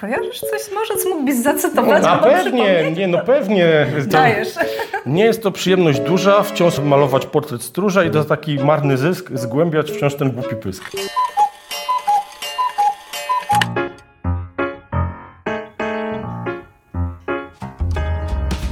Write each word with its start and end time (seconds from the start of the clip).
Kojarzysz 0.00 0.40
coś 0.40 0.72
może, 0.74 0.96
co 0.96 1.08
mógłbyś 1.08 1.34
zacytować? 1.34 2.02
Na 2.02 2.10
albo 2.10 2.26
pewnie, 2.26 2.92
nie, 2.92 3.08
no 3.08 3.18
pewnie. 3.18 3.86
Dajesz. 4.06 4.48
nie 5.06 5.24
jest 5.24 5.42
to 5.42 5.50
przyjemność 5.50 6.00
duża, 6.00 6.42
wciąż 6.42 6.78
malować 6.78 7.26
portret 7.26 7.62
stróża 7.62 8.04
i 8.04 8.12
za 8.12 8.24
taki 8.24 8.58
marny 8.58 8.96
zysk 8.96 9.30
zgłębiać 9.34 9.90
wciąż 9.90 10.14
ten 10.14 10.30
głupi 10.30 10.56
pysk. 10.56 10.90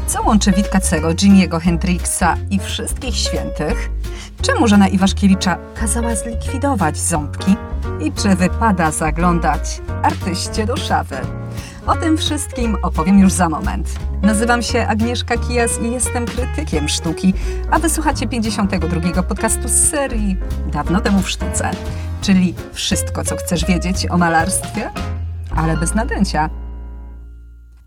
Co 0.06 0.22
łączy 0.22 0.52
Witkacego, 0.52 1.14
Jimiego 1.14 1.60
Hendrixa 1.60 2.36
i 2.50 2.58
wszystkich 2.58 3.16
świętych? 3.16 3.90
Czemu 4.42 4.68
żona 4.68 4.88
Iwaszkiewicza 4.88 5.58
kazała 5.80 6.14
zlikwidować 6.14 6.96
ząbki? 6.96 7.56
I 8.00 8.12
czy 8.12 8.36
wypada 8.36 8.90
zaglądać 8.90 9.80
artyście 10.02 10.66
do 10.66 10.76
szafy? 10.76 11.16
O 11.86 11.96
tym 11.96 12.16
wszystkim 12.16 12.76
opowiem 12.82 13.18
już 13.18 13.32
za 13.32 13.48
moment. 13.48 13.88
Nazywam 14.22 14.62
się 14.62 14.86
Agnieszka 14.86 15.36
Kijas 15.36 15.80
i 15.82 15.90
jestem 15.90 16.26
krytykiem 16.26 16.88
sztuki, 16.88 17.34
a 17.70 17.78
wysłuchacie 17.78 18.26
52 18.26 19.22
podcastu 19.22 19.68
z 19.68 19.90
serii 19.90 20.36
Dawno 20.72 21.00
temu 21.00 21.22
w 21.22 21.30
sztuce, 21.30 21.70
czyli 22.22 22.54
wszystko, 22.72 23.24
co 23.24 23.36
chcesz 23.36 23.64
wiedzieć 23.64 24.06
o 24.10 24.18
malarstwie, 24.18 24.90
ale 25.56 25.76
bez 25.76 25.94
nadęcia. 25.94 26.50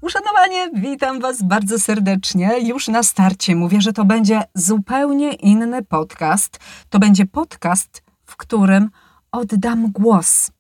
Uszanowanie, 0.02 0.70
witam 0.73 1.20
Was 1.20 1.44
bardzo 1.44 1.80
serdecznie. 1.80 2.59
Już 2.59 2.88
na 2.88 3.03
starcie 3.03 3.55
mówię, 3.55 3.81
że 3.81 3.94
to 3.94 4.05
będzie 4.05 4.44
zupełnie 4.55 5.34
inny 5.34 5.84
podcast. 5.84 6.59
To 6.89 7.00
będzie 7.00 7.25
podcast, 7.25 8.03
w 8.25 8.38
którym 8.38 8.89
oddam 9.31 9.91
głos. 9.91 10.52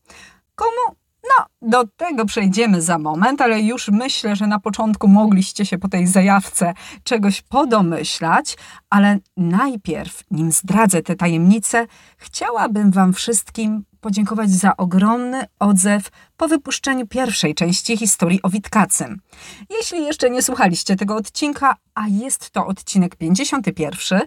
Komu? 0.55 0.95
No, 1.23 1.45
do 1.61 1.87
tego 1.87 2.25
przejdziemy 2.25 2.81
za 2.81 2.97
moment, 2.97 3.41
ale 3.41 3.61
już 3.61 3.87
myślę, 3.87 4.35
że 4.35 4.47
na 4.47 4.59
początku 4.59 5.07
mogliście 5.07 5.65
się 5.65 5.77
po 5.77 5.89
tej 5.89 6.07
zajawce 6.07 6.73
czegoś 7.03 7.41
podomyślać, 7.41 8.57
ale 8.89 9.17
najpierw, 9.37 10.23
nim 10.31 10.51
zdradzę 10.51 11.01
te 11.01 11.15
tajemnice, 11.15 11.87
chciałabym 12.17 12.91
Wam 12.91 13.13
wszystkim 13.13 13.83
podziękować 14.01 14.49
za 14.49 14.77
ogromny 14.77 15.45
odzew 15.59 16.09
po 16.37 16.47
wypuszczeniu 16.47 17.07
pierwszej 17.07 17.55
części 17.55 17.97
historii 17.97 18.41
o 18.41 18.49
Witkacym. 18.49 19.21
Jeśli 19.69 20.03
jeszcze 20.03 20.29
nie 20.29 20.41
słuchaliście 20.41 20.95
tego 20.95 21.15
odcinka, 21.15 21.75
a 21.95 22.07
jest 22.07 22.49
to 22.49 22.67
odcinek 22.67 23.15
51, 23.15 24.19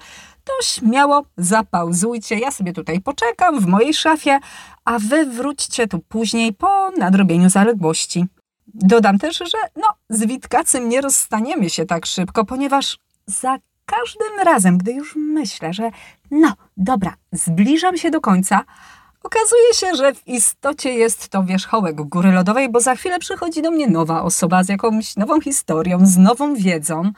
to 0.44 0.52
śmiało 0.62 1.24
zapauzujcie. 1.36 2.38
Ja 2.38 2.50
sobie 2.50 2.72
tutaj 2.72 3.00
poczekam 3.00 3.60
w 3.60 3.66
mojej 3.66 3.94
szafie, 3.94 4.38
a 4.84 4.98
wy 4.98 5.26
wróćcie 5.26 5.88
tu 5.88 5.98
później 5.98 6.52
po 6.52 6.90
nadrobieniu 6.90 7.50
zaległości. 7.50 8.26
Dodam 8.66 9.18
też, 9.18 9.38
że 9.38 9.58
no, 9.76 9.88
z 10.10 10.26
Witkacym 10.26 10.88
nie 10.88 11.00
rozstaniemy 11.00 11.70
się 11.70 11.86
tak 11.86 12.06
szybko, 12.06 12.44
ponieważ 12.44 12.98
za 13.26 13.58
każdym 13.86 14.40
razem, 14.44 14.78
gdy 14.78 14.92
już 14.92 15.16
myślę, 15.16 15.72
że 15.72 15.90
no, 16.30 16.54
dobra, 16.76 17.14
zbliżam 17.32 17.96
się 17.96 18.10
do 18.10 18.20
końca, 18.20 18.64
okazuje 19.24 19.74
się, 19.74 19.96
że 19.96 20.14
w 20.14 20.28
istocie 20.28 20.90
jest 20.90 21.28
to 21.28 21.44
wierzchołek 21.44 21.96
góry 21.96 22.32
lodowej, 22.32 22.68
bo 22.68 22.80
za 22.80 22.94
chwilę 22.94 23.18
przychodzi 23.18 23.62
do 23.62 23.70
mnie 23.70 23.86
nowa 23.86 24.22
osoba 24.22 24.64
z 24.64 24.68
jakąś 24.68 25.16
nową 25.16 25.40
historią, 25.40 26.06
z 26.06 26.16
nową 26.16 26.54
wiedzą. 26.54 27.12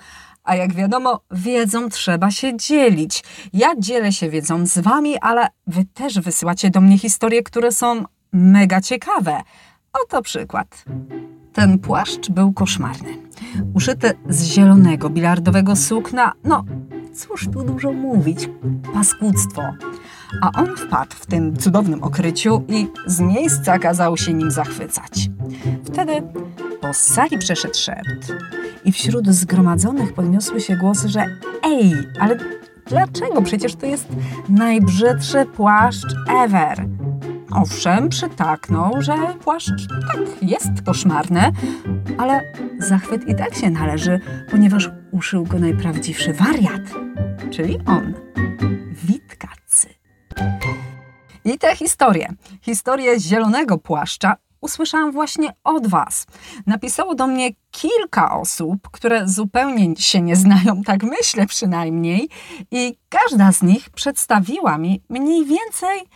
A 0.44 0.56
jak 0.56 0.74
wiadomo, 0.74 1.20
wiedzą 1.30 1.88
trzeba 1.88 2.30
się 2.30 2.56
dzielić. 2.56 3.24
Ja 3.52 3.68
dzielę 3.78 4.12
się 4.12 4.30
wiedzą 4.30 4.66
z 4.66 4.78
wami, 4.78 5.18
ale 5.18 5.48
wy 5.66 5.84
też 5.84 6.20
wysyłacie 6.20 6.70
do 6.70 6.80
mnie 6.80 6.98
historie, 6.98 7.42
które 7.42 7.72
są 7.72 8.04
mega 8.32 8.80
ciekawe. 8.80 9.42
Oto 10.04 10.22
przykład. 10.22 10.84
Ten 11.52 11.78
płaszcz 11.78 12.30
był 12.30 12.52
koszmarny. 12.52 13.18
Uszyty 13.74 14.12
z 14.28 14.44
zielonego, 14.44 15.10
bilardowego 15.10 15.76
sukna, 15.76 16.32
no 16.44 16.64
cóż 17.16 17.48
tu 17.52 17.62
dużo 17.62 17.92
mówić, 17.92 18.48
paskudztwo. 18.94 19.62
A 20.42 20.62
on 20.62 20.76
wpadł 20.76 21.16
w 21.16 21.26
tym 21.26 21.56
cudownym 21.56 22.02
okryciu 22.02 22.62
i 22.68 22.86
z 23.06 23.20
miejsca 23.20 23.78
kazał 23.78 24.16
się 24.16 24.34
nim 24.34 24.50
zachwycać. 24.50 25.30
Wtedy 25.84 26.22
po 26.80 26.94
sali 26.94 27.38
przeszedł 27.38 27.74
szept 27.74 28.32
i 28.84 28.92
wśród 28.92 29.28
zgromadzonych 29.28 30.14
podniosły 30.14 30.60
się 30.60 30.76
głosy, 30.76 31.08
że 31.08 31.24
ej, 31.62 31.92
ale 32.20 32.36
dlaczego? 32.86 33.42
Przecież 33.42 33.74
to 33.74 33.86
jest 33.86 34.08
najbrzydszy 34.48 35.46
płaszcz 35.56 36.14
ever. 36.44 36.86
Owszem, 37.56 38.08
przytaknął, 38.08 39.02
że 39.02 39.34
płaszcz 39.44 39.88
tak 39.88 40.42
jest 40.42 40.82
koszmarny, 40.86 41.52
ale 42.18 42.52
zachwyt 42.78 43.28
i 43.28 43.34
tak 43.34 43.54
się 43.54 43.70
należy, 43.70 44.20
ponieważ 44.50 44.90
uszył 45.12 45.44
go 45.44 45.58
najprawdziwszy 45.58 46.32
wariat, 46.32 46.82
czyli 47.50 47.78
on, 47.86 48.14
Witkacy. 49.04 49.88
I 51.44 51.58
tę 51.58 51.76
historię, 51.76 52.28
historię 52.62 53.20
zielonego 53.20 53.78
płaszcza, 53.78 54.36
usłyszałam 54.60 55.12
właśnie 55.12 55.52
od 55.64 55.86
Was. 55.86 56.26
Napisało 56.66 57.14
do 57.14 57.26
mnie 57.26 57.50
kilka 57.70 58.38
osób, 58.38 58.88
które 58.90 59.28
zupełnie 59.28 59.96
się 59.96 60.22
nie 60.22 60.36
znają, 60.36 60.82
tak 60.82 61.02
myślę 61.02 61.46
przynajmniej, 61.46 62.28
i 62.70 62.96
każda 63.08 63.52
z 63.52 63.62
nich 63.62 63.90
przedstawiła 63.90 64.78
mi 64.78 65.02
mniej 65.08 65.44
więcej 65.44 66.08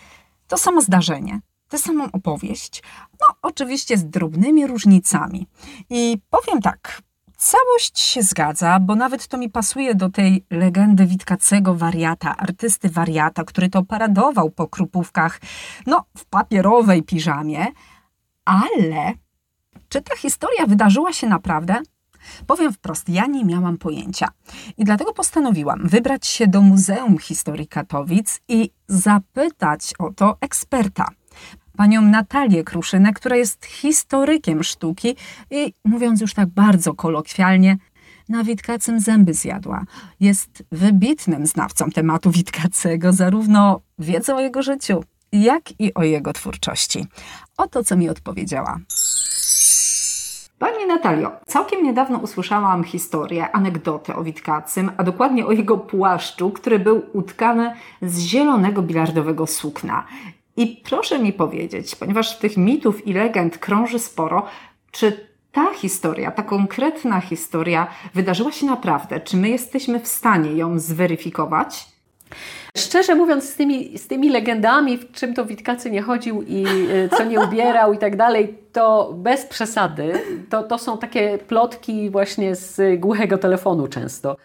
to 0.51 0.59
samo 0.59 0.81
zdarzenie, 0.81 1.41
tę 1.69 1.79
samą 1.79 2.13
opowieść. 2.13 2.83
No, 3.21 3.27
oczywiście 3.43 3.97
z 3.97 4.05
drobnymi 4.05 4.67
różnicami. 4.67 5.47
I 5.91 6.19
powiem 6.31 6.63
tak. 6.63 7.03
Całość 7.37 8.01
się 8.01 8.23
zgadza, 8.23 8.81
bo 8.81 8.95
nawet 8.95 9.27
to 9.27 9.39
mi 9.39 9.51
pasuje 9.51 9.95
do 9.95 10.11
tej 10.11 10.45
legendy 10.51 11.07
Witkacego 11.07 11.75
wariata, 11.75 12.37
artysty 12.37 12.89
wariata, 12.89 13.45
który 13.45 13.69
to 13.69 13.83
paradował 13.83 14.51
po 14.51 14.69
krupówkach, 14.69 15.41
no, 15.87 16.05
w 16.17 16.25
papierowej 16.25 17.03
piżamie. 17.03 17.67
Ale 18.45 19.13
czy 19.89 20.03
ta 20.03 20.17
historia 20.17 20.67
wydarzyła 20.67 21.13
się 21.13 21.27
naprawdę? 21.27 21.83
Powiem 22.47 22.73
wprost, 22.73 23.09
ja 23.09 23.27
nie 23.27 23.45
miałam 23.45 23.79
pojęcia. 23.79 24.29
I 24.77 24.85
dlatego 24.85 25.13
postanowiłam 25.13 25.89
wybrać 25.89 26.27
się 26.27 26.47
do 26.47 26.61
Muzeum 26.61 27.19
Historii 27.19 27.69
Katowic 27.69 28.41
i 28.49 28.71
zapytać 28.89 29.93
o 29.99 30.13
to 30.13 30.37
eksperta. 30.41 31.09
Panią 31.77 32.03
Natalię 32.03 32.65
Kruszynę, 32.65 33.13
która 33.13 33.37
jest 33.37 33.67
historykiem 33.67 34.63
sztuki 34.63 35.17
i 35.51 35.75
mówiąc 35.85 36.21
już 36.21 36.35
tak 36.35 36.49
bardzo 36.49 36.95
kolokwialnie, 36.95 37.77
na 38.29 38.45
Witkacym 38.45 39.01
zęby 39.01 39.35
zjadła. 39.35 39.85
Jest 40.21 40.65
wybitnym 40.73 41.47
znawcą 41.47 41.91
tematu 41.91 42.31
Witkacego, 42.31 43.13
zarówno 43.13 43.81
wiedzą 43.99 44.37
o 44.37 44.41
jego 44.41 44.63
życiu, 44.63 45.05
jak 45.33 45.81
i 45.81 45.95
o 45.95 46.03
jego 46.03 46.33
twórczości. 46.33 47.07
Oto, 47.57 47.85
co 47.85 47.97
mi 47.97 48.09
odpowiedziała. 48.09 48.79
Pani 50.61 50.87
Natalio, 50.87 51.31
całkiem 51.47 51.83
niedawno 51.83 52.19
usłyszałam 52.19 52.85
historię, 52.85 53.53
anegdotę 53.53 54.17
o 54.17 54.25
Witkacym, 54.25 54.91
a 54.97 55.03
dokładnie 55.03 55.47
o 55.47 55.53
jego 55.53 55.79
płaszczu, 55.79 56.51
który 56.51 56.79
był 56.79 57.03
utkany 57.13 57.73
z 58.03 58.19
zielonego 58.19 58.83
bilardowego 58.83 59.47
sukna. 59.47 60.07
I 60.57 60.83
proszę 60.85 61.19
mi 61.19 61.33
powiedzieć, 61.33 61.97
ponieważ 61.97 62.39
tych 62.39 62.57
mitów 62.57 63.07
i 63.07 63.13
legend 63.13 63.59
krąży 63.59 63.99
sporo, 63.99 64.47
czy 64.91 65.29
ta 65.53 65.75
historia, 65.75 66.31
ta 66.31 66.43
konkretna 66.43 67.21
historia 67.21 67.87
wydarzyła 68.15 68.53
się 68.53 68.67
naprawdę? 68.67 69.21
Czy 69.21 69.37
my 69.37 69.49
jesteśmy 69.49 70.01
w 70.01 70.09
stanie 70.09 70.53
ją 70.53 70.79
zweryfikować? 70.79 71.87
Szczerze 72.77 73.15
mówiąc, 73.15 73.51
z 73.51 73.57
tymi, 73.57 73.99
z 73.99 74.07
tymi 74.07 74.29
legendami, 74.29 74.99
w 74.99 75.13
czym 75.13 75.35
to 75.35 75.47
Witkacy 75.47 75.91
nie 75.91 76.03
chodził 76.03 76.43
i 76.43 76.67
y, 76.67 77.09
co 77.17 77.25
nie 77.25 77.41
ubierał 77.41 77.93
i 77.93 77.99
tak 77.99 78.17
dalej, 78.17 78.59
to 78.73 79.15
bez 79.17 79.47
przesady. 79.47 80.13
To, 80.51 80.63
to 80.63 80.79
są 80.79 80.99
takie 80.99 81.39
plotki 81.39 82.11
właśnie 82.11 82.55
z 82.55 83.01
głuchego 83.01 83.39
telefonu 83.39 83.89
często. 83.89 84.37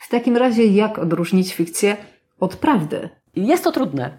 W 0.00 0.08
takim 0.08 0.36
razie, 0.36 0.66
jak 0.66 0.98
odróżnić 0.98 1.54
fikcję 1.54 1.96
od 2.40 2.56
prawdy? 2.56 3.08
Jest 3.36 3.64
to 3.64 3.72
trudne. 3.72 4.10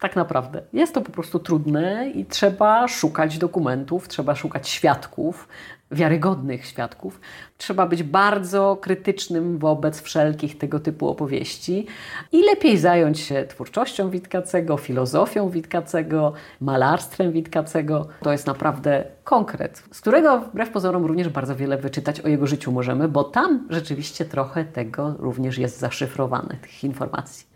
Tak 0.00 0.16
naprawdę. 0.16 0.62
Jest 0.72 0.94
to 0.94 1.00
po 1.00 1.12
prostu 1.12 1.38
trudne 1.38 2.10
i 2.10 2.24
trzeba 2.24 2.88
szukać 2.88 3.38
dokumentów, 3.38 4.08
trzeba 4.08 4.34
szukać 4.34 4.68
świadków, 4.68 5.48
wiarygodnych 5.90 6.66
świadków. 6.66 7.20
Trzeba 7.58 7.86
być 7.86 8.02
bardzo 8.02 8.78
krytycznym 8.80 9.58
wobec 9.58 10.00
wszelkich 10.00 10.58
tego 10.58 10.80
typu 10.80 11.08
opowieści 11.08 11.86
i 12.32 12.42
lepiej 12.42 12.78
zająć 12.78 13.20
się 13.20 13.44
twórczością 13.44 14.10
Witkacego, 14.10 14.76
filozofią 14.76 15.50
Witkacego, 15.50 16.32
malarstwem 16.60 17.32
Witkacego. 17.32 18.08
To 18.22 18.32
jest 18.32 18.46
naprawdę 18.46 19.04
konkret, 19.24 19.82
z 19.92 20.00
którego 20.00 20.40
wbrew 20.40 20.70
pozorom 20.70 21.04
również 21.04 21.28
bardzo 21.28 21.56
wiele 21.56 21.78
wyczytać 21.78 22.20
o 22.20 22.28
jego 22.28 22.46
życiu 22.46 22.72
możemy, 22.72 23.08
bo 23.08 23.24
tam 23.24 23.66
rzeczywiście 23.70 24.24
trochę 24.24 24.64
tego 24.64 25.14
również 25.18 25.58
jest 25.58 25.78
zaszyfrowane, 25.78 26.56
tych 26.62 26.84
informacji. 26.84 27.46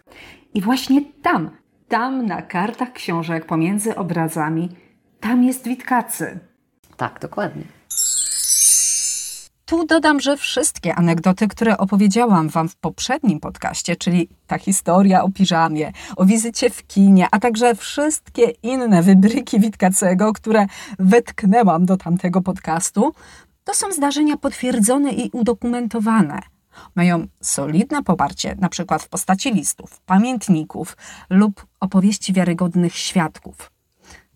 I 0.54 0.60
właśnie 0.60 1.04
tam, 1.22 1.50
tam 1.88 2.26
na 2.26 2.42
kartach 2.42 2.92
książek 2.92 3.46
pomiędzy 3.46 3.96
obrazami, 3.96 4.68
tam 5.20 5.44
jest 5.44 5.64
Witkacy. 5.64 6.38
Tak, 6.96 7.18
dokładnie. 7.20 7.79
Tu 9.70 9.86
dodam, 9.86 10.20
że 10.20 10.36
wszystkie 10.36 10.94
anegdoty, 10.94 11.48
które 11.48 11.78
opowiedziałam 11.78 12.48
Wam 12.48 12.68
w 12.68 12.76
poprzednim 12.76 13.40
podcaście, 13.40 13.96
czyli 13.96 14.28
ta 14.46 14.58
historia 14.58 15.22
o 15.22 15.30
piżamie, 15.30 15.92
o 16.16 16.24
wizycie 16.24 16.70
w 16.70 16.86
kinie, 16.86 17.28
a 17.30 17.38
także 17.38 17.74
wszystkie 17.74 18.50
inne 18.62 19.02
wybryki 19.02 19.60
Witkacego, 19.60 20.32
które 20.32 20.66
wetknęłam 20.98 21.86
do 21.86 21.96
tamtego 21.96 22.40
podcastu, 22.42 23.14
to 23.64 23.74
są 23.74 23.92
zdarzenia 23.92 24.36
potwierdzone 24.36 25.12
i 25.12 25.30
udokumentowane. 25.32 26.40
Mają 26.94 27.26
solidne 27.42 28.02
poparcie, 28.02 28.56
na 28.58 28.68
przykład 28.68 29.02
w 29.02 29.08
postaci 29.08 29.52
listów, 29.52 30.00
pamiętników 30.00 30.96
lub 31.30 31.66
opowieści 31.80 32.32
wiarygodnych 32.32 32.96
świadków. 32.96 33.70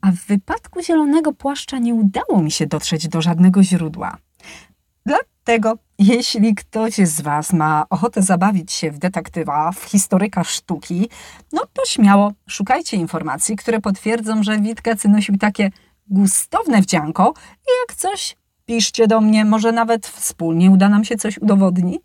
A 0.04 0.12
w 0.12 0.14
wypadku 0.14 0.82
zielonego 0.82 1.32
płaszcza 1.32 1.78
nie 1.78 1.94
udało 1.94 2.42
mi 2.42 2.50
się 2.50 2.66
dotrzeć 2.66 3.08
do 3.08 3.22
żadnego 3.22 3.62
źródła. 3.62 4.16
Dlatego, 5.06 5.78
jeśli 5.98 6.54
ktoś 6.54 6.94
z 6.94 7.20
Was 7.20 7.52
ma 7.52 7.86
ochotę 7.90 8.22
zabawić 8.22 8.72
się 8.72 8.90
w 8.90 8.98
detektywa, 8.98 9.72
w 9.72 9.84
historyka 9.84 10.44
sztuki, 10.44 11.08
no 11.52 11.62
to 11.72 11.84
śmiało 11.86 12.32
szukajcie 12.48 12.96
informacji, 12.96 13.56
które 13.56 13.80
potwierdzą, 13.80 14.42
że 14.42 14.60
Witkacy 14.60 15.08
nosił 15.08 15.38
takie 15.38 15.70
gustowne 16.08 16.82
wdzianko 16.82 17.34
i 17.56 17.70
jak 17.82 17.96
coś, 17.96 18.36
piszcie 18.66 19.06
do 19.06 19.20
mnie, 19.20 19.44
może 19.44 19.72
nawet 19.72 20.06
wspólnie 20.06 20.70
uda 20.70 20.88
nam 20.88 21.04
się 21.04 21.16
coś 21.16 21.38
udowodnić. 21.38 22.04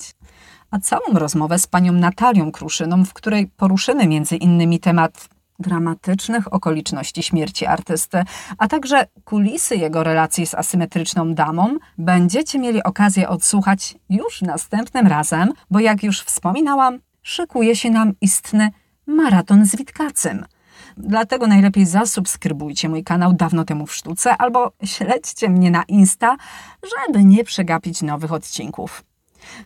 A 0.71 0.79
całą 0.79 1.13
rozmowę 1.13 1.59
z 1.59 1.67
panią 1.67 1.93
Natalią 1.93 2.51
Kruszyną, 2.51 3.05
w 3.05 3.13
której 3.13 3.47
poruszymy 3.47 4.07
między 4.07 4.35
innymi 4.35 4.79
temat 4.79 5.29
dramatycznych 5.59 6.53
okoliczności 6.53 7.23
śmierci 7.23 7.65
artysty, 7.65 8.23
a 8.57 8.67
także 8.67 9.05
kulisy 9.23 9.75
jego 9.75 10.03
relacji 10.03 10.45
z 10.45 10.55
asymetryczną 10.55 11.33
damą, 11.33 11.77
będziecie 11.97 12.59
mieli 12.59 12.83
okazję 12.83 13.29
odsłuchać 13.29 13.95
już 14.09 14.41
następnym 14.41 15.07
razem, 15.07 15.53
bo 15.71 15.79
jak 15.79 16.03
już 16.03 16.21
wspominałam, 16.21 16.99
szykuje 17.21 17.75
się 17.75 17.89
nam 17.89 18.13
istny 18.21 18.69
maraton 19.07 19.65
z 19.65 19.75
Witkacym. 19.75 20.45
Dlatego 20.97 21.47
najlepiej 21.47 21.85
zasubskrybujcie 21.85 22.89
mój 22.89 23.03
kanał 23.03 23.33
dawno 23.33 23.63
temu 23.65 23.85
w 23.85 23.95
sztuce 23.95 24.37
albo 24.37 24.71
śledźcie 24.83 25.49
mnie 25.49 25.71
na 25.71 25.83
Insta, 25.83 26.37
żeby 26.83 27.23
nie 27.23 27.43
przegapić 27.43 28.01
nowych 28.01 28.31
odcinków. 28.31 29.03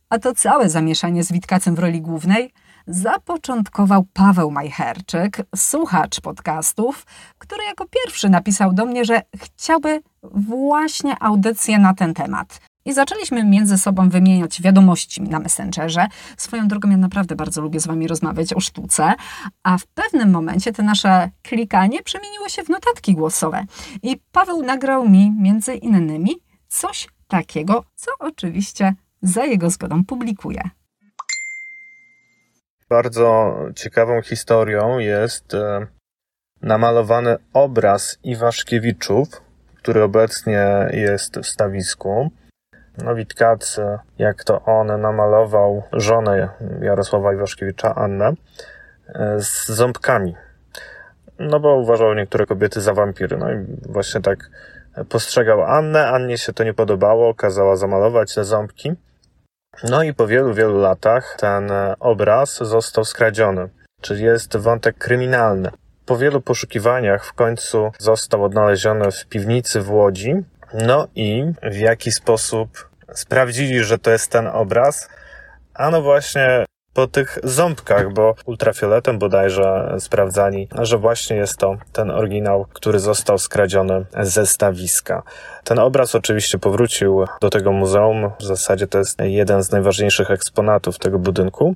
A 0.10 0.20
to 0.20 0.34
całe 0.34 0.70
zamieszanie 0.70 1.24
z 1.24 1.32
Witkacem 1.32 1.76
w 1.76 1.80
roli 1.80 2.02
głównej– 2.02 2.52
zapoczątkował 2.88 4.06
Paweł 4.14 4.52
Majcherczyk, 4.52 5.38
słuchacz 5.56 6.22
podcastów, 6.22 7.06
który 7.38 7.64
jako 7.64 7.86
pierwszy 7.88 8.30
napisał 8.30 8.74
do 8.74 8.86
mnie, 8.86 9.06
że 9.06 9.22
chciałby 9.38 10.02
właśnie 10.24 11.24
audycję 11.24 11.80
na 11.80 11.94
ten 11.94 12.14
temat. 12.14 12.60
I 12.86 12.94
zaczęliśmy 12.94 13.44
między 13.44 13.78
sobą 13.78 14.10
wymieniać 14.10 14.62
wiadomości 14.62 15.22
na 15.22 15.40
Messengerze. 15.40 16.08
Swoją 16.38 16.68
drogą 16.68 16.90
ja 16.90 16.98
naprawdę 16.98 17.36
bardzo 17.36 17.62
lubię 17.62 17.80
z 17.80 17.88
Wami 17.88 18.08
rozmawiać 18.08 18.54
o 18.54 18.60
sztuce, 18.60 19.14
a 19.64 19.78
w 19.78 19.86
pewnym 19.86 20.32
momencie 20.32 20.74
to 20.74 20.84
nasze 20.84 21.30
klikanie 21.44 22.04
przemieniło 22.04 22.50
się 22.50 22.64
w 22.64 22.70
notatki 22.70 23.14
głosowe. 23.16 23.66
I 24.04 24.18
Paweł 24.32 24.64
nagrał 24.64 25.10
mi 25.10 25.32
między 25.32 25.76
innymi 25.76 26.32
coś 26.68 27.08
takiego, 27.28 27.84
co 27.96 28.12
oczywiście 28.20 28.94
za 29.22 29.46
jego 29.46 29.70
zgodą 29.70 30.04
publikuję. 30.04 30.70
Bardzo 32.94 33.56
ciekawą 33.76 34.22
historią 34.22 35.00
jest 35.00 35.54
e, 35.54 35.88
namalowany 36.62 37.36
obraz 37.54 38.20
Iwaszkiewiczów, 38.24 39.28
który 39.76 40.04
obecnie 40.04 40.90
jest 40.92 41.40
w 41.40 41.46
stawisku. 41.46 42.32
No, 42.98 43.16
Witkacy, 43.16 43.82
jak 44.18 44.44
to 44.44 44.62
on 44.66 45.02
namalował 45.02 45.84
żonę 45.94 46.50
Jarosława 46.82 47.34
Iwaszkiewicza, 47.34 47.96
Annę, 47.96 48.34
e, 49.08 49.42
z 49.42 49.68
ząbkami. 49.68 50.36
No 51.40 51.60
bo 51.60 51.76
uważał 51.76 52.14
niektóre 52.14 52.46
kobiety 52.46 52.82
za 52.82 52.94
wampiry. 52.94 53.38
No 53.38 53.52
i 53.52 53.56
właśnie 53.90 54.22
tak 54.22 54.50
postrzegał 55.10 55.64
Annę. 55.64 56.08
Annie 56.08 56.38
się 56.38 56.54
to 56.54 56.64
nie 56.64 56.74
podobało, 56.74 57.34
kazała 57.34 57.76
zamalować 57.76 58.36
te 58.36 58.44
ząbki. 58.44 58.94
No 59.84 60.04
i 60.04 60.14
po 60.14 60.28
wielu, 60.28 60.54
wielu 60.54 60.82
latach 60.82 61.36
ten 61.40 61.72
e, 61.72 61.96
obraz 62.00 62.58
został 62.58 63.06
skradziony, 63.06 63.70
czyli 64.02 64.24
jest 64.24 64.58
wątek 64.58 64.98
kryminalny. 64.98 65.70
Po 66.06 66.18
wielu 66.18 66.42
poszukiwaniach 66.42 67.26
w 67.26 67.34
końcu 67.34 67.92
został 68.00 68.44
odnaleziony 68.44 69.12
w 69.12 69.26
piwnicy 69.26 69.82
w 69.82 69.92
Łodzi. 69.92 70.36
No 70.74 71.08
i 71.16 71.44
w 71.64 71.76
jaki 71.76 72.12
sposób 72.12 72.90
sprawdzili, 73.14 73.84
że 73.84 73.98
to 73.98 74.12
jest 74.12 74.32
ten 74.32 74.48
obraz? 74.48 75.10
Ano 75.74 76.02
właśnie 76.02 76.66
po 76.94 77.08
tych 77.08 77.40
ząbkach, 77.44 78.14
bo 78.14 78.36
ultrafioletem 78.46 79.20
bodajże 79.20 79.96
sprawdzali, 80.00 80.68
że 80.82 80.98
właśnie 80.98 81.36
jest 81.36 81.58
to 81.58 81.76
ten 81.94 82.12
oryginał, 82.12 82.66
który 82.74 83.00
został 83.00 83.38
skradziony 83.38 84.06
ze 84.22 84.46
stawiska. 84.46 85.24
Ten 85.64 85.80
obraz 85.80 86.16
oczywiście 86.16 86.60
powrócił 86.60 87.26
do 87.42 87.50
tego 87.50 87.72
muzeum. 87.72 88.32
W 88.40 88.44
zasadzie 88.44 88.88
to 88.88 88.98
jest 88.98 89.20
jeden 89.20 89.64
z 89.64 89.72
najważniejszych 89.72 90.32
eksponatów 90.32 91.00
tego 91.00 91.20
budynku. 91.20 91.76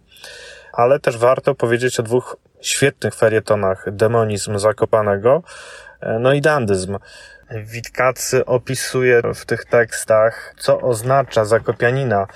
Ale 0.74 1.00
też 1.00 1.18
warto 1.18 1.56
powiedzieć 1.56 2.00
o 2.00 2.04
dwóch 2.04 2.38
świetnych 2.62 3.16
felietonach 3.16 3.86
demonizm 3.92 4.60
Zakopanego, 4.60 5.44
no 6.20 6.34
i 6.34 6.42
dandyzm. 6.42 6.98
Witkacy 7.52 8.46
opisuje 8.46 9.22
w 9.36 9.46
tych 9.46 9.66
tekstach, 9.66 10.56
co 10.60 10.82
oznacza 10.82 11.46
zakopianina 11.46 12.28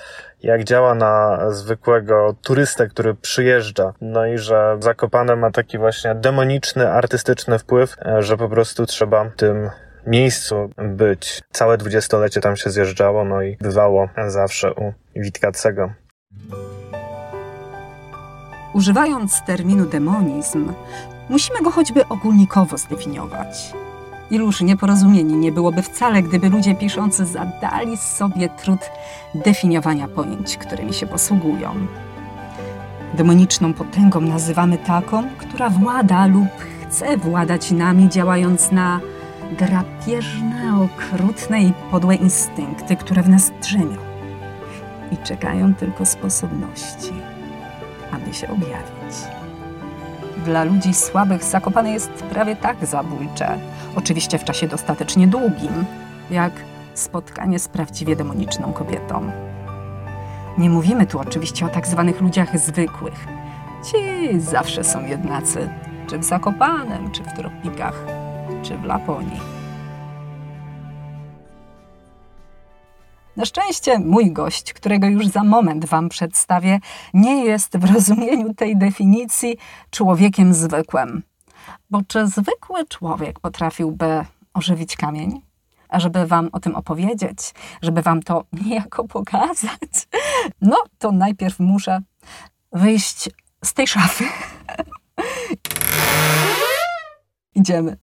jak 0.42 0.64
działa 0.64 0.94
na 0.94 1.38
zwykłego 1.50 2.34
turystę, 2.42 2.88
który 2.88 3.14
przyjeżdża. 3.14 3.92
No 4.00 4.26
i 4.26 4.38
że 4.38 4.76
Zakopane 4.80 5.36
ma 5.36 5.50
taki 5.50 5.78
właśnie 5.78 6.14
demoniczny, 6.14 6.90
artystyczny 6.90 7.58
wpływ, 7.58 7.96
e, 8.06 8.22
że 8.22 8.36
po 8.36 8.48
prostu 8.48 8.86
trzeba 8.86 9.30
tym 9.36 9.70
miejscu 10.06 10.70
być. 10.76 11.42
Całe 11.52 11.78
dwudziestolecie 11.78 12.40
tam 12.40 12.56
się 12.56 12.70
zjeżdżało, 12.70 13.24
no 13.24 13.42
i 13.42 13.56
bywało 13.56 14.08
zawsze 14.26 14.74
u 14.74 14.92
Witkacego. 15.16 15.90
Używając 18.74 19.42
terminu 19.46 19.86
demonizm, 19.86 20.72
musimy 21.28 21.62
go 21.62 21.70
choćby 21.70 22.08
ogólnikowo 22.08 22.78
zdefiniować. 22.78 23.72
Iluż 24.32 24.60
nieporozumieni 24.60 25.36
nie 25.36 25.52
byłoby 25.52 25.82
wcale, 25.82 26.22
gdyby 26.22 26.48
ludzie 26.48 26.74
piszący 26.74 27.26
zadali 27.26 27.96
sobie 27.96 28.48
trud 28.48 28.80
definiowania 29.34 30.08
pojęć, 30.08 30.56
którymi 30.56 30.94
się 30.94 31.06
posługują. 31.06 31.74
Demoniczną 33.14 33.74
potęgą 33.74 34.20
nazywamy 34.20 34.78
taką, 34.78 35.22
która 35.38 35.70
włada 35.70 36.26
lub 36.26 36.48
chce 36.88 37.16
władać 37.16 37.70
nami, 37.70 38.08
działając 38.08 38.72
na 38.72 39.00
drapieżne, 39.58 40.84
okrutne 40.84 41.62
i 41.62 41.72
podłe 41.90 42.14
instynkty, 42.14 42.96
które 42.96 43.22
w 43.22 43.28
nas 43.28 43.52
drzemią 43.62 43.96
i 45.10 45.16
czekają 45.16 45.74
tylko 45.74 46.06
sposobności, 46.06 47.12
aby 48.12 48.34
się 48.34 48.48
objawić. 48.48 49.16
Dla 50.44 50.64
ludzi 50.64 50.94
słabych 50.94 51.44
Zakopane 51.44 51.92
jest 51.92 52.10
prawie 52.10 52.56
tak 52.56 52.86
zabójcze, 52.86 53.58
oczywiście 53.96 54.38
w 54.38 54.44
czasie 54.44 54.68
dostatecznie 54.68 55.28
długim, 55.28 55.84
jak 56.30 56.52
spotkanie 56.94 57.58
z 57.58 57.68
prawdziwie 57.68 58.16
demoniczną 58.16 58.72
kobietą. 58.72 59.30
Nie 60.58 60.70
mówimy 60.70 61.06
tu 61.06 61.18
oczywiście 61.18 61.66
o 61.66 61.68
tak 61.68 61.86
zwanych 61.86 62.20
ludziach 62.20 62.58
zwykłych. 62.58 63.26
Ci 63.84 64.40
zawsze 64.40 64.84
są 64.84 65.06
jednacy, 65.06 65.70
czy 66.06 66.18
w 66.18 66.24
Zakopanem, 66.24 67.10
czy 67.10 67.22
w 67.22 67.32
tropikach, 67.32 68.04
czy 68.62 68.78
w 68.78 68.84
Laponii. 68.84 69.40
Na 73.36 73.44
szczęście 73.44 73.98
mój 73.98 74.32
gość, 74.32 74.72
którego 74.72 75.06
już 75.06 75.26
za 75.26 75.44
moment 75.44 75.84
Wam 75.84 76.08
przedstawię, 76.08 76.80
nie 77.14 77.44
jest 77.44 77.78
w 77.78 77.94
rozumieniu 77.94 78.54
tej 78.54 78.76
definicji 78.76 79.56
człowiekiem 79.90 80.54
zwykłym. 80.54 81.22
Bo 81.90 82.02
czy 82.08 82.26
zwykły 82.26 82.86
człowiek 82.86 83.40
potrafiłby 83.40 84.24
ożywić 84.54 84.96
kamień? 84.96 85.40
A 85.88 86.00
żeby 86.00 86.26
Wam 86.26 86.48
o 86.52 86.60
tym 86.60 86.76
opowiedzieć, 86.76 87.38
żeby 87.82 88.02
Wam 88.02 88.22
to 88.22 88.44
niejako 88.66 89.08
pokazać, 89.08 90.08
no 90.60 90.76
to 90.98 91.12
najpierw 91.12 91.60
muszę 91.60 92.00
wyjść 92.72 93.30
z 93.64 93.74
tej 93.74 93.86
szafy. 93.86 94.24
Idziemy. 97.54 97.96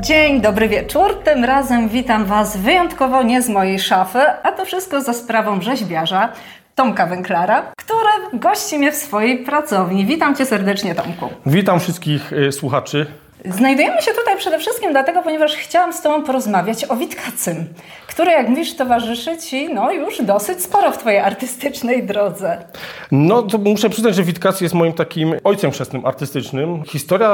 Dzień, 0.00 0.40
dobry 0.40 0.68
wieczór. 0.68 1.22
Tym 1.24 1.44
razem 1.44 1.88
witam 1.88 2.24
Was 2.24 2.56
wyjątkowo 2.56 3.22
nie 3.22 3.42
z 3.42 3.48
mojej 3.48 3.78
szafy, 3.78 4.18
a 4.42 4.52
to 4.52 4.64
wszystko 4.64 5.00
za 5.00 5.12
sprawą 5.12 5.60
rzeźbiarza 5.60 6.32
Tomka 6.74 7.06
Węklara, 7.06 7.62
który 7.76 8.40
gości 8.40 8.78
mnie 8.78 8.92
w 8.92 8.96
swojej 8.96 9.38
pracowni. 9.38 10.06
Witam 10.06 10.36
Cię 10.36 10.46
serdecznie, 10.46 10.94
Tomku. 10.94 11.28
Witam 11.46 11.80
wszystkich 11.80 12.32
y, 12.32 12.52
słuchaczy. 12.52 13.06
Znajdujemy 13.50 14.02
się 14.02 14.10
tutaj 14.10 14.36
przede 14.38 14.58
wszystkim 14.58 14.92
dlatego, 14.92 15.22
ponieważ 15.22 15.54
chciałam 15.54 15.92
z 15.92 16.02
Tobą 16.02 16.22
porozmawiać 16.22 16.84
o 16.90 16.96
Witkacym, 16.96 17.66
który, 18.06 18.30
jak 18.30 18.48
mówisz, 18.48 18.76
towarzyszy 18.76 19.38
Ci 19.38 19.74
no, 19.74 19.92
już 19.92 20.22
dosyć 20.22 20.62
sporo 20.62 20.92
w 20.92 20.98
Twojej 20.98 21.18
artystycznej 21.18 22.02
drodze. 22.02 22.64
No 23.12 23.42
to 23.42 23.58
muszę 23.58 23.90
przyznać, 23.90 24.14
że 24.14 24.22
Witkacy 24.22 24.64
jest 24.64 24.74
moim 24.74 24.92
takim 24.92 25.34
ojcem 25.44 25.70
chrzestnym 25.70 26.06
artystycznym. 26.06 26.82
Historia 26.84 27.30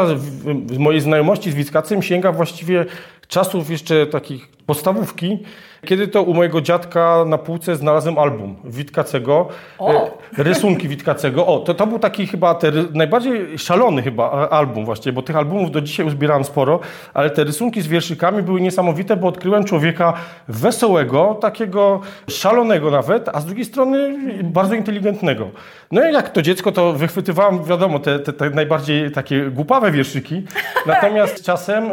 mojej 0.79 1.01
znajomości 1.01 1.51
z 1.51 1.55
Witkacym 1.55 2.03
sięga 2.03 2.33
właściwie 2.33 2.87
czasów 3.29 3.71
jeszcze 3.71 4.07
takich 4.07 4.49
podstawówki, 4.67 5.39
kiedy 5.87 6.09
to 6.09 6.23
u 6.23 6.35
mojego 6.35 6.61
dziadka 6.61 7.25
na 7.27 7.39
półce 7.39 7.77
znalazłem 7.77 8.19
album 8.19 8.57
Witkacego, 8.65 9.49
o. 9.79 10.07
E, 10.39 10.43
rysunki 10.43 10.89
Witkacego. 10.89 11.47
O, 11.47 11.59
to, 11.59 11.75
to 11.75 11.87
był 11.87 11.99
taki 11.99 12.27
chyba 12.27 12.55
te, 12.55 12.73
najbardziej 12.95 13.59
szalony 13.59 14.03
chyba 14.03 14.49
album 14.49 14.85
właśnie, 14.85 15.13
bo 15.13 15.23
tych 15.23 15.37
albumów 15.37 15.71
do 15.71 15.81
dzisiaj 15.81 16.07
uzbierałem 16.07 16.45
sporo, 16.45 16.81
ale 17.15 17.31
te 17.31 17.45
rysunki 17.45 17.83
z 17.83 17.87
wierszykami 17.87 18.43
były 18.43 18.61
niesamowite, 18.61 19.17
bo 19.17 19.29
odkryłem 19.29 19.65
człowieka 19.65 20.13
wesołego, 20.49 21.39
takiego 21.41 22.01
szalonego 22.29 22.91
nawet, 22.91 23.29
a 23.29 23.41
z 23.41 23.47
drugiej 23.47 23.65
strony 23.65 24.19
bardzo 24.43 24.75
inteligentnego. 24.75 25.51
No 25.93 26.11
i 26.11 26.13
jak 26.13 26.31
to 26.31 26.43
dziecko, 26.43 26.73
to 26.73 26.93
wychwytywałem, 26.93 27.65
wiadomo, 27.65 27.99
te, 27.99 28.19
te, 28.19 28.33
te 28.33 28.51
najbardziej 28.51 29.11
takie 29.11 29.51
głupawe 29.51 29.91
wierszyki, 29.91 30.43
natomiast 30.87 31.45
czasem 31.45 31.85
e, 31.85 31.93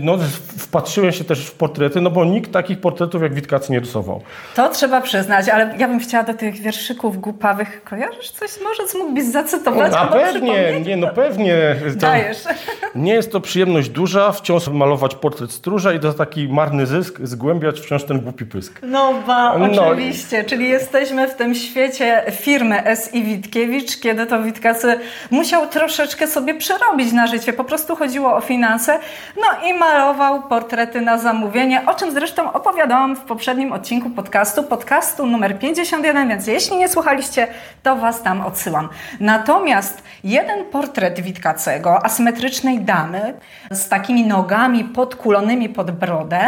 no, 0.00 0.18
wpatrzyłem 0.58 1.12
się 1.12 1.24
też 1.24 1.46
w 1.46 1.54
portrety, 1.54 2.00
no 2.00 2.10
bo 2.10 2.24
nikt 2.24 2.52
takich 2.52 2.80
portretów 2.80 3.01
jak 3.22 3.34
Witkacy 3.34 3.72
nie 3.72 3.80
rysował. 3.80 4.22
To 4.54 4.68
trzeba 4.68 5.00
przyznać, 5.00 5.48
ale 5.48 5.74
ja 5.78 5.88
bym 5.88 6.00
chciała 6.00 6.24
do 6.24 6.34
tych 6.34 6.54
wierszyków 6.54 7.20
głupawych, 7.20 7.84
kojarzysz 7.84 8.30
coś? 8.30 8.50
Może 8.62 8.82
mógłbyś 8.98 9.24
zacytować? 9.24 9.92
A 9.96 10.06
pewnie, 10.06 10.80
nie, 10.80 10.96
no 10.96 11.08
pewnie. 11.08 11.76
Dajesz. 11.96 12.38
Nie 12.94 13.14
jest 13.14 13.32
to 13.32 13.40
przyjemność 13.40 13.88
duża, 13.88 14.32
wciąż 14.32 14.68
malować 14.68 15.14
portret 15.14 15.52
stróża 15.52 15.92
i 15.92 16.00
to 16.00 16.12
taki 16.12 16.48
marny 16.48 16.86
zysk, 16.86 17.18
zgłębiać 17.22 17.80
wciąż 17.80 18.04
ten 18.04 18.20
głupi 18.20 18.46
pysk. 18.46 18.80
No 18.82 19.14
ba, 19.26 19.58
no. 19.58 19.86
oczywiście, 19.86 20.44
czyli 20.44 20.68
jesteśmy 20.68 21.28
w 21.28 21.34
tym 21.34 21.54
świecie 21.54 22.22
firmy 22.30 22.84
S.I. 22.84 23.22
Witkiewicz, 23.22 24.00
kiedy 24.00 24.26
to 24.26 24.42
Witkacy 24.42 24.98
musiał 25.30 25.68
troszeczkę 25.68 26.26
sobie 26.26 26.54
przerobić 26.54 27.12
na 27.12 27.26
życie, 27.26 27.52
po 27.52 27.64
prostu 27.64 27.96
chodziło 27.96 28.36
o 28.36 28.40
finanse, 28.40 28.98
no 29.36 29.68
i 29.68 29.74
malował 29.74 30.42
portrety 30.42 31.00
na 31.00 31.18
zamówienie, 31.18 31.82
o 31.86 31.94
czym 31.94 32.10
zresztą 32.10 32.52
opowiadałam 32.92 33.16
w 33.16 33.20
poprzednim 33.20 33.72
odcinku 33.72 34.10
podcastu, 34.10 34.62
podcastu 34.62 35.26
numer 35.26 35.58
51, 35.58 36.28
więc 36.28 36.46
jeśli 36.46 36.76
nie 36.76 36.88
słuchaliście, 36.88 37.48
to 37.82 37.96
Was 37.96 38.22
tam 38.22 38.40
odsyłam. 38.40 38.88
Natomiast 39.20 40.02
jeden 40.24 40.64
portret 40.64 41.20
Witkacego, 41.20 42.04
asymetrycznej 42.04 42.80
damy, 42.80 43.34
z 43.70 43.88
takimi 43.88 44.26
nogami 44.26 44.84
podkulonymi 44.84 45.68
pod 45.68 45.90
brodę, 45.90 46.40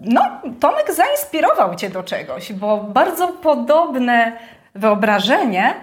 no 0.00 0.22
Tomek 0.60 0.94
zainspirował 0.94 1.74
Cię 1.74 1.90
do 1.90 2.02
czegoś, 2.02 2.52
bo 2.52 2.76
bardzo 2.76 3.28
podobne 3.28 4.32
wyobrażenie 4.74 5.74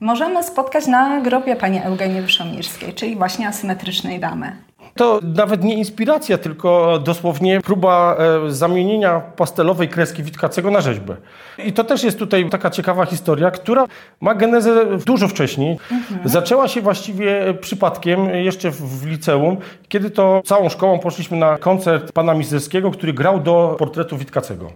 możemy 0.00 0.42
spotkać 0.42 0.86
na 0.86 1.20
grobie 1.20 1.56
pani 1.56 1.80
Eugenii 1.82 2.20
Wyszomirskiej, 2.20 2.94
czyli 2.94 3.16
właśnie 3.16 3.48
asymetrycznej 3.48 4.20
damy. 4.20 4.56
To 4.96 5.20
nawet 5.22 5.64
nie 5.64 5.74
inspiracja, 5.74 6.38
tylko 6.38 6.98
dosłownie 6.98 7.60
próba 7.60 8.16
e, 8.46 8.50
zamienienia 8.50 9.20
pastelowej 9.20 9.88
kreski 9.88 10.22
Witkacego 10.22 10.70
na 10.70 10.80
rzeźbę. 10.80 11.16
I 11.58 11.72
to 11.72 11.84
też 11.84 12.04
jest 12.04 12.18
tutaj 12.18 12.50
taka 12.50 12.70
ciekawa 12.70 13.06
historia, 13.06 13.50
która 13.50 13.86
ma 14.20 14.34
genezę 14.34 14.98
dużo 15.06 15.28
wcześniej. 15.28 15.78
Mhm. 15.90 16.28
Zaczęła 16.28 16.68
się 16.68 16.80
właściwie 16.80 17.54
przypadkiem 17.60 18.30
jeszcze 18.30 18.70
w 18.70 19.06
liceum, 19.06 19.56
kiedy 19.88 20.10
to 20.10 20.42
całą 20.44 20.68
szkołą 20.68 20.98
poszliśmy 20.98 21.36
na 21.36 21.58
koncert 21.58 22.12
pana 22.12 22.34
Mizerskiego, 22.34 22.90
który 22.90 23.12
grał 23.12 23.40
do 23.40 23.76
portretu 23.78 24.16
Witkacego. 24.16 24.70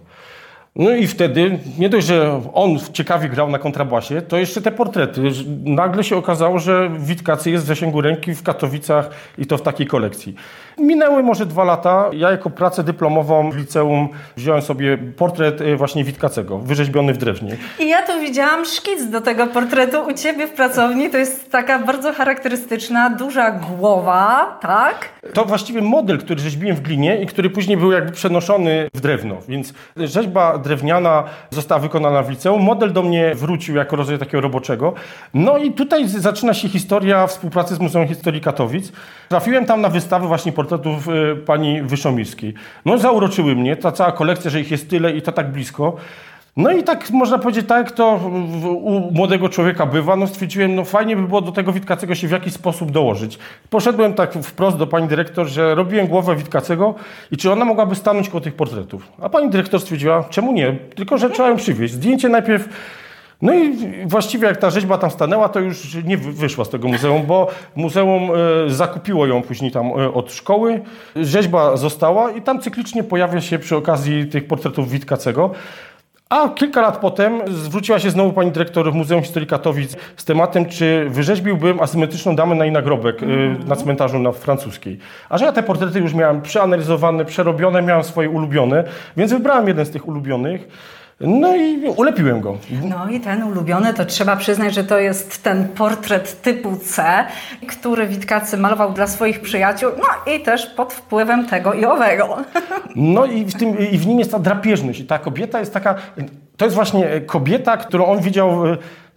No 0.79 0.91
i 0.91 1.07
wtedy, 1.07 1.59
nie 1.77 1.89
dość, 1.89 2.07
że 2.07 2.41
on 2.53 2.79
ciekawie 2.93 3.29
grał 3.29 3.49
na 3.49 3.59
kontrabasie, 3.59 4.21
to 4.21 4.37
jeszcze 4.37 4.61
te 4.61 4.71
portrety. 4.71 5.21
Nagle 5.63 6.03
się 6.03 6.17
okazało, 6.17 6.59
że 6.59 6.91
Witkacy 6.99 7.51
jest 7.51 7.63
w 7.63 7.67
zasięgu 7.67 8.01
ręki 8.01 8.35
w 8.35 8.43
Katowicach 8.43 9.09
i 9.37 9.45
to 9.45 9.57
w 9.57 9.61
takiej 9.61 9.87
kolekcji. 9.87 10.35
Minęły 10.79 11.23
może 11.23 11.45
dwa 11.45 11.63
lata. 11.63 12.09
Ja 12.13 12.31
jako 12.31 12.49
pracę 12.49 12.83
dyplomową 12.83 13.51
w 13.51 13.55
liceum 13.57 14.09
wziąłem 14.37 14.61
sobie 14.61 14.97
portret 14.97 15.61
e, 15.61 15.75
właśnie 15.75 16.03
Witkacego, 16.03 16.57
wyrzeźbiony 16.57 17.13
w 17.13 17.17
drewnie. 17.17 17.57
I 17.79 17.89
ja 17.89 18.01
tu 18.07 18.19
widziałam 18.21 18.65
szkic 18.65 19.09
do 19.09 19.21
tego 19.21 19.47
portretu 19.47 19.97
u 20.07 20.13
Ciebie 20.13 20.47
w 20.47 20.51
pracowni. 20.51 21.09
To 21.09 21.17
jest 21.17 21.51
taka 21.51 21.79
bardzo 21.79 22.13
charakterystyczna, 22.13 23.09
duża 23.09 23.51
głowa, 23.51 24.57
tak? 24.61 25.09
To 25.33 25.45
właściwie 25.45 25.81
model, 25.81 26.19
który 26.19 26.39
rzeźbiłem 26.39 26.75
w 26.75 26.81
glinie 26.81 27.21
i 27.21 27.25
który 27.25 27.49
później 27.49 27.77
był 27.77 27.91
jakby 27.91 28.11
przenoszony 28.11 28.89
w 28.93 29.01
drewno. 29.01 29.35
Więc 29.47 29.73
rzeźba 29.97 30.57
drewniana 30.57 31.23
została 31.49 31.81
wykonana 31.81 32.23
w 32.23 32.29
liceum. 32.29 32.61
Model 32.61 32.93
do 32.93 33.01
mnie 33.03 33.35
wrócił 33.35 33.75
jako 33.75 33.95
rodzaj 33.95 34.17
takiego 34.19 34.41
roboczego. 34.41 34.93
No 35.33 35.57
i 35.57 35.71
tutaj 35.71 36.07
zaczyna 36.07 36.53
się 36.53 36.69
historia 36.69 37.27
współpracy 37.27 37.75
z 37.75 37.79
Muzeum 37.79 38.07
Historii 38.07 38.41
Katowic. 38.41 38.91
Trafiłem 39.29 39.65
tam 39.65 39.81
na 39.81 39.89
wystawę 39.89 40.27
właśnie 40.27 40.51
portretów 40.51 40.68
y, 40.75 41.35
pani 41.35 41.81
Wyszomirskiej. 41.81 42.53
No 42.85 42.97
zauroczyły 42.97 43.55
mnie, 43.55 43.75
ta 43.75 43.91
cała 43.91 44.11
kolekcja, 44.11 44.51
że 44.51 44.61
ich 44.61 44.71
jest 44.71 44.89
tyle 44.89 45.11
i 45.11 45.21
to 45.21 45.31
tak 45.31 45.51
blisko. 45.51 45.95
No 46.57 46.71
i 46.71 46.83
tak 46.83 47.09
można 47.09 47.37
powiedzieć, 47.37 47.67
tak 47.67 47.91
to 47.91 48.19
u 48.63 49.11
młodego 49.11 49.49
człowieka 49.49 49.85
bywa, 49.85 50.15
no 50.15 50.27
stwierdziłem, 50.27 50.75
no 50.75 50.85
fajnie 50.85 51.15
by 51.15 51.27
było 51.27 51.41
do 51.41 51.51
tego 51.51 51.73
Witkacego 51.73 52.15
się 52.15 52.27
w 52.27 52.31
jakiś 52.31 52.53
sposób 52.53 52.91
dołożyć. 52.91 53.39
Poszedłem 53.69 54.13
tak 54.13 54.33
wprost 54.33 54.77
do 54.77 54.87
pani 54.87 55.07
dyrektor, 55.07 55.47
że 55.47 55.75
robiłem 55.75 56.07
głowę 56.07 56.35
Witkacego 56.35 56.95
i 57.31 57.37
czy 57.37 57.51
ona 57.51 57.65
mogłaby 57.65 57.95
stanąć 57.95 58.29
koło 58.29 58.41
tych 58.41 58.55
portretów. 58.55 59.11
A 59.21 59.29
pani 59.29 59.49
dyrektor 59.49 59.79
stwierdziła, 59.79 60.23
czemu 60.29 60.51
nie, 60.51 60.75
tylko 60.95 61.17
że 61.17 61.29
trzeba 61.29 61.49
ją 61.49 61.55
przywieźć. 61.55 61.93
Zdjęcie 61.93 62.29
najpierw 62.29 62.69
no 63.41 63.53
i 63.53 63.77
właściwie 64.05 64.47
jak 64.47 64.57
ta 64.57 64.69
rzeźba 64.69 64.97
tam 64.97 65.11
stanęła, 65.11 65.49
to 65.49 65.59
już 65.59 65.95
nie 66.03 66.17
wyszła 66.17 66.65
z 66.65 66.69
tego 66.69 66.87
muzeum, 66.87 67.25
bo 67.25 67.47
muzeum 67.75 68.29
e, 68.67 68.69
zakupiło 68.69 69.25
ją 69.27 69.41
później 69.41 69.71
tam 69.71 69.87
e, 69.87 70.13
od 70.13 70.33
szkoły. 70.33 70.81
Rzeźba 71.15 71.77
została 71.77 72.31
i 72.31 72.41
tam 72.41 72.61
cyklicznie 72.61 73.03
pojawia 73.03 73.41
się 73.41 73.59
przy 73.59 73.75
okazji 73.75 74.25
tych 74.25 74.47
portretów 74.47 74.91
Witkacego. 74.91 75.51
A 76.29 76.49
kilka 76.49 76.81
lat 76.81 76.97
potem 76.97 77.41
zwróciła 77.47 77.99
się 77.99 78.09
znowu 78.09 78.33
pani 78.33 78.51
dyrektor 78.51 78.93
Muzeum 78.93 79.21
Historii 79.21 79.47
Katowic 79.47 79.95
z 80.17 80.25
tematem, 80.25 80.65
czy 80.65 81.05
wyrzeźbiłbym 81.09 81.79
asymetryczną 81.79 82.35
damę 82.35 82.55
na 82.55 82.65
jej 82.65 82.73
nagrobek 82.73 83.23
mm. 83.23 83.67
na 83.67 83.75
cmentarzu 83.75 84.19
na 84.19 84.31
francuskiej. 84.31 84.99
A 85.29 85.37
że 85.37 85.45
ja 85.45 85.51
te 85.51 85.63
portrety 85.63 85.99
już 85.99 86.13
miałem 86.13 86.41
przeanalizowane, 86.41 87.25
przerobione, 87.25 87.81
miałem 87.81 88.03
swoje 88.03 88.29
ulubione, 88.29 88.83
więc 89.17 89.31
wybrałem 89.31 89.67
jeden 89.67 89.85
z 89.85 89.89
tych 89.89 90.07
ulubionych. 90.07 90.67
No 91.21 91.55
i 91.55 91.87
ulepiłem 91.97 92.41
go. 92.41 92.57
No 92.83 93.09
i 93.09 93.19
ten 93.19 93.43
ulubiony, 93.43 93.93
to 93.93 94.05
trzeba 94.05 94.35
przyznać, 94.35 94.73
że 94.73 94.83
to 94.83 94.99
jest 94.99 95.43
ten 95.43 95.67
portret 95.67 96.41
typu 96.41 96.75
C, 96.75 97.25
który 97.67 98.07
Witkacy 98.07 98.57
malował 98.57 98.93
dla 98.93 99.07
swoich 99.07 99.41
przyjaciół, 99.41 99.91
no 99.97 100.33
i 100.33 100.39
też 100.39 100.65
pod 100.65 100.93
wpływem 100.93 101.47
tego 101.47 101.73
i 101.73 101.85
owego. 101.85 102.37
No 102.95 103.25
i 103.25 103.45
w, 103.45 103.53
tym, 103.53 103.79
i 103.91 103.97
w 103.97 104.07
nim 104.07 104.19
jest 104.19 104.31
ta 104.31 104.39
drapieżność. 104.39 104.99
I 104.99 105.05
ta 105.05 105.19
kobieta 105.19 105.59
jest 105.59 105.73
taka, 105.73 105.95
to 106.57 106.65
jest 106.65 106.75
właśnie 106.75 107.21
kobieta, 107.21 107.77
którą 107.77 108.05
on 108.05 108.19
widział 108.21 108.63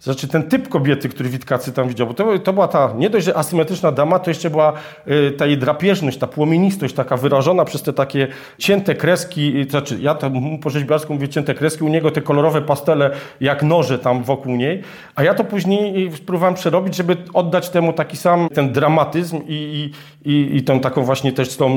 znaczy 0.03 0.27
ten 0.27 0.43
typ 0.43 0.69
kobiety, 0.69 1.09
który 1.09 1.29
Witkacy 1.29 1.73
tam 1.73 1.87
widział, 1.87 2.07
bo 2.07 2.13
to, 2.13 2.39
to 2.39 2.53
była 2.53 2.67
ta 2.67 2.93
nie 2.97 3.09
dość, 3.09 3.25
że 3.25 3.37
asymetryczna 3.37 3.91
dama, 3.91 4.19
to 4.19 4.31
jeszcze 4.31 4.49
była 4.49 4.73
y, 5.07 5.31
ta 5.31 5.45
jej 5.45 5.57
drapieżność, 5.57 6.17
ta 6.17 6.27
płomienistość 6.27 6.93
taka 6.93 7.17
wyrażona 7.17 7.65
przez 7.65 7.81
te 7.81 7.93
takie 7.93 8.27
cięte 8.57 8.95
kreski, 8.95 9.65
znaczy 9.69 9.97
ja 10.01 10.15
tam 10.15 10.57
po 10.57 10.69
rzeźbiarsku 10.69 11.13
mówię 11.13 11.29
cięte 11.29 11.53
kreski, 11.53 11.83
u 11.83 11.87
niego 11.87 12.11
te 12.11 12.21
kolorowe 12.21 12.61
pastele 12.61 13.11
jak 13.41 13.63
noże 13.63 13.99
tam 13.99 14.23
wokół 14.23 14.55
niej, 14.55 14.81
a 15.15 15.23
ja 15.23 15.33
to 15.33 15.43
później 15.43 16.11
spróbowałem 16.15 16.55
przerobić, 16.55 16.95
żeby 16.95 17.17
oddać 17.33 17.69
temu 17.69 17.93
taki 17.93 18.17
sam 18.17 18.49
ten 18.53 18.71
dramatyzm 18.71 19.41
i, 19.47 19.91
i, 20.25 20.31
i, 20.31 20.57
i 20.57 20.63
tą 20.63 20.79
taką 20.79 21.03
właśnie 21.03 21.31
też 21.31 21.57
tą 21.57 21.69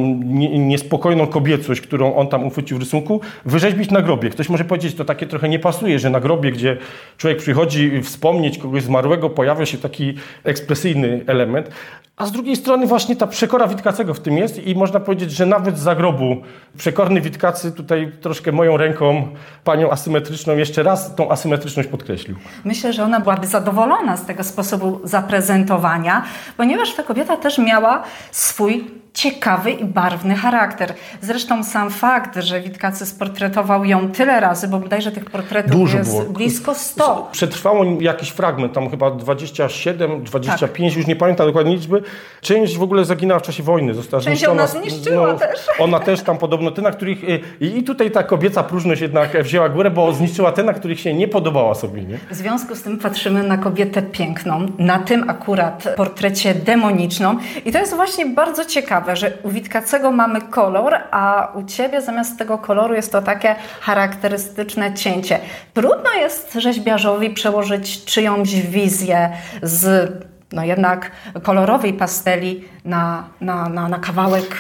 niespokojną 0.59 1.26
kobiecość, 1.26 1.80
którą 1.80 2.14
on 2.14 2.28
tam 2.28 2.45
uchwycił 2.45 2.76
w 2.76 2.80
rysunku, 2.80 3.21
wyrzeźbić 3.45 3.90
na 3.90 4.02
grobie. 4.02 4.30
Ktoś 4.30 4.49
może 4.49 4.64
powiedzieć, 4.64 4.95
to 4.95 5.04
takie 5.04 5.26
trochę 5.26 5.49
nie 5.49 5.59
pasuje, 5.59 5.99
że 5.99 6.11
na 6.11 6.21
grobie, 6.21 6.52
gdzie 6.52 6.76
człowiek 7.16 7.38
przychodzi 7.38 8.02
w 8.02 8.15
wspomnieć 8.16 8.58
kogoś 8.58 8.82
zmarłego, 8.82 9.30
pojawia 9.30 9.66
się 9.66 9.78
taki 9.78 10.14
ekspresyjny 10.44 11.25
element. 11.26 11.70
A 12.16 12.26
z 12.26 12.32
drugiej 12.32 12.56
strony 12.56 12.87
właśnie 12.87 13.16
ta 13.16 13.26
przekora 13.26 13.68
Witkacego 13.68 14.14
w 14.14 14.20
tym 14.20 14.38
jest 14.38 14.66
i 14.66 14.75
można 14.75 15.00
powiedzieć, 15.00 15.30
że 15.30 15.46
nawet 15.46 15.78
z 15.78 15.82
zagrobu 15.82 16.37
przekorny 16.78 17.20
Witkacy 17.20 17.73
tutaj 17.73 18.12
troszkę 18.20 18.52
moją 18.52 18.76
ręką, 18.76 19.28
panią 19.64 19.90
asymetryczną, 19.90 20.56
jeszcze 20.56 20.82
raz 20.82 21.14
tą 21.14 21.30
asymetryczność 21.30 21.88
podkreślił. 21.88 22.37
Myślę, 22.64 22.92
że 22.92 23.04
ona 23.04 23.20
byłaby 23.20 23.46
zadowolona 23.46 24.16
z 24.16 24.26
tego 24.26 24.44
sposobu 24.44 25.00
zaprezentowania, 25.04 26.23
ponieważ 26.56 26.94
ta 26.94 27.02
kobieta 27.02 27.37
też 27.37 27.58
miała 27.58 28.02
swój 28.30 28.85
ciekawy 29.20 29.70
i 29.70 29.85
barwny 29.85 30.35
charakter. 30.35 30.94
Zresztą 31.20 31.64
sam 31.64 31.90
fakt, 31.90 32.37
że 32.37 32.61
Witkacy 32.61 33.06
sportretował 33.06 33.85
ją 33.85 34.08
tyle 34.11 34.40
razy, 34.40 34.68
bo 34.68 34.78
bodajże 34.80 35.12
tych 35.12 35.25
portretów 35.25 35.73
Dużo 35.73 35.99
jest 35.99 36.11
było. 36.11 36.23
blisko 36.25 36.75
100. 36.75 37.28
Przetrwało 37.32 37.85
jakiś 38.00 38.28
fragment, 38.28 38.73
tam 38.73 38.90
chyba 38.90 39.11
27, 39.11 40.25
25, 40.25 40.96
już 40.96 41.06
nie 41.06 41.16
pamiętam 41.16 41.46
dokładnie 41.46 41.75
liczby. 41.76 42.02
Część 42.40 42.76
w 42.78 42.82
ogóle 42.82 43.04
zaginęła 43.04 43.40
w 43.40 43.42
czasie 43.42 43.62
wojny, 43.62 43.94
została 43.94 44.23
Część 44.23 44.38
zniszczona. 44.38 44.62
ona 44.62 44.66
zniszczyła 44.66 45.35
też. 45.35 45.61
Ona 45.78 46.00
też 46.00 46.23
tam 46.23 46.38
podobno, 46.38 46.70
te 46.70 46.82
na 46.82 46.90
których... 46.90 47.25
y, 47.25 47.40
I 47.61 47.82
tutaj 47.82 48.11
ta 48.11 48.23
kobieca 48.23 48.62
próżność 48.62 49.00
jednak 49.00 49.42
wzięła 49.42 49.68
górę, 49.68 49.90
bo 49.90 50.12
zniszczyła 50.12 50.52
te, 50.52 50.62
na 50.62 50.73
których 50.73 51.00
się 51.00 51.14
nie 51.14 51.28
podobała 51.28 51.75
sobie, 51.75 52.02
nie? 52.02 52.18
W 52.30 52.35
związku 52.35 52.75
z 52.75 52.82
tym 52.82 52.99
patrzymy 52.99 53.42
na 53.42 53.58
kobietę 53.58 54.02
piękną, 54.02 54.66
na 54.78 54.99
tym 54.99 55.30
akurat 55.30 55.85
portrecie 55.96 56.54
demoniczną. 56.54 57.37
I 57.64 57.73
to 57.73 57.78
jest 57.78 57.94
właśnie 57.94 58.26
bardzo 58.26 58.64
ciekawe, 58.64 59.05
że 59.14 59.32
u 59.42 59.50
Witkacego 59.50 60.10
mamy 60.10 60.40
kolor, 60.40 60.94
a 61.10 61.52
u 61.54 61.64
Ciebie 61.64 62.02
zamiast 62.02 62.38
tego 62.38 62.58
koloru 62.58 62.94
jest 62.94 63.12
to 63.12 63.22
takie 63.22 63.54
charakterystyczne 63.80 64.94
cięcie. 64.94 65.38
Trudno 65.75 66.12
jest 66.12 66.54
rzeźbiarzowi 66.54 67.30
przełożyć 67.30 68.04
czyjąś 68.04 68.54
wizję 68.54 69.30
z 69.62 70.12
no 70.52 70.64
jednak 70.64 71.10
kolorowej 71.42 71.92
pasteli 71.92 72.64
na, 72.84 73.25
na, 73.40 73.68
na, 73.68 73.88
na 73.88 73.98
kawałek 73.98 74.56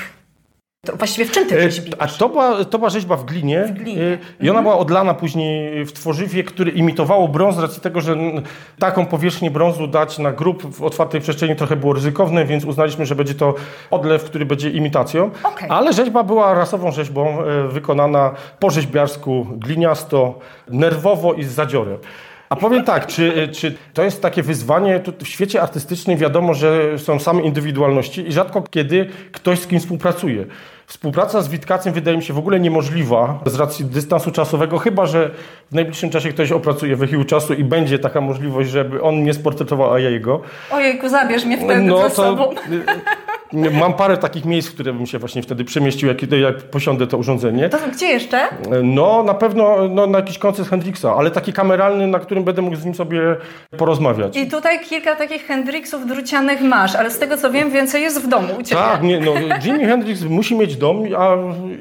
to 0.86 0.96
właściwie 0.96 1.24
w 1.28 1.32
czym 1.32 1.46
ty 1.48 1.58
E, 1.58 1.62
rzeźbisz? 1.62 1.94
A 1.98 2.06
to 2.06 2.28
była, 2.28 2.64
to 2.64 2.78
była 2.78 2.90
rzeźba 2.90 3.16
w 3.16 3.24
glinie, 3.24 3.64
W 3.64 3.72
glinie. 3.72 4.02
e, 4.02 4.18
i 4.44 4.50
ona 4.50 4.62
była 4.62 4.78
odlana 4.78 5.14
później 5.14 5.84
w 5.84 5.92
tworzywie, 5.92 6.44
które 6.44 6.70
imitowało 6.70 7.28
brąz 7.28 7.56
z 7.56 7.58
racji 7.58 7.82
tego, 7.82 8.00
że 8.00 8.16
taką 8.78 9.06
powierzchnię 9.06 9.50
brązu 9.50 9.86
dać 9.86 10.18
na 10.18 10.32
grób 10.32 10.74
w 10.76 10.82
otwartej 10.82 11.20
przestrzeni 11.20 11.56
trochę 11.56 11.76
było 11.76 11.92
ryzykowne, 11.92 12.44
więc 12.44 12.64
uznaliśmy, 12.64 13.06
że 13.06 13.14
będzie 13.14 13.34
to 13.34 13.54
odlew, 13.90 14.24
który 14.24 14.46
będzie 14.46 14.70
imitacją. 14.70 15.30
Okej. 15.44 15.68
Ale 15.70 15.92
rzeźba 15.92 16.22
była 16.22 16.54
rasową 16.54 16.92
rzeźbą, 16.92 17.42
e, 17.42 17.68
wykonana 17.68 18.30
po 18.60 18.70
rzeźbiarsku, 18.70 19.46
gliniasto, 19.50 20.38
nerwowo 20.68 21.34
i 21.34 21.44
z 21.44 21.50
zadziorem. 21.52 21.98
A 22.48 22.56
powiem 22.56 22.84
tak, 22.84 23.06
czy, 23.06 23.48
czy 23.52 23.74
to 23.94 24.02
jest 24.02 24.22
takie 24.22 24.42
wyzwanie? 24.42 25.00
Tu 25.00 25.24
w 25.24 25.28
świecie 25.28 25.62
artystycznym 25.62 26.18
wiadomo, 26.18 26.54
że 26.54 26.98
są 26.98 27.18
same 27.18 27.42
indywidualności 27.42 28.28
i 28.28 28.32
rzadko 28.32 28.62
kiedy 28.70 29.08
ktoś 29.32 29.58
z 29.58 29.66
kim 29.66 29.80
współpracuje. 29.80 30.46
Współpraca 30.86 31.42
z 31.42 31.48
Witkacem 31.48 31.92
wydaje 31.92 32.16
mi 32.16 32.22
się 32.22 32.32
w 32.34 32.38
ogóle 32.38 32.60
niemożliwa 32.60 33.40
z 33.46 33.54
racji 33.54 33.84
dystansu 33.84 34.30
czasowego, 34.30 34.78
chyba 34.78 35.06
że 35.06 35.30
w 35.70 35.74
najbliższym 35.74 36.10
czasie 36.10 36.28
ktoś 36.28 36.52
opracuje 36.52 36.96
wehikuł 36.96 37.24
czasu 37.24 37.54
i 37.54 37.64
będzie 37.64 37.98
taka 37.98 38.20
możliwość, 38.20 38.70
żeby 38.70 39.02
on 39.02 39.16
mnie 39.16 39.34
sportretował, 39.34 39.92
a 39.94 40.00
ja 40.00 40.10
jego. 40.10 40.40
Ojejku, 40.70 41.08
zabierz 41.08 41.44
mnie 41.44 41.58
wtedy 41.58 41.80
No 41.80 42.08
ze 42.08 42.14
sobą. 42.14 42.54
Mam 43.52 43.94
parę 43.94 44.16
takich 44.16 44.44
miejsc, 44.44 44.68
w 44.68 44.74
które 44.74 44.92
bym 44.92 45.06
się 45.06 45.18
właśnie 45.18 45.42
wtedy 45.42 45.64
przemieścił, 45.64 46.08
jak, 46.08 46.32
jak 46.32 46.56
posiądę 46.56 47.06
to 47.06 47.18
urządzenie. 47.18 47.68
To 47.68 47.78
gdzie 47.92 48.06
jeszcze? 48.06 48.48
No, 48.82 49.22
na 49.22 49.34
pewno 49.34 49.88
no, 49.88 50.06
na 50.06 50.18
jakiś 50.18 50.38
koncert 50.38 50.68
Hendrixa, 50.68 51.06
ale 51.18 51.30
taki 51.30 51.52
kameralny, 51.52 52.06
na 52.06 52.18
którym 52.18 52.44
będę 52.44 52.62
mógł 52.62 52.76
z 52.76 52.84
nim 52.84 52.94
sobie 52.94 53.20
porozmawiać. 53.78 54.36
I 54.36 54.46
tutaj 54.46 54.80
kilka 54.80 55.16
takich 55.16 55.46
Hendrixów 55.46 56.06
drucianych 56.06 56.60
masz, 56.60 56.96
ale 56.96 57.10
z 57.10 57.18
tego 57.18 57.36
co 57.36 57.50
wiem, 57.50 57.70
więcej 57.70 58.02
jest 58.02 58.22
w 58.22 58.28
domu 58.28 58.48
u 58.60 58.62
Ciebie. 58.62 58.80
Tak, 58.80 59.02
nie, 59.02 59.20
no, 59.20 59.32
Jimi 59.64 59.84
Hendrix 59.84 60.22
musi 60.22 60.56
mieć 60.56 60.76
dom, 60.76 61.02
a 61.18 61.28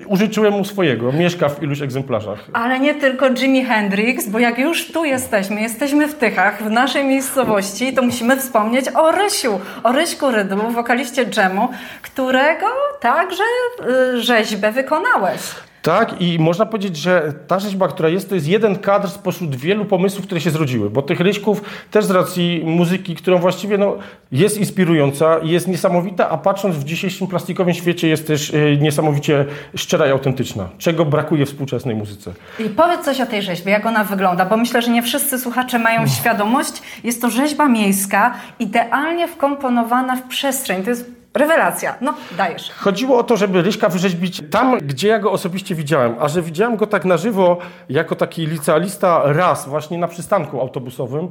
użyczyłem 0.08 0.54
mu 0.54 0.66
swojego. 0.66 1.12
Mieszka 1.12 1.50
w 1.50 1.64
iluś 1.64 1.82
egzemplarzach. 1.82 2.46
Ale 2.54 2.80
nie 2.80 2.96
tylko 2.96 3.30
Jimi 3.30 3.66
Hendrix, 3.66 4.30
bo 4.30 4.40
jak 4.40 4.60
już 4.60 4.92
tu 4.92 5.06
jesteśmy, 5.06 5.62
jesteśmy 5.62 6.08
w 6.08 6.16
Tychach, 6.16 6.64
w 6.64 6.70
naszej 6.70 7.06
miejscowości, 7.06 7.94
to 7.94 8.02
musimy 8.02 8.38
wspomnieć 8.38 8.86
o 8.96 9.12
Rysiu, 9.12 9.60
o 9.84 9.92
Ryśku 9.92 10.32
Rydlu, 10.32 10.72
wokaliście 10.72 11.26
dżemu, 11.26 11.65
którego 12.02 12.66
także 13.00 13.44
y, 13.90 14.22
rzeźbę 14.22 14.72
wykonałeś. 14.72 15.42
Tak, 15.86 16.22
i 16.22 16.40
można 16.40 16.66
powiedzieć, 16.66 16.98
że 16.98 17.34
ta 17.48 17.60
rzeźba, 17.60 17.88
która 17.88 18.10
jest, 18.10 18.30
to 18.30 18.36
jest 18.36 18.48
jeden 18.48 18.76
kadr 18.76 19.10
spośród 19.10 19.56
wielu 19.56 19.86
pomysłów, 19.86 20.26
które 20.26 20.42
się 20.42 20.52
zrodziły, 20.52 20.90
bo 20.90 21.02
tych 21.02 21.20
ryśków 21.20 21.62
też 21.92 22.06
z 22.06 22.12
racji 22.12 22.62
muzyki, 22.66 23.16
którą 23.16 23.38
właściwie 23.38 23.78
no, 23.78 23.98
jest 24.32 24.58
inspirująca, 24.58 25.40
jest 25.44 25.68
niesamowita, 25.68 26.30
a 26.30 26.38
patrząc 26.38 26.76
w 26.76 26.84
dzisiejszym 26.84 27.28
plastikowym 27.28 27.74
świecie 27.74 28.08
jest 28.08 28.28
też 28.28 28.50
y, 28.50 28.78
niesamowicie 28.82 29.46
szczera 29.76 30.08
i 30.08 30.12
autentyczna, 30.12 30.70
czego 30.78 31.06
brakuje 31.06 31.46
współczesnej 31.46 31.96
muzyce. 31.96 32.34
I 32.60 32.70
powiedz 32.70 33.02
coś 33.02 33.22
o 33.22 33.26
tej 33.26 33.42
rzeźbie, 33.42 33.72
jak 33.72 33.86
ona 33.86 34.04
wygląda, 34.04 34.46
bo 34.46 34.58
myślę, 34.58 34.82
że 34.82 34.92
nie 34.92 35.04
wszyscy 35.04 35.40
słuchacze 35.40 35.80
mają 35.80 36.08
świadomość. 36.08 36.82
Jest 37.04 37.22
to 37.22 37.30
rzeźba 37.30 37.68
miejska, 37.68 38.34
idealnie 38.60 39.28
wkomponowana 39.28 40.16
w 40.16 40.22
przestrzeń. 40.28 40.84
To 40.84 40.90
jest 40.90 41.25
rewelacja. 41.36 41.96
No, 42.02 42.14
dajesz. 42.38 42.72
Chodziło 42.72 43.18
o 43.18 43.24
to, 43.24 43.38
żeby 43.38 43.62
Ryśka 43.62 43.90
wyrzeźbić 43.90 44.42
tam, 44.52 44.78
gdzie 44.78 45.08
ja 45.08 45.20
go 45.20 45.32
osobiście 45.32 45.76
widziałem, 45.76 46.16
a 46.20 46.28
że 46.28 46.42
widziałem 46.42 46.76
go 46.76 46.88
tak 46.88 47.06
na 47.06 47.18
żywo, 47.18 47.58
jako 47.90 48.16
taki 48.16 48.48
licealista 48.48 49.22
raz 49.26 49.70
właśnie 49.70 49.98
na 49.98 50.08
przystanku 50.08 50.62
autobusowym. 50.62 51.30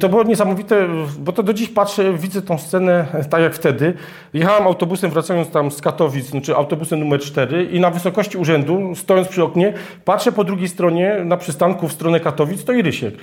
To 0.00 0.08
było 0.08 0.22
niesamowite, 0.22 0.88
bo 1.18 1.32
to 1.32 1.42
do 1.42 1.54
dziś 1.54 1.68
patrzę, 1.68 2.12
widzę 2.12 2.42
tą 2.42 2.58
scenę 2.58 3.06
tak 3.30 3.42
jak 3.42 3.54
wtedy. 3.54 3.94
Jechałem 4.32 4.66
autobusem 4.66 5.10
wracając 5.10 5.50
tam 5.50 5.70
z 5.70 5.80
Katowic, 5.80 6.26
znaczy 6.26 6.56
autobusem 6.56 7.00
numer 7.00 7.20
4 7.20 7.64
i 7.64 7.80
na 7.80 7.90
wysokości 7.90 8.38
urzędu, 8.38 8.94
stojąc 8.94 9.28
przy 9.28 9.42
oknie, 9.42 9.72
patrzę 10.04 10.32
po 10.32 10.44
drugiej 10.44 10.68
stronie 10.68 11.16
na 11.24 11.36
przystanku 11.36 11.88
w 11.88 11.92
stronę 11.92 12.20
Katowic, 12.20 12.60
stoi 12.60 12.82
Rysiek. 12.82 13.14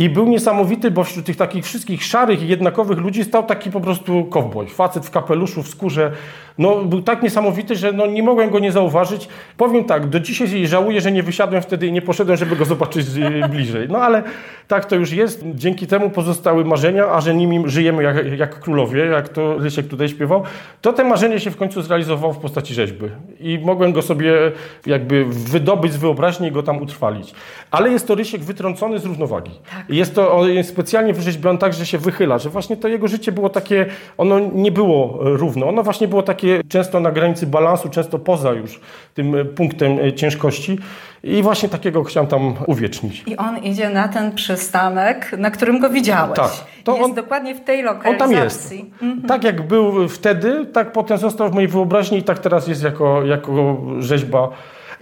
I 0.00 0.08
był 0.08 0.26
niesamowity, 0.26 0.90
bo 0.90 1.04
wśród 1.04 1.26
tych 1.26 1.36
takich 1.36 1.64
wszystkich 1.64 2.04
szarych 2.04 2.42
i 2.42 2.48
jednakowych 2.48 2.98
ludzi 2.98 3.24
stał 3.24 3.42
taki 3.42 3.70
po 3.70 3.80
prostu 3.80 4.24
kowboj. 4.24 4.68
Facet 4.68 5.06
w 5.06 5.10
kapeluszu, 5.10 5.62
w 5.62 5.68
skórze. 5.68 6.12
No, 6.60 6.84
był 6.84 7.02
tak 7.02 7.22
niesamowity, 7.22 7.76
że 7.76 7.92
no, 7.92 8.06
nie 8.06 8.22
mogłem 8.22 8.50
go 8.50 8.58
nie 8.58 8.72
zauważyć. 8.72 9.28
Powiem 9.56 9.84
tak, 9.84 10.06
do 10.06 10.20
dzisiaj 10.20 10.66
żałuję, 10.66 11.00
że 11.00 11.12
nie 11.12 11.22
wysiadłem 11.22 11.62
wtedy 11.62 11.86
i 11.86 11.92
nie 11.92 12.02
poszedłem, 12.02 12.36
żeby 12.36 12.56
go 12.56 12.64
zobaczyć 12.64 13.06
y, 13.08 13.48
bliżej. 13.52 13.88
No 13.88 13.98
ale 13.98 14.22
tak 14.68 14.84
to 14.84 14.96
już 14.96 15.12
jest. 15.12 15.44
Dzięki 15.54 15.86
temu 15.86 16.10
pozostały 16.10 16.64
marzenia, 16.64 17.06
a 17.06 17.20
że 17.20 17.34
nimi 17.34 17.62
żyjemy 17.66 18.02
jak, 18.02 18.38
jak 18.38 18.60
królowie, 18.60 19.06
jak 19.06 19.28
to 19.28 19.58
Rysiek 19.58 19.88
tutaj 19.88 20.08
śpiewał, 20.08 20.42
to 20.80 20.92
te 20.92 21.04
marzenie 21.04 21.40
się 21.40 21.50
w 21.50 21.56
końcu 21.56 21.82
zrealizowało 21.82 22.32
w 22.32 22.38
postaci 22.38 22.74
rzeźby. 22.74 23.06
I 23.40 23.58
mogłem 23.58 23.92
go 23.92 24.02
sobie 24.02 24.32
jakby 24.86 25.24
wydobyć 25.24 25.92
z 25.92 25.96
wyobraźni 25.96 26.48
i 26.48 26.52
go 26.52 26.62
tam 26.62 26.82
utrwalić. 26.82 27.34
Ale 27.70 27.90
jest 27.90 28.06
to 28.06 28.14
Rysiek 28.14 28.40
wytrącony 28.40 28.98
z 28.98 29.04
równowagi. 29.04 29.50
I 29.88 29.96
Jest 29.96 30.14
to 30.14 30.32
on 30.32 30.48
jest 30.48 30.70
specjalnie 30.70 31.12
wyrzeźbiony 31.12 31.58
tak, 31.58 31.72
że 31.72 31.86
się 31.86 31.98
wychyla, 31.98 32.38
że 32.38 32.50
właśnie 32.50 32.76
to 32.76 32.88
jego 32.88 33.08
życie 33.08 33.32
było 33.32 33.48
takie, 33.48 33.86
ono 34.18 34.38
nie 34.38 34.72
było 34.72 35.20
e, 35.26 35.36
równe. 35.36 35.66
Ono 35.66 35.82
właśnie 35.82 36.08
było 36.08 36.22
takie 36.22 36.49
często 36.68 37.00
na 37.00 37.10
granicy 37.10 37.46
balansu, 37.46 37.88
często 37.88 38.18
poza 38.18 38.52
już 38.52 38.80
tym 39.14 39.34
e, 39.34 39.44
punktem 39.44 39.98
e, 39.98 40.12
ciężkości. 40.12 40.78
I 41.22 41.42
właśnie 41.42 41.68
takiego 41.68 42.04
chciałem 42.04 42.26
tam 42.26 42.54
uwiecznić. 42.66 43.22
I 43.26 43.36
on 43.36 43.58
idzie 43.58 43.90
na 43.90 44.08
ten 44.08 44.32
przystanek, 44.34 45.32
na 45.38 45.50
którym 45.50 45.78
go 45.80 45.90
widziałeś. 45.90 46.36
Tak. 46.36 46.50
To 46.84 46.92
jest 46.92 47.04
on- 47.04 47.14
dokładnie 47.14 47.54
w 47.54 47.60
tej 47.60 47.78
On 47.78 47.84
lokalizacji. 47.84 48.18
tam 48.18 48.44
jest. 48.44 48.74
Tak 49.28 49.44
jak 49.44 49.66
był 49.66 50.08
wtedy, 50.08 50.66
tak 50.72 50.92
potem 50.92 51.18
został 51.18 51.50
w 51.50 51.54
mojej 51.54 51.68
wyobraźni 51.68 52.18
i 52.18 52.22
tak 52.22 52.38
teraz 52.38 52.68
jest 52.68 52.82
jako, 52.82 53.24
jako 53.24 53.80
rzeźba. 53.98 54.48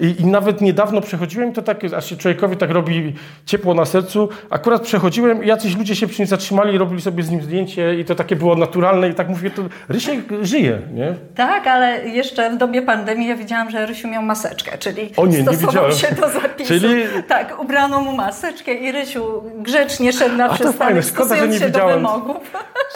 I, 0.01 0.15
I 0.21 0.27
nawet 0.27 0.61
niedawno 0.61 1.01
przechodziłem, 1.01 1.53
to 1.53 1.63
tak, 1.63 1.81
aż 1.97 2.11
się 2.11 2.17
człowiekowi 2.17 2.57
tak 2.57 2.71
robi 2.71 3.15
ciepło 3.47 3.75
na 3.75 3.85
sercu. 3.85 4.29
Akurat 4.51 4.83
przechodziłem 4.83 5.45
i 5.45 5.47
jacyś 5.47 5.77
ludzie 5.77 5.97
się 5.97 6.07
przy 6.07 6.23
nim 6.23 6.27
zatrzymali, 6.29 6.79
robili 6.79 7.03
sobie 7.03 7.23
z 7.23 7.31
nim 7.31 7.43
zdjęcie 7.43 7.95
i 8.01 8.05
to 8.05 8.15
takie 8.15 8.37
było 8.37 8.57
naturalne 8.57 9.09
i 9.09 9.15
tak 9.15 9.29
mówię, 9.29 9.51
to 9.51 9.63
Rysiek 9.89 10.21
żyje, 10.43 10.79
nie? 10.95 11.15
Tak, 11.35 11.67
ale 11.67 12.09
jeszcze 12.09 12.51
w 12.51 12.57
dobie 12.57 12.83
pandemii 12.83 13.29
ja 13.29 13.37
widziałam, 13.37 13.71
że 13.71 13.87
Rysiu 13.87 14.09
miał 14.09 14.23
maseczkę, 14.23 14.79
czyli 14.79 15.11
O 15.17 15.27
nie, 15.27 15.37
nie 15.39 15.43
stosował 15.43 15.69
widziałem. 15.71 15.93
się 15.93 16.15
do 16.15 16.29
zapisu. 16.29 16.69
Czyli- 16.69 17.05
Tak, 17.29 17.61
ubrano 17.63 18.01
mu 18.01 18.13
maseczkę 18.17 18.75
i 18.75 18.93
Rysiu 18.93 19.25
grzecznie 19.59 20.13
szedł 20.13 20.37
na 20.37 20.49
przystanek, 20.55 21.05
szkoda, 21.05 21.37
że 21.37 21.49
nie 21.49 21.59
się 21.59 21.67
widziałem. 21.67 22.03
do 22.03 22.09
wymogów. 22.09 22.53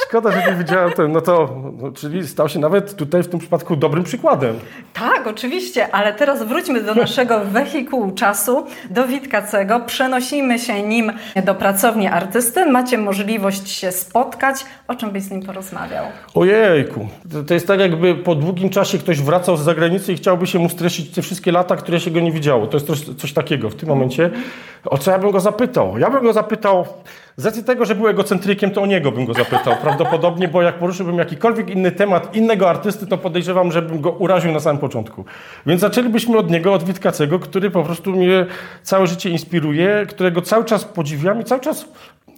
Szkoda, 0.09 0.33
że 0.33 0.51
nie 0.53 0.57
widziałem 0.59 0.93
ten, 0.93 1.13
no 1.13 1.21
to, 1.21 1.57
no, 1.83 1.93
czyli 1.93 2.29
stał 2.29 2.49
się 2.49 2.59
nawet 2.59 2.97
tutaj 2.97 3.23
w 3.23 3.29
tym 3.29 3.41
przypadku 3.41 3.77
dobrym 3.77 4.05
przykładem. 4.05 4.55
Tak, 4.95 5.27
oczywiście, 5.27 5.95
ale 5.95 6.13
teraz 6.13 6.43
wróćmy 6.43 6.81
do 6.81 6.92
naszego 6.95 7.41
wehikułu 7.41 8.11
czasu, 8.11 8.67
do 8.91 9.07
Witkacego. 9.07 9.81
Przenosimy 9.81 10.59
się 10.59 10.83
nim 10.83 11.13
do 11.45 11.55
pracowni 11.55 12.07
artysty. 12.07 12.67
Macie 12.67 12.99
możliwość 12.99 13.71
się 13.71 13.93
spotkać. 13.93 14.65
O 14.89 14.95
czym 14.95 15.11
byś 15.11 15.23
z 15.23 15.31
nim 15.31 15.43
porozmawiał? 15.43 16.05
Ojejku, 16.35 17.09
to, 17.33 17.43
to 17.43 17.55
jest 17.55 17.67
tak 17.67 17.81
jakby 17.81 18.15
po 18.15 18.35
długim 18.35 18.71
czasie 18.71 18.99
ktoś 18.99 19.21
wracał 19.21 19.57
z 19.57 19.61
zagranicy 19.61 20.13
i 20.13 20.17
chciałby 20.17 20.47
się 20.47 20.59
mu 20.59 20.69
streścić 20.69 21.15
te 21.15 21.23
wszystkie 21.23 21.53
lata, 21.53 21.77
które 21.77 22.01
się 22.01 22.11
go 22.11 22.21
nie 22.21 22.33
widziało. 22.33 22.67
To 22.67 22.77
jest 22.77 22.87
coś, 22.87 23.01
coś 23.01 23.33
takiego 23.33 23.71
w 23.71 23.75
tym 23.75 23.89
momencie. 23.89 24.31
O 24.85 24.99
co 24.99 25.11
ja 25.11 25.19
bym 25.19 25.31
go 25.31 25.41
zapytał? 25.41 25.99
Ja 25.99 26.11
bym 26.11 26.23
go 26.23 26.33
zapytał, 26.33 26.87
z 27.37 27.47
racji 27.47 27.65
tego, 27.65 27.85
że 27.85 27.95
był 27.95 28.09
egocentrykiem, 28.09 28.71
to 28.71 28.83
o 28.83 28.87
niego 28.87 29.13
bym 29.13 29.25
go 29.25 29.35
zapytał 29.35 29.77
prawdopodobnie, 29.77 30.49
bo 30.49 30.63
jak 30.63 30.79
poruszyłbym 30.79 31.19
jakikolwiek 31.19 31.71
inny 31.71 31.93
temat 31.93 32.37
innego 32.37 32.71
artysty, 32.71 33.07
to 33.07 33.19
podejrzewam, 33.19 33.73
żebym 33.73 34.01
go 34.01 34.11
uraził 34.11 34.53
na 34.53 34.61
samym 34.61 34.81
początku. 34.81 35.25
Więc 35.67 35.81
zaczęlibyśmy 35.81 36.39
od 36.39 36.51
niego, 36.51 36.73
od 36.75 36.85
Witkacego, 36.85 37.39
który 37.39 37.71
po 37.71 37.83
prostu 37.83 38.11
mnie 38.11 38.47
całe 38.83 39.07
życie 39.07 39.31
inspiruje, 39.31 40.07
którego 40.09 40.43
cały 40.43 40.65
czas 40.65 40.85
podziwiam 40.85 41.41
i 41.41 41.45
cały 41.45 41.61
czas 41.61 41.89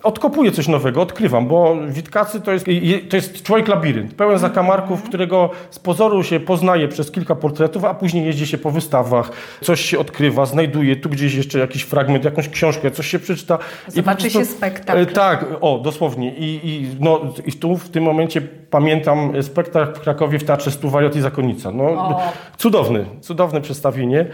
odkopuję 0.04 0.52
coś 0.52 0.68
nowego, 0.68 1.02
odkrywam, 1.02 1.46
bo 1.46 1.76
Witkacy 1.88 2.40
to 2.40 2.52
jest, 2.52 2.66
to 3.08 3.16
jest 3.16 3.42
człowiek 3.42 3.68
labirynt, 3.68 4.14
pełen 4.14 4.38
zakamarków, 4.38 5.02
którego 5.02 5.50
z 5.70 5.78
pozoru 5.78 6.22
się 6.22 6.40
poznaje 6.40 6.88
przez 6.88 7.10
kilka 7.10 7.34
portretów, 7.34 7.84
a 7.84 7.94
później 7.94 8.26
jeździ 8.26 8.46
się 8.46 8.58
po 8.58 8.70
wystawach, 8.70 9.30
coś 9.60 9.80
się 9.80 9.98
odkrywa, 9.98 10.46
znajduje, 10.46 10.96
tu 10.96 11.08
gdzieś 11.08 11.34
jeszcze 11.34 11.58
jakiś 11.58 11.82
fragment, 11.82 12.24
jakąś 12.24 12.48
książkę, 12.48 12.90
coś 12.90 13.06
się 13.06 13.18
przeczyta. 13.18 13.58
Zobaczy 13.88 14.30
się 14.30 14.44
spektakl. 14.44 15.00
E, 15.00 15.06
tak, 15.06 15.46
o, 15.60 15.78
dosłownie. 15.78 16.34
I, 16.34 16.60
i, 16.68 16.88
no, 17.00 17.20
I 17.46 17.52
tu 17.52 17.76
w 17.76 17.88
tym 17.88 18.04
momencie 18.04 18.42
pamiętam 18.70 19.42
spektakl 19.42 19.94
w 19.94 20.00
Krakowie 20.00 20.38
w 20.38 20.44
Teatrze 20.44 20.70
Stuwajot 20.70 21.16
i 21.16 21.20
Zakonnica. 21.20 21.70
No, 21.70 21.84
O. 21.84 22.22
cudowny, 22.56 23.04
cudowne 23.20 23.60
przedstawienie. 23.60 24.26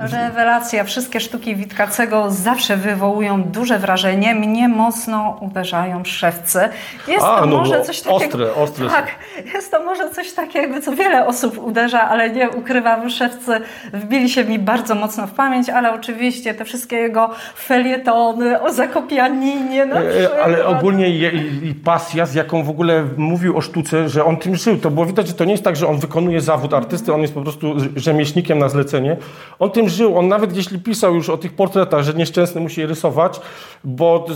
Rewelacja. 0.00 0.84
Wszystkie 0.84 1.20
sztuki 1.20 1.56
Witkacego 1.56 2.30
zawsze 2.30 2.76
wywołują 2.76 3.42
duże 3.42 3.78
wrażenie. 3.78 4.34
Mnie 4.34 4.68
mocno 4.68 5.38
uderzają 5.40 6.04
szewce. 6.04 6.68
Jest 7.08 7.26
A, 7.26 7.40
to 7.40 7.46
no, 7.46 7.56
może 7.56 7.78
no, 7.78 7.84
coś 7.84 8.00
takiego... 8.00 8.16
ostre, 8.24 8.54
ostre. 8.54 8.88
Tak, 8.88 9.06
jest 9.54 9.70
to 9.70 9.84
może 9.84 10.10
coś 10.10 10.32
takiego, 10.32 10.80
co 10.80 10.96
wiele 10.96 11.26
osób 11.26 11.58
uderza, 11.58 12.00
ale 12.00 12.30
nie 12.30 12.50
ukrywam, 12.50 13.10
szewcy 13.10 13.60
wbili 13.92 14.28
się 14.28 14.44
mi 14.44 14.58
bardzo 14.58 14.94
mocno 14.94 15.26
w 15.26 15.32
pamięć, 15.32 15.68
ale 15.68 15.92
oczywiście 15.92 16.54
te 16.54 16.64
wszystkie 16.64 16.96
jego 16.96 17.30
felietony 17.56 18.62
o 18.62 18.72
Zakopianinie 18.72 19.86
na 19.86 20.00
E, 20.00 20.10
przykład. 20.10 20.40
Ale 20.44 20.66
ogólnie 20.66 21.10
je, 21.10 21.30
i 21.62 21.74
pasja, 21.74 22.26
z 22.26 22.34
jaką 22.34 22.62
w 22.62 22.70
ogóle 22.70 23.04
mówił 23.16 23.56
o 23.56 23.60
sztuce, 23.60 24.08
że 24.08 24.24
on 24.24 24.36
tym 24.36 24.56
żył. 24.56 24.76
To 24.76 24.90
było 24.90 25.06
widać, 25.06 25.26
że 25.28 25.34
to 25.34 25.44
nie 25.44 25.52
jest 25.52 25.64
tak, 25.64 25.76
że 25.76 25.88
on 25.88 25.98
wykonuje 25.98 26.40
zawód 26.40 26.74
artysty, 26.74 27.14
on 27.14 27.20
jest 27.20 27.34
po 27.34 27.42
prostu 27.42 27.74
rzemieślnikiem 27.96 28.58
na 28.58 28.68
zlecenie. 28.68 29.16
On 29.58 29.70
tym 29.70 29.89
żył. 29.90 30.18
On 30.18 30.28
nawet 30.28 30.56
jeśli 30.56 30.78
pisał 30.78 31.14
już 31.14 31.28
o 31.28 31.38
tych 31.38 31.52
portretach, 31.52 32.02
że 32.02 32.14
nieszczęsny 32.14 32.60
musi 32.60 32.80
je 32.80 32.86
rysować, 32.86 33.40
bo 33.84 34.26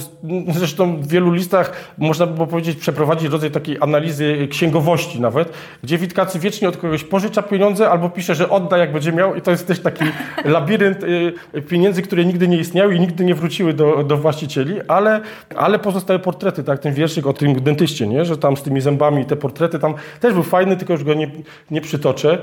zresztą 0.49 0.97
w 0.97 1.09
wielu 1.09 1.33
listach 1.33 1.73
można 1.99 2.27
by 2.27 2.35
było 2.35 2.47
powiedzieć, 2.47 2.79
przeprowadzić 2.79 3.29
rodzaj 3.29 3.51
takiej 3.51 3.77
analizy 3.81 4.49
księgowości 4.51 5.21
nawet, 5.21 5.53
gdzie 5.83 5.99
Witkacy 5.99 6.39
wiecznie 6.39 6.69
od 6.69 6.77
kogoś 6.77 7.05
pożycza 7.05 7.43
pieniądze 7.43 7.91
albo 7.91 8.11
pisze, 8.11 8.35
że 8.35 8.51
odda 8.51 8.79
jak 8.79 8.93
będzie 8.93 9.13
miał 9.13 9.35
i 9.35 9.41
to 9.41 9.51
jest 9.51 9.67
też 9.67 9.81
taki 9.81 10.05
labirynt 10.45 11.05
y, 11.05 11.63
pieniędzy, 11.63 12.03
które 12.03 12.25
nigdy 12.25 12.49
nie 12.49 12.57
istniały 12.57 12.95
i 12.95 13.01
nigdy 13.01 13.25
nie 13.25 13.35
wróciły 13.35 13.73
do, 13.73 14.05
do 14.05 14.17
właścicieli, 14.17 14.81
ale, 14.89 15.21
ale 15.57 15.79
pozostały 15.79 16.19
portrety, 16.19 16.65
tak, 16.65 16.79
ten 16.79 16.95
wierszyk 16.95 17.27
o 17.27 17.33
tym 17.33 17.61
dentyście, 17.61 18.07
nie? 18.07 18.25
że 18.25 18.39
tam 18.39 18.57
z 18.57 18.63
tymi 18.63 18.81
zębami 18.81 19.25
te 19.25 19.37
portrety 19.37 19.79
tam 19.79 19.95
też 20.21 20.35
był 20.35 20.43
fajny, 20.43 20.77
tylko 20.77 20.93
już 20.93 21.05
go 21.05 21.15
nie, 21.15 21.31
nie 21.71 21.81
przytoczę, 21.81 22.39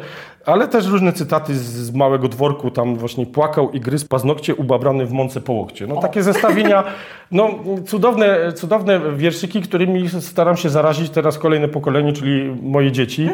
ale 0.46 0.68
też 0.68 0.86
różne 0.86 1.14
cytaty 1.14 1.56
z, 1.56 1.64
z 1.64 1.94
małego 1.94 2.28
dworku, 2.28 2.72
tam 2.72 2.96
właśnie 3.02 3.26
płakał 3.26 3.72
i 3.72 3.80
gryzł 3.80 4.08
paznokcie 4.08 4.56
ubabrany 4.56 5.06
w 5.06 5.12
mące 5.12 5.42
po 5.42 5.54
łokcie. 5.54 5.88
No 5.88 6.02
takie 6.02 6.24
zestawienia, 6.24 6.84
no 7.32 7.50
cudowne, 7.88 8.54
cudowne 8.54 9.02
wierszyki, 9.16 9.62
którymi 9.62 10.10
staram 10.10 10.58
się 10.58 10.70
zarazić 10.70 11.10
teraz 11.10 11.38
kolejne 11.38 11.68
pokolenie, 11.68 12.14
czyli 12.14 12.56
moje 12.62 12.92
dzieci. 12.92 13.30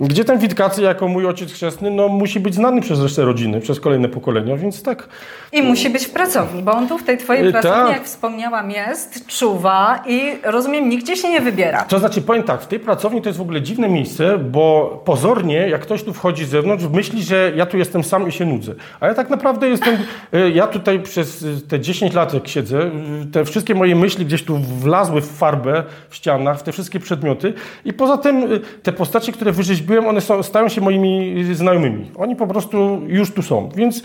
Gdzie 0.00 0.24
ten 0.24 0.38
Witkacy, 0.38 0.82
jako 0.82 1.08
mój 1.08 1.26
ojciec 1.26 1.52
chrzestny, 1.52 1.90
no 1.90 2.08
musi 2.08 2.40
być 2.40 2.54
znany 2.54 2.80
przez 2.80 3.02
resztę 3.02 3.24
rodziny, 3.24 3.60
przez 3.60 3.80
kolejne 3.80 4.08
pokolenia, 4.08 4.56
więc 4.56 4.82
tak. 4.82 5.08
I 5.52 5.62
musi 5.62 5.90
być 5.90 6.06
w 6.06 6.10
pracowni, 6.10 6.62
bo 6.62 6.72
on 6.72 6.88
tu 6.88 6.98
w 6.98 7.04
tej 7.04 7.18
twojej 7.18 7.48
Y, 7.48 7.52
pracowni, 7.52 7.82
tak. 7.86 7.92
jak 7.92 8.04
wspomniałam, 8.04 8.70
jest, 8.70 9.26
czuwa 9.26 10.02
i 10.06 10.20
rozumiem, 10.42 10.88
nigdzie 10.88 11.16
się 11.16 11.28
nie 11.30 11.40
wybiera. 11.40 11.82
To 11.82 11.98
znaczy, 11.98 12.22
powiem 12.22 12.42
tak, 12.42 12.62
w 12.62 12.66
tej 12.66 12.80
pracowni 12.80 13.22
to 13.22 13.28
jest 13.28 13.38
w 13.38 13.42
ogóle 13.42 13.62
dziwne 13.62 13.88
miejsce, 13.88 14.38
bo 14.38 15.02
pozornie, 15.04 15.68
jak 15.68 15.80
ktoś 15.80 16.02
tu 16.02 16.12
wchodzi 16.12 16.44
z 16.44 16.48
zewnątrz, 16.48 16.84
myśli, 16.92 17.22
że 17.22 17.52
ja 17.56 17.66
tu 17.66 17.78
jestem 17.78 18.04
sam 18.04 18.28
i 18.28 18.32
się 18.32 18.44
nudzę. 18.44 18.74
A 19.00 19.06
ja 19.06 19.14
tak 19.14 19.30
naprawdę 19.30 19.68
jestem, 19.68 19.96
y, 20.34 20.50
ja 20.50 20.66
tutaj 20.66 21.00
przez 21.00 21.42
y, 21.42 21.60
te 21.68 21.80
10 21.80 22.14
lat, 22.14 22.34
jak 22.34 22.48
siedzę, 22.48 22.90
te 23.32 23.44
wszystkie 23.44 23.74
moje 23.74 23.96
myśli 23.96 24.26
gdzieś 24.26 24.44
tu 24.44 24.58
wlazły 24.58 25.20
w 25.20 25.26
farbę 25.30 25.84
w 26.08 26.14
ścianach, 26.14 26.58
w 26.58 26.62
te 26.62 26.72
wszystkie 26.72 27.00
przedmioty 27.00 27.52
i 27.84 27.92
poza 27.92 28.16
tym 28.18 28.48
te 28.82 28.92
postacie, 28.92 29.32
które 29.32 29.52
wyrzeźbiłem, 29.52 29.87
one 30.08 30.20
są, 30.20 30.42
stają 30.42 30.68
się 30.68 30.80
moimi 30.80 31.44
znajomymi. 31.54 32.10
Oni 32.16 32.36
po 32.36 32.46
prostu 32.46 33.00
już 33.06 33.30
tu 33.30 33.42
są, 33.42 33.68
więc 33.76 34.02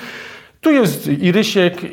tu 0.62 0.72
jest 0.72 1.08
i 1.08 1.32
Rysiek, 1.32 1.84
i, 1.84 1.88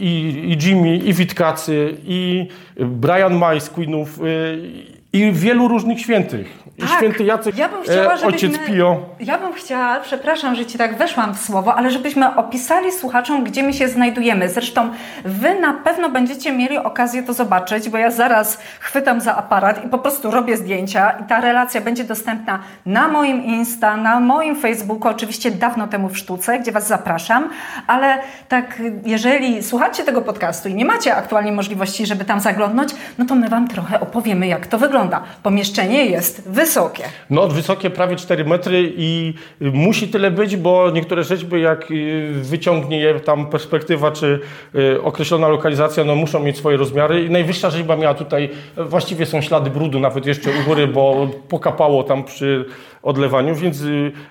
i, 0.00 0.52
i 0.52 0.58
Jimmy, 0.66 0.96
i 0.96 1.12
Witkacy, 1.12 1.96
i 2.06 2.48
Brian 2.76 3.34
May 3.34 3.60
z 3.60 3.70
Queenów, 3.70 4.20
y, 4.20 4.93
i 5.14 5.32
wielu 5.32 5.68
różnych 5.68 6.00
świętych. 6.00 6.64
I 6.78 6.80
Tak. 6.82 6.90
święty 6.90 7.24
Jacek, 7.24 7.58
Ja 7.58 7.68
bym 7.68 7.82
chciała, 7.82 8.14
e, 8.14 8.26
ojciec 8.26 8.52
żebyśmy- 8.52 8.74
Pio. 8.76 9.00
Ja 9.20 9.38
bym 9.38 9.52
chciała, 9.52 10.00
przepraszam, 10.00 10.54
że 10.54 10.66
Ci 10.66 10.78
tak 10.78 10.98
weszłam 10.98 11.34
w 11.34 11.40
słowo, 11.40 11.74
ale 11.74 11.90
żebyśmy 11.90 12.36
opisali 12.36 12.92
słuchaczom, 12.92 13.44
gdzie 13.44 13.62
my 13.62 13.72
się 13.72 13.88
znajdujemy. 13.88 14.48
Zresztą 14.48 14.90
Wy 15.24 15.60
na 15.60 15.72
pewno 15.72 16.08
będziecie 16.10 16.52
mieli 16.52 16.78
okazję 16.78 17.22
to 17.22 17.32
zobaczyć, 17.32 17.88
bo 17.88 17.98
ja 17.98 18.10
zaraz 18.10 18.58
chwytam 18.80 19.20
za 19.20 19.36
aparat 19.36 19.84
i 19.84 19.88
po 19.88 19.98
prostu 19.98 20.30
robię 20.30 20.56
zdjęcia 20.56 21.10
i 21.10 21.24
ta 21.24 21.40
relacja 21.40 21.80
będzie 21.80 22.04
dostępna 22.04 22.58
na 22.86 23.08
moim 23.08 23.44
Insta, 23.44 23.96
na 23.96 24.20
moim 24.20 24.56
Facebooku, 24.56 25.08
oczywiście 25.08 25.50
dawno 25.50 25.86
temu 25.86 26.08
w 26.08 26.18
sztuce, 26.18 26.58
gdzie 26.58 26.72
Was 26.72 26.86
zapraszam, 26.88 27.48
ale 27.86 28.18
tak 28.48 28.82
jeżeli 29.06 29.62
słuchacie 29.62 30.02
tego 30.04 30.22
podcastu 30.22 30.68
i 30.68 30.74
nie 30.74 30.84
macie 30.84 31.16
aktualnie 31.16 31.52
możliwości, 31.52 32.06
żeby 32.06 32.24
tam 32.24 32.40
zaglądnąć, 32.40 32.90
no 33.18 33.24
to 33.24 33.34
my 33.34 33.48
Wam 33.48 33.68
trochę 33.68 34.00
opowiemy, 34.00 34.46
jak 34.46 34.66
to 34.66 34.78
wygląda. 34.78 35.03
Pomieszczenie 35.42 36.06
jest 36.06 36.48
wysokie. 36.48 37.04
No, 37.30 37.48
wysokie 37.48 37.90
prawie 37.90 38.16
4 38.16 38.44
metry 38.44 38.92
i 38.96 39.34
y, 39.62 39.70
musi 39.70 40.08
tyle 40.08 40.30
być, 40.30 40.56
bo 40.56 40.90
niektóre 40.90 41.24
rzeźby, 41.24 41.60
jak 41.60 41.90
y, 41.90 42.32
wyciągnie 42.32 42.98
je 42.98 43.20
tam 43.20 43.46
perspektywa 43.46 44.10
czy 44.10 44.40
y, 44.74 45.02
określona 45.02 45.48
lokalizacja, 45.48 46.04
no 46.04 46.14
muszą 46.14 46.40
mieć 46.40 46.56
swoje 46.56 46.76
rozmiary. 46.76 47.24
I 47.24 47.30
najwyższa 47.30 47.70
rzeźba 47.70 47.96
miała 47.96 48.14
tutaj, 48.14 48.50
y, 48.78 48.84
właściwie 48.84 49.26
są 49.26 49.40
ślady 49.40 49.70
brudu 49.70 50.00
nawet 50.00 50.26
jeszcze 50.26 50.50
u 50.50 50.64
góry, 50.68 50.86
bo 50.86 51.28
pokapało 51.48 52.02
tam 52.02 52.24
przy 52.24 52.64
odlewaniu, 53.02 53.54
więc 53.54 53.82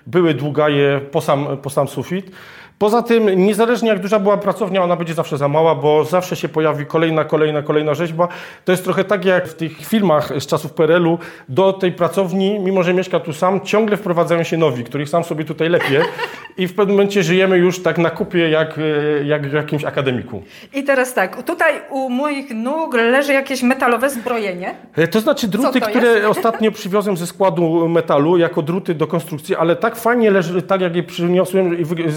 były 0.07 0.33
długaje 0.33 1.01
po 1.11 1.21
sam, 1.21 1.57
po 1.61 1.69
sam 1.69 1.87
sufit. 1.87 2.31
Poza 2.79 3.01
tym, 3.03 3.45
niezależnie 3.45 3.89
jak 3.89 3.99
duża 3.99 4.19
była 4.19 4.37
pracownia, 4.37 4.83
ona 4.83 4.95
będzie 4.95 5.13
zawsze 5.13 5.37
za 5.37 5.47
mała, 5.47 5.75
bo 5.75 6.03
zawsze 6.05 6.35
się 6.35 6.49
pojawi 6.49 6.85
kolejna, 6.85 7.23
kolejna, 7.25 7.61
kolejna 7.61 7.93
rzeźba. 7.93 8.27
To 8.65 8.71
jest 8.71 8.83
trochę 8.83 9.03
tak 9.03 9.25
jak 9.25 9.47
w 9.47 9.53
tych 9.53 9.85
filmach 9.85 10.31
z 10.39 10.47
czasów 10.47 10.73
PRL-u. 10.73 11.17
Do 11.49 11.73
tej 11.73 11.91
pracowni, 11.91 12.59
mimo 12.59 12.83
że 12.83 12.93
mieszka 12.93 13.19
tu 13.19 13.33
sam, 13.33 13.61
ciągle 13.61 13.97
wprowadzają 13.97 14.43
się 14.43 14.57
nowi, 14.57 14.83
których 14.83 15.09
sam 15.09 15.23
sobie 15.23 15.45
tutaj 15.45 15.69
lepiej. 15.69 15.97
I 16.57 16.67
w 16.67 16.75
pewnym 16.75 16.95
momencie 16.95 17.23
żyjemy 17.23 17.57
już 17.57 17.83
tak 17.83 17.97
na 17.97 18.09
kupie 18.09 18.49
jak, 18.49 18.75
e, 18.77 19.23
jak 19.23 19.47
w 19.49 19.53
jakimś 19.53 19.83
akademiku. 19.83 20.43
I 20.73 20.83
teraz 20.83 21.13
tak, 21.13 21.43
tutaj 21.43 21.73
u 21.89 22.09
moich 22.09 22.51
nóg 22.55 22.93
leży 22.93 23.33
jakieś 23.33 23.63
metalowe 23.63 24.09
zbrojenie. 24.09 24.75
E, 24.95 25.07
To 25.07 25.19
znaczy 25.19 25.47
druty, 25.47 25.79
to 25.81 25.87
które 25.87 26.07
jest? 26.07 26.25
ostatnio 26.37 26.71
przywiozłem 26.71 27.17
ze 27.17 27.27
składu 27.27 27.87
metalu 27.89 28.37
jako 28.37 28.61
druty 28.61 28.95
do 28.95 29.07
konstrukcji, 29.07 29.55
ale 29.55 29.75
tak 29.75 29.95
fajnie 29.95 30.31
leży, 30.31 30.61
tak 30.61 30.81
jak 30.81 30.95
je 30.95 31.03
przyniosłem 31.03 31.79
i 31.79 31.85
wy- 31.85 32.11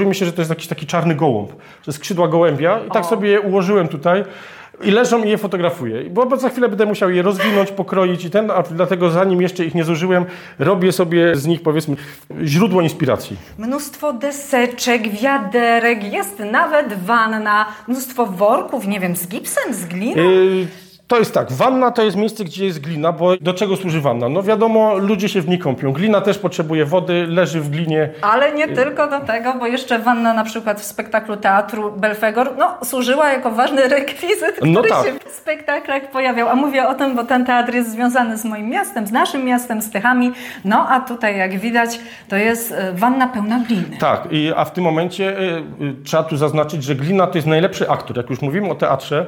skojarzyło 0.00 0.08
mi 0.08 0.14
się, 0.14 0.26
że 0.26 0.32
to 0.32 0.40
jest 0.40 0.50
jakiś 0.50 0.66
taki 0.66 0.86
czarny 0.86 1.14
gołąb, 1.14 1.52
że 1.86 1.92
skrzydła 1.92 2.28
gołębia 2.28 2.80
i 2.88 2.90
tak 2.90 3.06
sobie 3.06 3.30
je 3.30 3.40
ułożyłem 3.40 3.88
tutaj. 3.88 4.24
I 4.82 4.90
leżą 4.90 5.24
i 5.24 5.28
je 5.28 5.38
fotografuję. 5.38 6.10
Bo 6.10 6.26
bo 6.26 6.36
za 6.36 6.48
chwilę 6.48 6.68
będę 6.68 6.86
musiał 6.86 7.10
je 7.10 7.22
rozwinąć, 7.22 7.70
pokroić 7.72 8.24
i 8.24 8.30
ten, 8.30 8.50
a 8.50 8.62
dlatego 8.62 9.10
zanim 9.10 9.42
jeszcze 9.42 9.64
ich 9.64 9.74
nie 9.74 9.84
zużyłem, 9.84 10.24
robię 10.58 10.92
sobie 10.92 11.36
z 11.36 11.46
nich 11.46 11.62
powiedzmy 11.62 11.96
źródło 12.44 12.80
inspiracji. 12.80 13.36
Mnóstwo 13.58 14.12
deseczek, 14.12 15.08
wiaderek, 15.08 16.12
jest 16.12 16.38
nawet 16.38 17.04
wanna, 17.04 17.66
mnóstwo 17.88 18.26
worków, 18.26 18.86
nie 18.86 19.00
wiem, 19.00 19.16
z 19.16 19.28
gipsem, 19.28 19.74
z 19.74 19.84
gliną. 19.84 20.22
Yy, 20.22 20.66
To 21.10 21.18
jest 21.18 21.34
tak, 21.34 21.52
wanna 21.52 21.90
to 21.90 22.02
jest 22.02 22.16
miejsce, 22.16 22.44
gdzie 22.44 22.64
jest 22.64 22.80
glina, 22.80 23.12
bo 23.12 23.36
do 23.36 23.54
czego 23.54 23.76
służy 23.76 24.00
wanna? 24.00 24.28
No 24.28 24.42
wiadomo, 24.42 24.98
ludzie 24.98 25.28
się 25.28 25.40
w 25.40 25.48
niej 25.48 25.58
kąpią. 25.58 25.92
Glina 25.92 26.20
też 26.20 26.38
potrzebuje 26.38 26.84
wody, 26.84 27.26
leży 27.28 27.60
w 27.60 27.70
glinie. 27.70 28.10
Ale 28.22 28.52
nie 28.52 28.68
tylko 28.68 29.06
do 29.06 29.20
tego, 29.20 29.54
bo 29.58 29.66
jeszcze 29.66 29.98
wanna 29.98 30.34
na 30.34 30.44
przykład 30.44 30.80
w 30.80 30.84
spektaklu 30.84 31.36
teatru 31.36 31.92
Belfegor 31.92 32.50
no, 32.58 32.78
służyła 32.84 33.32
jako 33.32 33.50
ważny 33.50 33.88
rekwizyt, 33.88 34.52
który 34.56 34.70
No 34.70 34.82
tak. 34.82 35.06
się 35.06 35.12
w 35.28 35.32
spektaklach 35.32 36.10
pojawiał. 36.10 36.48
A 36.48 36.54
mówię 36.54 36.88
o 36.88 36.94
tym, 36.94 37.16
bo 37.16 37.24
ten 37.24 37.44
teatr 37.46 37.74
jest 37.74 37.90
związany 37.92 38.38
z 38.38 38.44
moim 38.44 38.68
miastem, 38.68 39.06
z 39.06 39.12
naszym 39.12 39.44
miastem, 39.44 39.82
z 39.82 39.90
Tychami. 39.90 40.32
No 40.64 40.88
a 40.88 41.00
tutaj, 41.00 41.38
jak 41.38 41.58
widać, 41.58 42.00
to 42.28 42.36
jest 42.36 42.72
e, 42.72 42.92
wanna 42.92 43.28
pełna 43.28 43.58
gliny. 43.68 43.96
Tak, 44.00 44.28
i, 44.30 44.52
a 44.56 44.64
w 44.64 44.72
tym 44.72 44.84
momencie 44.84 45.38
y, 45.38 45.42
y, 45.84 45.94
trzeba 46.04 46.22
tu 46.22 46.36
zaznaczyć, 46.36 46.84
że 46.84 46.94
Glina 46.94 47.26
to 47.26 47.38
jest 47.38 47.48
najlepszy 47.48 47.90
aktor. 47.90 48.16
Jak 48.16 48.30
już 48.30 48.42
mówimy 48.42 48.70
o 48.70 48.74
teatrze, 48.74 49.26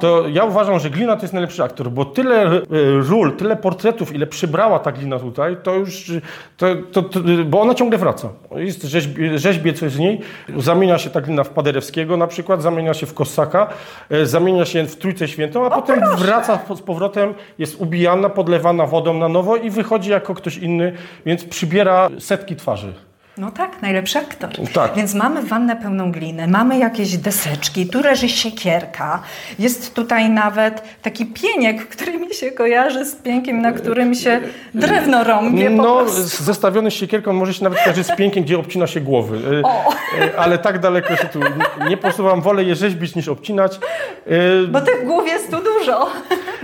to 0.00 0.28
ja 0.28 0.44
uważam, 0.44 0.78
że 0.78 0.90
Glina 0.90 1.16
to 1.16 1.23
jest 1.24 1.34
najlepszy 1.34 1.62
aktor, 1.64 1.90
bo 1.90 2.04
tyle 2.04 2.52
y, 2.52 2.62
ról, 3.08 3.32
tyle 3.36 3.56
portretów, 3.56 4.14
ile 4.14 4.26
przybrała 4.26 4.78
ta 4.78 4.92
Glina 4.92 5.18
tutaj, 5.18 5.56
to 5.62 5.74
już, 5.74 6.12
to, 6.56 6.66
to, 6.92 7.02
to, 7.02 7.20
bo 7.46 7.60
ona 7.60 7.74
ciągle 7.74 7.98
wraca. 7.98 8.28
Jest 8.56 8.82
rzeźbie, 8.82 9.38
rzeźbie 9.38 9.72
coś 9.72 9.92
z 9.92 9.98
niej, 9.98 10.20
zamienia 10.56 10.98
się 10.98 11.10
ta 11.10 11.20
Glina 11.20 11.44
w 11.44 11.50
Paderewskiego 11.50 12.16
na 12.16 12.26
przykład, 12.26 12.62
zamienia 12.62 12.94
się 12.94 13.06
w 13.06 13.14
Kossaka, 13.14 13.68
y, 14.12 14.26
zamienia 14.26 14.64
się 14.64 14.84
w 14.86 14.96
Trójcę 14.96 15.28
Świętą, 15.28 15.66
a 15.66 15.70
potem 15.70 16.00
wraca 16.18 16.56
po- 16.58 16.76
z 16.76 16.82
powrotem, 16.82 17.34
jest 17.58 17.80
ubijana, 17.80 18.28
podlewana 18.28 18.86
wodą 18.86 19.14
na 19.14 19.28
nowo 19.28 19.56
i 19.56 19.70
wychodzi 19.70 20.10
jako 20.10 20.34
ktoś 20.34 20.56
inny, 20.58 20.92
więc 21.26 21.44
przybiera 21.44 22.08
setki 22.18 22.56
twarzy. 22.56 22.92
No 23.38 23.50
tak, 23.50 23.82
najlepszy 23.82 24.18
aktor. 24.18 24.50
Tak. 24.74 24.94
Więc 24.94 25.14
mamy 25.14 25.42
wannę 25.42 25.76
pełną 25.76 26.12
gliny, 26.12 26.48
mamy 26.48 26.78
jakieś 26.78 27.16
deseczki, 27.16 27.86
tu 27.86 28.00
leży 28.02 28.28
siekierka, 28.28 29.22
jest 29.58 29.94
tutaj 29.94 30.30
nawet 30.30 30.82
taki 31.02 31.26
pieniek, 31.26 31.88
który 31.88 32.18
mi 32.18 32.34
się 32.34 32.52
kojarzy 32.52 33.04
z 33.04 33.14
piękiem, 33.14 33.60
na 33.62 33.72
którym 33.72 34.14
się 34.14 34.40
drewno 34.74 35.24
rąbie 35.24 35.70
No, 35.70 36.08
zestawiony 36.24 36.90
z 36.90 36.94
siekierką 36.94 37.32
może 37.32 37.54
się 37.54 37.64
nawet 37.64 37.78
kojarzyć 37.84 38.06
z 38.06 38.16
piękiem, 38.16 38.44
gdzie 38.44 38.58
obcina 38.58 38.86
się 38.86 39.00
głowy. 39.00 39.36
Y, 39.58 39.62
O. 39.62 39.92
y, 40.24 40.38
Ale 40.38 40.58
tak 40.58 40.78
daleko 40.78 41.16
się 41.16 41.28
tu 41.28 41.40
nie- 41.88 41.96
posuwam. 41.96 42.40
Wolę 42.42 42.64
je 42.64 42.74
rzeźbić 42.74 43.14
niż 43.14 43.28
obcinać. 43.28 43.78
Y, 44.26 44.68
Bo 44.68 44.80
tych 44.80 45.04
głów 45.04 45.26
jest 45.26 45.50
tu 45.50 45.56
dużo. 45.56 46.06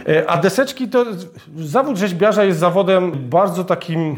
E, 0.08 0.30
A 0.30 0.36
deseczki 0.36 0.88
to 0.88 1.04
zawód 1.58 1.96
rzeźbiarza 1.96 2.44
jest 2.44 2.58
zawodem 2.58 3.12
bardzo 3.28 3.64
takim 3.64 4.16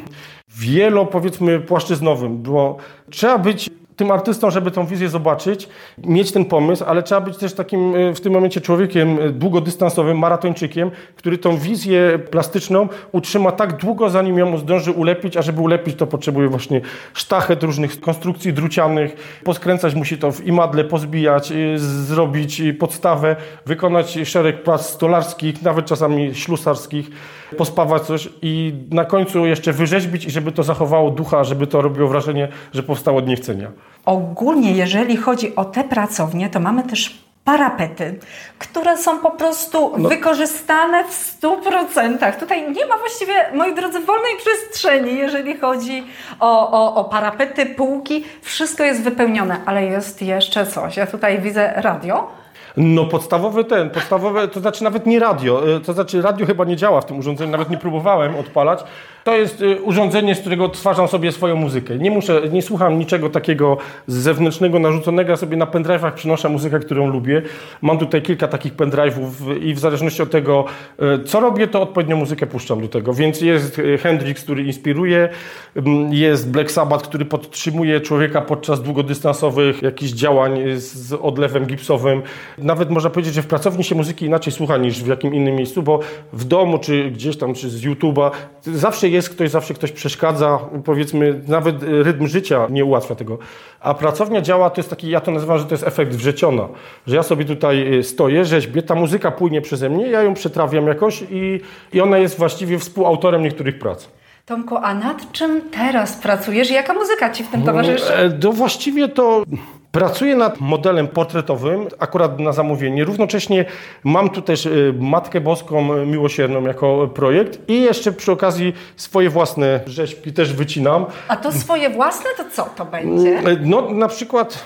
wielo, 0.55 1.07
powiedzmy, 1.07 1.61
płaszczyznowym, 1.61 2.43
bo 2.43 2.77
trzeba 3.11 3.39
być 3.39 3.71
tym 3.97 4.11
artystą, 4.11 4.51
żeby 4.51 4.71
tą 4.71 4.87
wizję 4.87 5.09
zobaczyć, 5.09 5.69
mieć 5.99 6.33
ten 6.33 6.45
pomysł, 6.45 6.85
ale 6.87 7.03
trzeba 7.03 7.21
być 7.21 7.37
też 7.37 7.53
takim 7.55 7.95
e, 7.95 8.15
w 8.15 8.21
tym 8.21 8.33
momencie 8.33 8.61
człowiekiem 8.61 9.19
e, 9.21 9.31
długodystansowym, 9.31 10.19
maratończykiem, 10.19 10.91
który 11.17 11.39
tą 11.39 11.57
wizję 11.57 12.19
plastyczną 12.31 12.89
utrzyma 13.13 13.53
tak 13.53 13.77
długo, 13.77 14.11
zanim 14.11 14.39
ją 14.39 14.59
zdąży 14.59 14.93
ulepić, 14.93 15.37
a 15.37 15.43
żeby 15.43 15.61
ulepić 15.61 15.97
to 15.97 16.07
potrzebuje 16.07 16.49
właśnie 16.49 16.81
sztachet 17.15 17.63
różnych 17.63 18.01
konstrukcji 18.01 18.53
drucianych, 18.53 19.41
poskręcać 19.45 19.95
musi 19.95 20.19
to 20.19 20.33
w 20.33 20.47
imadle, 20.47 20.85
pozbijać, 20.85 21.53
e, 21.53 21.79
zrobić 21.79 22.63
podstawę, 22.79 23.37
wykonać 23.67 24.19
szereg 24.25 24.63
prac 24.63 24.87
stolarskich, 24.87 25.63
nawet 25.63 25.87
czasami 25.87 26.35
ślusarskich, 26.35 27.11
pospawać 27.57 28.03
coś 28.03 28.29
i 28.43 28.75
na 28.91 29.05
końcu 29.05 29.47
jeszcze 29.47 29.73
wyrzeźbić 29.73 30.25
i 30.25 30.31
żeby 30.31 30.53
to 30.53 30.63
zachowało 30.63 31.11
ducha, 31.11 31.45
żeby 31.45 31.67
to 31.67 31.83
robiło 31.83 32.09
wrażenie, 32.09 32.49
że 32.73 32.83
powstało 32.83 33.19
od 33.19 33.27
niechcenia. 33.27 33.71
Ogólnie, 34.05 34.73
jeżeli 34.73 35.17
chodzi 35.17 35.57
o 35.57 35.65
te 35.65 35.85
pracownie, 35.85 36.51
to 36.51 36.61
mamy 36.61 36.83
też 36.83 37.23
parapety, 37.45 38.19
które 38.59 38.97
są 38.97 39.19
po 39.19 39.31
prostu 39.31 39.93
wykorzystane 40.09 41.05
w 41.05 41.41
100%. 41.41 42.39
Tutaj 42.41 42.73
nie 42.73 42.87
ma 42.87 42.99
właściwie, 42.99 43.33
moi 43.55 43.75
drodzy, 43.75 44.01
wolnej 44.01 44.33
przestrzeni, 44.37 45.17
jeżeli 45.17 45.57
chodzi 45.57 46.05
o, 46.41 46.71
o, 46.71 46.95
o 46.95 47.05
parapety, 47.05 47.67
półki. 47.67 48.25
Wszystko 48.43 48.85
jest 48.85 49.03
wypełnione, 49.03 49.57
ale 49.67 49.85
jest 49.85 50.23
jeszcze 50.23 50.67
coś. 50.67 50.97
Ja 50.97 51.07
tutaj 51.07 51.41
widzę 51.41 51.73
radio. 51.77 52.43
No 52.77 53.05
podstawowy 53.05 53.65
ten, 53.65 53.91
podstawowe, 53.91 54.49
to 54.49 54.61
znaczy 54.61 54.85
nawet 54.85 55.07
nie 55.07 55.19
radio, 55.19 55.77
y, 55.77 55.81
to 55.81 55.93
znaczy 55.93 56.23
radio 56.23 56.47
chyba 56.47 56.65
nie 56.65 56.77
działa 56.77 57.01
w 57.01 57.07
tym 57.07 57.19
urządzeniu, 57.19 57.53
nawet 57.53 57.71
nie 57.71 57.79
próbowałem 57.79 58.37
odpalać. 58.37 58.85
To 59.25 59.37
jest 59.37 59.61
y, 59.61 59.83
urządzenie, 59.83 60.35
z 60.35 60.41
którego 60.41 60.65
odtwarzam 60.65 61.09
sobie 61.09 61.33
swoją 61.33 61.57
muzykę. 61.57 61.99
Nie 61.99 62.11
muszę, 62.11 62.43
nie 62.53 62.63
słucham 62.63 62.99
niczego 62.99 63.31
takiego 63.31 63.77
zewnętrznego, 64.07 64.79
narzuconego, 64.79 65.31
ja 65.31 65.37
sobie 65.37 65.57
na 65.57 65.67
pendrive'ach 65.67 66.13
przynoszę 66.13 66.49
muzykę, 66.49 66.81
którą 66.81 67.07
lubię. 67.07 67.43
Mam 67.83 67.99
tutaj 67.99 68.23
kilka 68.23 68.49
takich 68.49 68.77
pendrive'ów 68.77 69.57
i 69.63 69.75
w 69.75 69.79
zależności 69.79 70.23
od 70.23 70.31
tego, 70.31 70.65
y, 71.03 71.25
co 71.25 71.41
robię, 71.41 71.67
to 71.67 71.83
odpowiednią 71.83 72.17
muzykę 72.17 72.47
puszczam 72.47 72.81
do 72.81 72.89
tego. 72.89 73.15
Więc 73.15 73.41
jest 73.41 73.79
y, 73.79 73.99
Hendrix, 73.99 74.45
który 74.45 74.63
inspiruje, 74.63 75.29
ym, 75.77 76.13
jest 76.13 76.51
Black 76.51 76.71
Sabbath, 76.71 77.05
który 77.05 77.25
podtrzymuje 77.25 78.01
człowieka 78.01 78.41
podczas 78.41 78.83
długodystansowych 78.83 79.83
jakichś 79.83 80.13
działań 80.13 80.59
z 80.75 81.13
odlewem 81.13 81.67
gipsowym. 81.67 82.23
Nawet 82.59 82.91
można 82.91 83.11
powiedzieć, 83.11 83.35
że 83.35 83.43
w 83.43 83.47
pracowni 83.47 83.85
się 83.85 83.95
muzyki 83.95 84.27
inaczej 84.27 84.53
słucha 84.53 84.77
niż 84.77 85.03
w 85.03 85.07
jakim 85.07 85.35
innym 85.35 85.57
miejscu, 85.57 85.83
bo 85.83 86.01
w 86.33 86.45
domu, 86.45 86.79
czy 86.79 87.11
gdzieś 87.11 87.37
tam, 87.37 87.55
czy 87.55 87.71
z 87.71 87.83
YouTube'a, 87.83 88.31
zawsze 88.63 89.12
jest 89.13 89.31
ktoś, 89.31 89.51
zawsze 89.51 89.75
ktoś 89.75 89.93
przeszkadza, 89.93 90.59
powiedzmy, 90.85 91.41
nawet 91.49 91.83
y, 91.83 92.03
rytm 92.03 92.27
życia 92.27 92.67
nie 92.71 92.85
ułatwia 92.85 93.15
tego. 93.15 93.39
A 93.81 93.95
pracownia 93.95 94.41
działa, 94.41 94.71
to 94.71 94.81
jest 94.81 94.91
taki, 94.91 95.11
ja 95.11 95.21
to 95.21 95.31
nazywam, 95.31 95.59
że 95.59 95.65
to 95.65 95.75
jest 95.75 95.87
efekt 95.87 96.15
wrzeciona, 96.15 96.69
że 97.07 97.17
ja 97.17 97.23
sobie 97.23 97.45
tutaj 97.45 97.95
y, 97.95 98.03
stoję, 98.03 98.45
rzeźbię, 98.45 98.83
ta 98.83 98.95
muzyka 98.95 99.31
płynie 99.31 99.61
przeze 99.61 99.91
mnie, 99.91 100.09
ja 100.09 100.23
ją 100.23 100.35
przetrawiam 100.35 100.87
jakoś 100.87 101.25
i, 101.31 101.61
i 101.93 102.01
ona 102.01 102.19
jest 102.19 102.39
właściwie 102.39 102.79
współautorem 102.79 103.43
niektórych 103.43 103.79
prac. 103.79 104.09
Tomku, 104.47 104.77
a 104.77 104.95
nad 104.95 105.33
czym 105.33 105.61
teraz 105.71 106.17
pracujesz? 106.17 106.71
Jaka 106.71 106.95
muzyka 106.95 107.31
Ci 107.31 107.45
w 107.45 107.49
tym 107.49 107.63
towarzyszy? 107.63 108.39
To 108.41 108.53
właściwie 108.53 109.09
to 109.09 109.45
pracuję 109.93 110.37
nad 110.37 110.61
modelem 110.61 111.09
portretowym, 111.09 111.87
akurat 111.99 112.41
na 112.41 112.53
zamówienie. 112.53 113.05
Równocześnie 113.05 113.65
mam 114.05 114.31
tu 114.31 114.43
też 114.43 114.67
e, 114.67 114.71
Matkę 114.99 115.41
Boską 115.41 116.07
Miłosierną 116.07 116.63
jako 116.63 117.09
projekt 117.15 117.59
i 117.69 117.83
jeszcze 117.83 118.13
przy 118.13 118.33
okazji 118.33 118.73
swoje 118.97 119.31
własne 119.31 119.81
rzeźbki 119.87 120.33
też 120.33 120.53
wycinam. 120.53 121.07
A 121.29 121.37
to 121.37 121.53
swoje 121.53 121.91
własne, 121.91 122.31
to 122.37 122.45
co 122.53 122.71
to 122.77 122.85
będzie? 122.85 123.39
E, 123.39 123.57
No 123.61 123.91
na 123.91 124.09
przykład... 124.09 124.65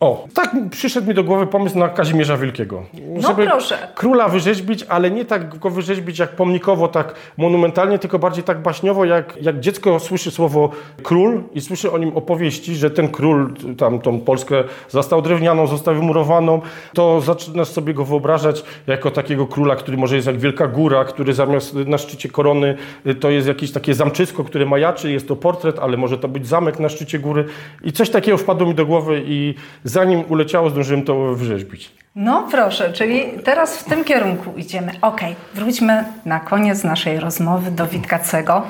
O, 0.00 0.26
tak 0.34 0.56
przyszedł 0.70 1.08
mi 1.08 1.14
do 1.14 1.24
głowy 1.24 1.46
pomysł 1.46 1.78
na 1.78 1.88
Kazimierza 1.88 2.36
Wielkiego. 2.36 2.82
No 3.22 3.34
proszę. 3.34 3.88
Króla 3.94 4.28
wyrzeźbić, 4.28 4.84
ale 4.88 5.10
nie 5.10 5.24
tak 5.24 5.58
go 5.58 5.70
wyrzeźbić 5.70 6.18
jak 6.18 6.30
pomnikowo, 6.30 6.88
tak 6.88 7.14
monumentalnie, 7.36 7.98
tylko 7.98 8.18
bardziej 8.18 8.44
tak 8.44 8.62
baśniowo, 8.62 9.04
jak, 9.04 9.38
jak 9.42 9.60
dziecko 9.60 10.00
słyszy 10.00 10.30
słowo 10.30 10.70
król 11.02 11.42
i 11.54 11.60
słyszy 11.60 11.92
o 11.92 11.98
nim 11.98 12.16
opowieści, 12.16 12.74
że 12.74 12.90
ten 12.90 13.08
król 13.08 13.54
tam 13.78 13.98
tą 14.00 14.20
Polskę 14.20 14.64
zastał 14.88 15.22
drewnianą, 15.22 15.66
został 15.66 15.94
wymurowaną, 15.94 16.60
to 16.94 17.20
zaczynasz 17.20 17.68
sobie 17.68 17.94
go 17.94 18.04
wyobrażać 18.04 18.64
jako 18.86 19.10
takiego 19.10 19.46
króla, 19.46 19.76
który 19.76 19.96
może 19.96 20.16
jest 20.16 20.26
jak 20.26 20.38
wielka 20.38 20.66
góra, 20.66 21.04
który 21.04 21.34
zamiast 21.34 21.74
na 21.74 21.98
szczycie 21.98 22.28
korony 22.28 22.76
to 23.20 23.30
jest 23.30 23.48
jakieś 23.48 23.72
takie 23.72 23.94
zamczysko, 23.94 24.44
które 24.44 24.66
majaczy, 24.66 25.12
jest 25.12 25.28
to 25.28 25.36
portret, 25.36 25.78
ale 25.78 25.96
może 25.96 26.18
to 26.18 26.28
być 26.28 26.46
zamek 26.46 26.80
na 26.80 26.88
szczycie 26.88 27.18
góry 27.18 27.44
i 27.84 27.92
coś 27.92 28.10
takiego 28.10 28.38
wpadło 28.38 28.68
mi 28.68 28.74
do 28.74 28.86
głowy 28.86 29.22
i 29.26 29.54
zanim 29.88 30.24
uleciało, 30.28 30.70
zdążyłem 30.70 31.04
to 31.04 31.14
wyrzeźbić. 31.34 31.92
No 32.14 32.48
proszę, 32.50 32.92
czyli 32.92 33.24
teraz 33.44 33.78
w 33.78 33.84
tym 33.84 34.04
kierunku 34.04 34.52
idziemy. 34.56 34.92
Okej, 35.02 35.36
wróćmy 35.54 36.04
na 36.24 36.40
koniec 36.40 36.84
naszej 36.84 37.20
rozmowy 37.20 37.70
do 37.70 37.86
Witkacego. 37.86 38.62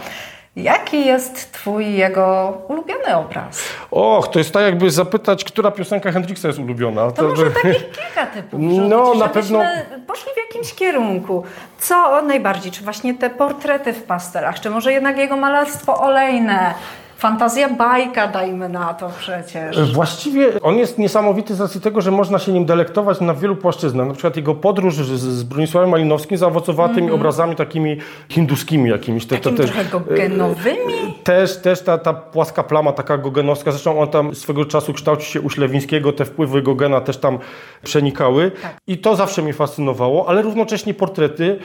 Jaki 0.57 1.07
jest 1.07 1.53
Twój 1.53 1.93
jego 1.95 2.53
ulubiony 2.69 3.17
obraz? 3.17 3.63
Och, 3.91 4.29
to 4.29 4.39
jest 4.39 4.53
tak 4.53 4.63
jakby 4.63 4.91
zapytać, 4.91 5.45
która 5.45 5.71
piosenka 5.71 6.13
Hendrixa 6.13 6.45
jest 6.47 6.59
ulubiona. 6.59 7.11
To 7.11 7.23
może 7.23 7.51
takich 7.51 7.91
kilka 7.91 8.27
typów 8.27 8.61
No, 8.63 9.15
na 9.15 9.29
pewno- 9.29 9.61
poszli 10.07 10.31
w 10.35 10.37
jakimś 10.37 10.75
kierunku. 10.75 11.45
Co 11.79 12.23
najbardziej? 12.23 12.73
Czy 12.73 12.85
właśnie 12.85 13.15
te 13.15 13.31
portrety 13.31 13.93
w 13.93 14.03
pastelach? 14.03 14.61
Czy 14.61 14.71
może 14.71 14.93
jednak 14.93 15.19
jego 15.19 15.37
malarstwo 15.37 16.01
olejne? 16.01 16.75
Fantazja 17.19 17.69
bajka, 17.69 18.29
dajmy 18.29 18.69
na 18.69 18.95
to 18.95 19.11
przecież. 19.19 19.93
Właściwie 19.93 20.61
on 20.63 20.77
jest 20.77 20.99
niesamowity 20.99 21.55
z 21.55 21.61
racji 21.61 21.81
tego, 21.81 22.01
że 22.01 22.11
można 22.11 22.39
się 22.39 22.53
nim 22.53 22.65
delektować 22.65 23.21
na 23.21 23.35
wielu 23.35 23.57
płaszczyznach. 23.57 24.07
Na 24.09 24.13
przykład 24.15 24.37
jego 24.37 24.55
podróż 24.55 24.95
z, 24.95 25.21
z 25.21 25.43
Bronisławem 25.43 25.91
Malinowskim 25.91 26.39
zaowocowała 26.39 26.89
tymi 26.89 27.11
obrazami 27.11 27.57
takimi 27.57 27.97
hinduskimi 28.29 28.91
jakimiś. 28.91 29.27
Te, 29.27 29.37
Takim 29.37 29.57
te- 29.57 29.65
trochę 29.65 29.85
gogenowymi? 29.85 31.15
Też, 31.25 31.57
też 31.57 31.83
ta, 31.83 31.99
ta 31.99 32.13
płaska 32.13 32.63
plama, 32.63 32.93
taka 32.93 33.19
gogenowska, 33.19 33.71
zresztą 33.71 34.01
on 34.01 34.09
tam 34.09 34.35
swego 34.35 34.65
czasu 34.65 34.93
kształcił 34.93 35.27
się 35.33 35.41
u 35.41 35.51
Ślewińskiego, 35.51 36.13
te 36.13 36.25
wpływy 36.25 36.63
Gogena 36.63 37.01
też 37.01 37.17
tam 37.17 37.39
przenikały 37.83 38.53
i 38.87 38.99
to 38.99 39.17
zawsze 39.17 39.43
mnie 39.43 39.53
fascynowało, 39.53 40.29
ale 40.29 40.43
równocześnie 40.43 40.95
portrety, 40.95 41.59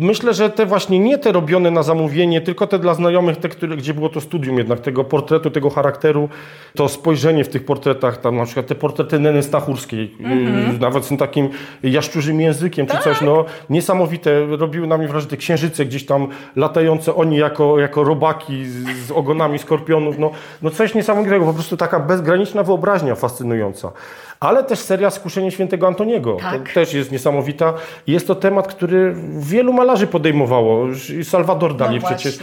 myślę, 0.00 0.34
że 0.34 0.50
te 0.50 0.66
właśnie 0.66 0.98
nie 0.98 1.18
te 1.18 1.32
robione 1.32 1.70
na 1.70 1.82
zamówienie, 1.82 2.40
tylko 2.40 2.66
te 2.66 2.78
dla 2.78 2.94
znajomych, 2.94 3.36
te, 3.36 3.48
które, 3.48 3.76
gdzie 3.76 3.94
było 3.94 4.08
to 4.08 4.20
studium 4.20 4.58
jednak 4.58 4.80
tego 4.88 5.04
portretu, 5.04 5.50
tego 5.50 5.70
charakteru, 5.70 6.28
to 6.74 6.88
spojrzenie 6.88 7.44
w 7.44 7.48
tych 7.48 7.64
portretach, 7.64 8.20
tam 8.20 8.36
na 8.36 8.44
przykład 8.44 8.66
te 8.66 8.74
portrety 8.74 9.18
Neny 9.18 9.42
Stachurskiej, 9.42 10.16
y, 10.76 10.80
nawet 10.80 11.04
z 11.04 11.08
tym 11.08 11.16
takim 11.16 11.48
jaszczurzym 11.82 12.40
językiem 12.40 12.86
czy 12.86 12.98
coś, 12.98 13.20
no 13.20 13.44
niesamowite, 13.70 14.46
robiły 14.46 14.86
na 14.86 14.98
mnie 14.98 15.08
wrażenie 15.08 15.30
te 15.30 15.36
księżyce 15.36 15.84
gdzieś 15.84 16.06
tam 16.06 16.28
latające, 16.56 17.14
oni 17.14 17.36
jako, 17.36 17.78
jako 17.78 18.04
robaki 18.04 18.64
z, 18.64 19.06
z 19.06 19.10
ogonami 19.10 19.58
skorpionów, 19.58 20.18
no, 20.18 20.30
no 20.62 20.70
coś 20.70 20.94
niesamowitego, 20.94 21.44
po 21.44 21.54
prostu 21.54 21.76
taka 21.76 22.00
bezgraniczna 22.00 22.62
wyobraźnia 22.62 23.14
fascynująca. 23.14 23.92
Ale 24.40 24.64
też 24.64 24.78
seria 24.78 25.10
Skuszenie 25.10 25.50
Świętego 25.50 25.86
Antoniego 25.86 26.36
Tak. 26.40 26.68
to 26.68 26.74
też 26.74 26.94
jest 26.94 27.12
niesamowita. 27.12 27.74
Jest 28.06 28.26
to 28.26 28.34
temat, 28.34 28.66
który 28.68 29.14
wielu 29.38 29.72
malarzy 29.72 30.06
podejmowało. 30.06 30.86
Salvador 31.22 31.76
Dali 31.76 32.00
No 32.00 32.06
przecież. 32.06 32.38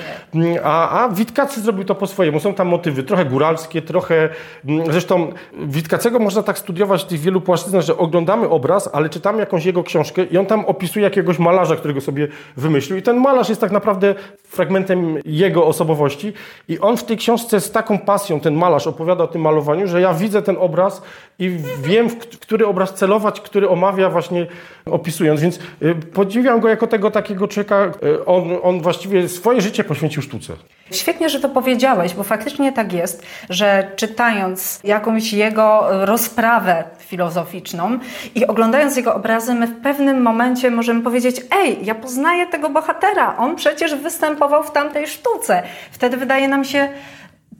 A, 0.63 1.03
a 1.03 1.09
Witkacy 1.09 1.61
zrobił 1.61 1.83
to 1.83 1.95
po 1.95 2.07
swojemu. 2.07 2.39
Są 2.39 2.53
tam 2.53 2.67
motywy 2.67 3.03
trochę 3.03 3.25
góralskie, 3.25 3.81
trochę... 3.81 4.29
mm, 4.67 4.91
Zresztą 4.91 5.31
Witkacego 5.53 6.19
można 6.19 6.43
tak 6.43 6.57
studiować 6.59 7.03
w 7.03 7.05
tych 7.05 7.19
wielu 7.19 7.41
płaszczyznach, 7.41 7.81
że 7.81 7.97
oglądamy 7.97 8.49
obraz, 8.49 8.89
ale 8.93 9.09
czytamy 9.09 9.39
jakąś 9.39 9.65
jego 9.65 9.83
książkę 9.83 10.23
i 10.23 10.37
on 10.37 10.45
tam 10.45 10.65
opisuje 10.65 11.03
jakiegoś 11.03 11.39
malarza, 11.39 11.75
którego 11.75 12.01
sobie 12.01 12.27
wymyślił. 12.57 12.97
I 12.97 13.01
ten 13.01 13.17
malarz 13.17 13.49
jest 13.49 13.61
tak 13.61 13.71
naprawdę 13.71 14.15
fragmentem 14.47 15.17
jego 15.25 15.65
osobowości. 15.65 16.33
I 16.67 16.79
on 16.79 16.97
w 16.97 17.03
tej 17.03 17.17
książce 17.17 17.61
z 17.61 17.71
taką 17.71 17.99
pasją, 17.99 18.39
ten 18.39 18.55
malarz 18.55 18.87
opowiada 18.87 19.23
o 19.23 19.27
tym 19.27 19.41
malowaniu, 19.41 19.87
że 19.87 20.01
ja 20.01 20.13
widzę 20.13 20.41
ten 20.41 20.55
obraz 20.59 21.01
i 21.39 21.57
wiem, 21.85 22.09
który 22.41 22.67
obraz 22.67 22.93
celować, 22.93 23.41
który 23.41 23.69
omawia 23.69 24.09
właśnie 24.09 24.47
opisując. 24.85 25.41
Więc 25.41 25.59
y, 25.81 25.95
podziwiam 25.95 26.59
go 26.59 26.69
jako 26.69 26.87
tego 26.87 27.11
takiego 27.11 27.47
człowieka. 27.47 27.91
y, 28.03 28.25
On, 28.25 28.57
on 28.63 28.81
właściwie 28.81 29.29
swoje 29.29 29.61
życie 29.61 29.83
poświęcił 29.83 30.21
sztuce. 30.21 30.53
Świetnie, 30.91 31.29
że 31.29 31.39
to 31.39 31.49
powiedziałeś, 31.49 32.13
bo 32.13 32.23
faktycznie 32.23 32.71
tak 32.71 32.93
jest, 32.93 33.25
że 33.49 33.91
czytając 33.95 34.79
jakąś 34.83 35.33
jego 35.33 35.87
rozprawę 36.05 36.83
filozoficzną 36.99 37.99
i 38.35 38.47
oglądając 38.47 38.97
jego 38.97 39.15
obrazy, 39.15 39.53
my 39.53 39.67
w 39.67 39.81
pewnym 39.81 40.21
momencie 40.21 40.71
możemy 40.71 41.01
powiedzieć: 41.01 41.41
Ej, 41.57 41.85
ja 41.85 41.95
poznaję 41.95 42.47
tego 42.47 42.69
bohatera, 42.69 43.37
on 43.37 43.55
przecież 43.55 43.95
występował 43.95 44.63
w 44.63 44.71
tamtej 44.71 45.07
sztuce. 45.07 45.63
Wtedy 45.91 46.17
wydaje 46.17 46.47
nam 46.47 46.63
się, 46.63 46.89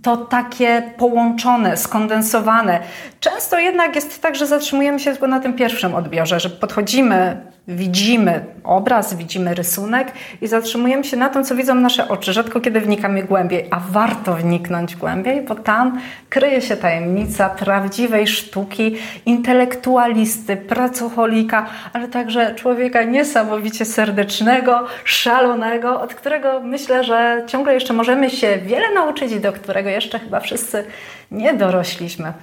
to 0.06 0.18
takie 0.18 0.92
połączone, 0.98 1.78
skondensowane. 1.78 2.80
Często 3.20 3.60
jednak 3.60 3.96
jest 3.96 4.22
tak, 4.22 4.36
że 4.36 4.48
zatrzymujemy 4.48 5.00
się 5.00 5.12
tylko 5.12 5.28
na 5.28 5.40
tym 5.40 5.54
pierwszym 5.54 5.96
odbiorze, 5.96 6.40
że 6.40 6.50
podchodzimy, 6.50 7.38
widzimy 7.68 8.46
obraz, 8.64 9.16
widzimy 9.16 9.56
rysunek 9.56 10.12
i 10.42 10.48
zatrzymujemy 10.48 11.04
się 11.04 11.18
na 11.18 11.30
tym, 11.30 11.44
co 11.44 11.56
widzą 11.56 11.76
nasze 11.76 12.08
oczy. 12.08 12.34
Rzadko 12.34 12.62
kiedy 12.62 12.82
wnikamy 12.82 13.24
głębiej, 13.24 13.68
a 13.72 13.80
warto 13.80 14.34
wniknąć 14.34 14.96
głębiej, 14.96 15.42
bo 15.42 15.56
tam 15.56 16.00
kryje 16.30 16.62
się 16.62 16.78
tajemnica 16.78 17.50
prawdziwej 17.50 18.28
sztuki, 18.28 18.96
intelektualisty, 19.26 20.58
pracocholika, 20.58 21.66
ale 21.94 22.08
także 22.08 22.56
człowieka 22.56 23.04
niesamowicie 23.04 23.86
serdecznego, 23.86 24.86
szalonego, 25.04 26.02
od 26.02 26.14
którego 26.14 26.60
myślę, 26.64 27.04
że 27.04 27.44
ciągle 27.48 27.74
jeszcze 27.74 27.94
możemy 27.94 28.30
się 28.30 28.58
wiele 28.58 28.94
nauczyć 28.94 29.32
i 29.32 29.40
do 29.40 29.54
którego 29.54 29.90
jeszcze 29.90 30.20
chyba 30.20 30.40
wszyscy 30.40 30.84
nie 31.32 31.54
dorośliśmy. 31.54 32.34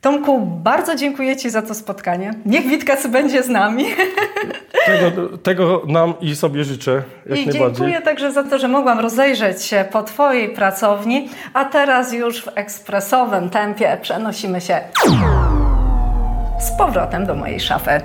Tomku, 0.00 0.40
bardzo 0.40 0.94
dziękuję 0.94 1.36
Ci 1.36 1.50
za 1.50 1.62
to 1.62 1.74
spotkanie. 1.74 2.34
Niech 2.46 2.66
Witkac 2.66 3.06
będzie 3.06 3.42
z 3.42 3.48
nami. 3.48 3.84
Tego, 4.86 5.38
tego 5.38 5.82
nam 5.86 6.14
i 6.20 6.36
sobie 6.36 6.64
życzę 6.64 7.02
I 7.36 7.50
dziękuję 7.50 8.00
także 8.00 8.32
za 8.32 8.44
to, 8.44 8.58
że 8.58 8.68
mogłam 8.68 9.00
rozejrzeć 9.00 9.62
się 9.62 9.84
po 9.92 10.02
Twojej 10.02 10.48
pracowni, 10.48 11.28
a 11.54 11.64
teraz 11.64 12.12
już 12.12 12.44
w 12.44 12.48
ekspresowym 12.54 13.50
tempie 13.50 13.98
przenosimy 14.02 14.60
się 14.60 14.80
z 16.60 16.78
powrotem 16.78 17.26
do 17.26 17.34
mojej 17.34 17.60
szafy. 17.60 18.00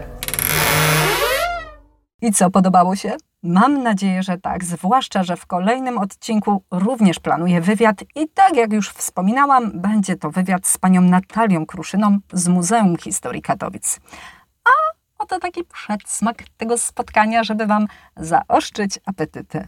I 2.22 2.32
co, 2.32 2.50
podobało 2.50 2.96
się? 2.96 3.12
Mam 3.44 3.84
nadzieję, 3.84 4.24
że 4.24 4.38
tak, 4.38 4.64
zwłaszcza, 4.64 5.24
że 5.24 5.36
w 5.36 5.46
kolejnym 5.46 5.98
odcinku 5.98 6.64
również 6.72 7.20
planuję 7.20 7.62
wywiad 7.62 8.04
i 8.16 8.28
tak 8.28 8.56
jak 8.56 8.74
już 8.74 8.90
wspominałam, 8.90 9.72
będzie 9.74 10.16
to 10.16 10.32
wywiad 10.32 10.68
z 10.68 10.78
panią 10.78 11.02
Natalią 11.02 11.66
Kruszyną 11.66 12.18
z 12.34 12.48
Muzeum 12.48 12.98
Historii 12.98 13.42
Katowic. 13.42 14.00
A 14.66 14.70
oto 15.24 15.40
taki 15.40 15.64
przedsmak 15.64 16.38
tego 16.58 16.78
spotkania, 16.78 17.44
żeby 17.44 17.66
Wam 17.66 17.88
zaoszczyć 18.18 19.00
apetyty. 19.06 19.68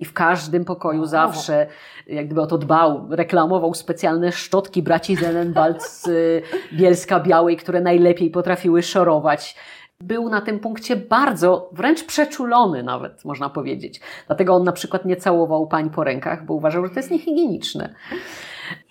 I 0.00 0.04
w 0.04 0.12
każdym 0.12 0.64
pokoju 0.64 1.06
zawsze, 1.06 1.66
jak 2.06 2.26
gdyby 2.26 2.40
o 2.40 2.46
to 2.46 2.58
dbał, 2.58 3.06
reklamował 3.10 3.74
specjalne 3.74 4.32
szczotki 4.32 4.82
braci 4.82 5.16
Zenenwald 5.16 5.82
z 5.82 6.08
Bielska 6.78 7.20
Białej, 7.20 7.56
które 7.56 7.80
najlepiej 7.80 8.30
potrafiły 8.30 8.82
szorować. 8.82 9.56
Był 10.00 10.28
na 10.28 10.40
tym 10.40 10.60
punkcie 10.60 10.96
bardzo, 10.96 11.70
wręcz 11.72 12.04
przeczulony 12.04 12.82
nawet, 12.82 13.24
można 13.24 13.50
powiedzieć. 13.50 14.00
Dlatego 14.26 14.54
on 14.54 14.64
na 14.64 14.72
przykład 14.72 15.04
nie 15.04 15.16
całował 15.16 15.66
pań 15.66 15.90
po 15.90 16.04
rękach, 16.04 16.46
bo 16.46 16.54
uważał, 16.54 16.84
że 16.84 16.90
to 16.90 16.98
jest 17.00 17.10
niehigieniczne. 17.10 17.94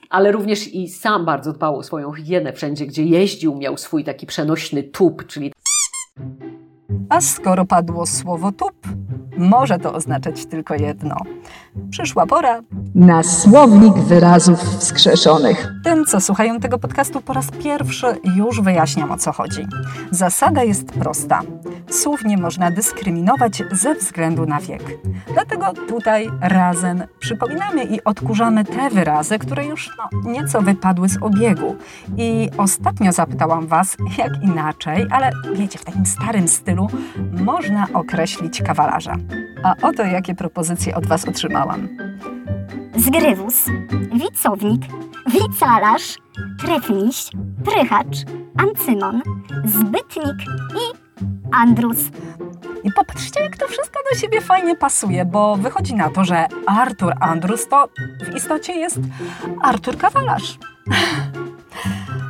Ale 0.10 0.32
również 0.32 0.68
i 0.68 0.88
sam 0.88 1.26
bardzo 1.26 1.54
dbał 1.54 1.78
o 1.78 1.84
swoją 1.84 2.14
higienę. 2.14 2.54
Wszędzie, 2.54 2.86
gdzie 2.86 3.04
jeździł, 3.04 3.56
miał 3.56 3.78
swój 3.78 4.04
taki 4.04 4.26
przenośny 4.26 4.84
tub, 4.84 5.26
czyli 5.28 5.54
A 7.10 7.22
skoro 7.22 7.66
padło 7.66 8.06
słowo 8.06 8.52
tup, 8.52 8.88
może 9.38 9.80
to 9.80 9.94
oznaczać 9.94 10.46
tylko 10.46 10.76
jedno. 10.76 11.16
Przyszła 11.90 12.26
pora 12.26 12.62
na 12.96 13.24
słownik 13.24 13.94
wyrazów 13.94 14.60
wskrzeszonych. 14.60 15.74
Tym, 15.84 16.06
co 16.06 16.22
słuchają 16.22 16.60
tego 16.60 16.78
podcastu 16.80 17.22
po 17.22 17.34
raz 17.34 17.52
pierwszy, 17.52 18.08
już 18.36 18.62
wyjaśniam 18.62 19.12
o 19.12 19.18
co 19.18 19.32
chodzi. 19.32 19.68
Zasada 20.12 20.64
jest 20.64 20.86
prosta. 20.86 21.42
Słów 21.90 22.26
nie 22.26 22.38
można 22.38 22.72
dyskryminować 22.72 23.64
ze 23.72 23.96
względu 23.96 24.46
na 24.46 24.60
wiek. 24.60 24.84
Dlatego 25.34 25.74
tutaj 25.74 26.30
razem 26.42 27.04
przypominamy 27.20 27.84
i 27.84 28.04
odkurzamy 28.04 28.66
te 28.66 28.90
wyrazy, 28.90 29.40
które 29.40 29.66
już 29.66 29.90
no, 29.98 30.32
nieco 30.32 30.62
wypadły 30.62 31.10
z 31.10 31.18
obiegu. 31.22 31.76
I 32.18 32.50
ostatnio 32.58 33.12
zapytałam 33.12 33.68
Was, 33.68 33.98
jak 34.18 34.44
inaczej, 34.44 35.08
ale 35.12 35.32
wiecie, 35.54 35.80
w 35.80 35.86
takim 35.86 36.06
starym 36.06 36.48
stylu 36.48 36.88
można 37.32 37.88
określić 37.94 38.62
kawalarza. 38.62 39.16
A 39.64 39.76
oto 39.82 40.04
jakie 40.04 40.36
propozycje 40.36 40.96
od 40.96 41.08
Was 41.08 41.28
otrzymałam. 41.28 41.88
zgrywus, 42.96 43.66
wicownik, 44.14 44.82
wicalarz, 45.28 46.16
trefniś, 46.60 47.30
prychacz, 47.66 48.18
ancymon, 48.58 49.22
zbytnik 49.66 50.38
i 50.72 51.09
andrus. 51.52 51.98
I 52.84 52.92
popatrzcie, 52.92 53.44
jak 53.44 53.58
to 53.58 53.68
wszystko 53.68 54.00
do 54.14 54.20
siebie 54.20 54.42
fajnie 54.42 54.76
pasuje, 54.76 55.26
bo 55.26 55.56
wychodzi 55.56 55.96
na 55.96 56.10
to, 56.10 56.24
że 56.24 56.48
Artur 56.66 57.14
Andrus 57.20 57.68
to 57.68 57.90
w 58.32 58.36
istocie 58.36 58.74
jest 58.74 59.00
Artur 59.62 59.98
Kawalarz. 59.98 60.58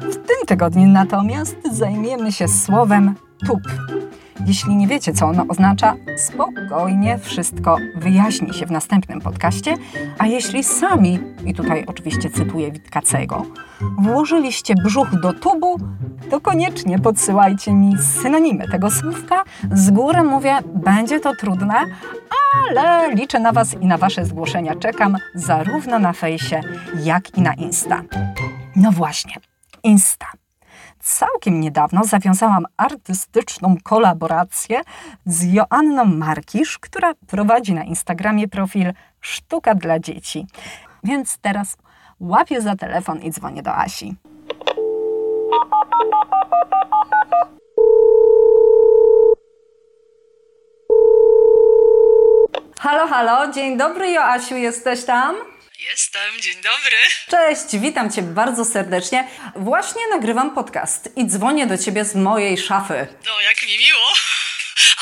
W 0.02 0.16
tym 0.16 0.46
tygodniu 0.48 0.88
natomiast 0.88 1.58
zajmiemy 1.72 2.32
się 2.32 2.48
słowem 2.48 3.16
tup. 3.48 3.62
Jeśli 4.46 4.76
nie 4.76 4.88
wiecie, 4.88 5.14
co 5.14 5.26
ono 5.26 5.46
oznacza, 5.48 5.96
spokojnie 6.18 7.18
wszystko 7.18 7.78
wyjaśni 7.96 8.54
się 8.54 8.66
w 8.66 8.72
następnym 8.72 9.22
podcaście. 9.22 9.74
A 10.18 10.26
jeśli 10.26 10.64
sami, 10.64 11.20
i 11.46 11.54
tutaj 11.54 11.84
oczywiście 11.88 12.30
cytuję 12.30 12.72
Witkacego, 12.72 13.46
włożyliście 13.98 14.76
brzuch 14.76 15.22
do 15.22 15.34
tubu, 15.34 15.80
to 16.30 16.42
koniecznie 16.42 17.00
podsyłajcie 17.00 17.74
mi 17.74 17.98
synonimy 17.98 18.68
tego 18.68 18.92
słówka. 18.92 19.44
Z 19.72 19.92
góry 19.92 20.24
mówię, 20.24 20.58
będzie 20.66 21.20
to 21.20 21.36
trudne, 21.36 21.76
ale 22.70 23.16
liczę 23.16 23.40
na 23.40 23.52
Was 23.52 23.74
i 23.74 23.86
na 23.86 23.98
Wasze 23.98 24.26
zgłoszenia. 24.26 24.76
Czekam 24.76 25.18
zarówno 25.36 26.00
na 26.00 26.14
fejsie, 26.14 26.62
jak 27.04 27.38
i 27.38 27.42
na 27.42 27.54
Insta. 27.54 28.02
No 28.76 28.92
właśnie, 28.92 29.34
Insta. 29.84 30.26
Całkiem 31.00 31.60
niedawno 31.60 32.04
zawiązałam 32.04 32.66
artystyczną 32.78 33.76
kolaborację 33.84 34.82
z 35.26 35.54
Joanną 35.54 36.06
Markisz, 36.06 36.80
która 36.80 37.14
prowadzi 37.28 37.74
na 37.74 37.84
Instagramie 37.84 38.48
profil 38.48 38.94
Sztuka 39.22 39.76
dla 39.76 40.00
dzieci. 40.00 40.48
Więc 41.04 41.38
teraz 41.38 41.78
łapię 42.20 42.62
za 42.62 42.76
telefon 42.76 43.22
i 43.22 43.32
dzwonię 43.32 43.64
do 43.64 43.76
Asi. 43.76 44.16
Halo, 52.80 53.08
halo, 53.08 53.52
dzień 53.52 53.78
dobry 53.78 54.12
Joasiu, 54.12 54.56
jesteś 54.56 55.06
tam? 55.06 55.36
Jestem, 55.80 56.42
dzień 56.42 56.56
dobry. 56.56 56.98
Cześć, 57.28 57.78
witam 57.78 58.12
Cię 58.12 58.22
bardzo 58.22 58.66
serdecznie. 58.66 59.28
Właśnie 59.56 60.02
nagrywam 60.12 60.56
podcast 60.56 61.10
i 61.18 61.28
dzwonię 61.28 61.68
do 61.68 61.78
Ciebie 61.78 62.06
z 62.06 62.16
mojej 62.16 62.58
szafy. 62.58 63.08
No, 63.26 63.42
jak 63.42 63.62
mi 63.62 63.78
miło. 63.78 64.08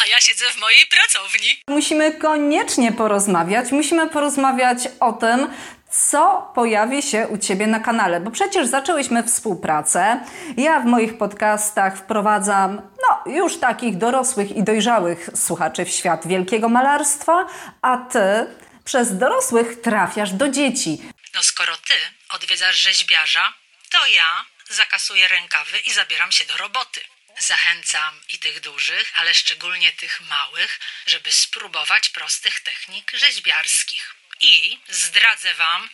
A 0.03 0.07
ja 0.07 0.21
siedzę 0.21 0.45
w 0.49 0.59
mojej 0.61 0.85
pracowni. 0.85 1.63
Musimy 1.67 2.11
koniecznie 2.11 2.91
porozmawiać. 2.91 3.71
Musimy 3.71 4.09
porozmawiać 4.09 4.77
o 4.99 5.13
tym, 5.13 5.47
co 5.89 6.51
pojawi 6.55 7.01
się 7.01 7.27
u 7.27 7.37
Ciebie 7.37 7.67
na 7.67 7.79
kanale, 7.79 8.19
bo 8.19 8.31
przecież 8.31 8.67
zaczęłyśmy 8.67 9.23
współpracę. 9.23 10.19
Ja 10.57 10.79
w 10.79 10.85
moich 10.85 11.17
podcastach 11.17 11.97
wprowadzam, 11.97 12.81
no, 13.01 13.33
już 13.33 13.59
takich 13.59 13.97
dorosłych 13.97 14.51
i 14.51 14.63
dojrzałych 14.63 15.29
słuchaczy 15.35 15.85
w 15.85 15.89
świat 15.89 16.27
wielkiego 16.27 16.69
malarstwa, 16.69 17.45
a 17.81 17.97
Ty 17.97 18.47
przez 18.87 19.17
dorosłych 19.17 19.81
trafiasz 19.81 20.31
do 20.31 20.49
dzieci. 20.49 20.97
No, 21.33 21.43
skoro 21.43 21.77
ty 21.77 21.93
odwiedzasz 22.29 22.75
rzeźbiarza, 22.75 23.53
to 23.89 24.07
ja 24.07 24.45
zakasuję 24.69 25.27
rękawy 25.27 25.79
i 25.79 25.93
zabieram 25.93 26.31
się 26.31 26.45
do 26.45 26.57
roboty. 26.57 27.01
Zachęcam 27.39 28.21
i 28.29 28.39
tych 28.39 28.59
dużych, 28.59 29.11
ale 29.15 29.33
szczególnie 29.33 29.91
tych 29.91 30.21
małych, 30.21 30.79
żeby 31.05 31.31
spróbować 31.31 32.09
prostych 32.09 32.59
technik 32.59 33.11
rzeźbiarskich. 33.13 34.15
I 34.41 34.79
zdradzę 34.89 35.53
Wam, 35.53 35.89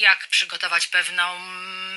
jak 0.00 0.28
przygotować 0.30 0.86
pewną 0.86 1.22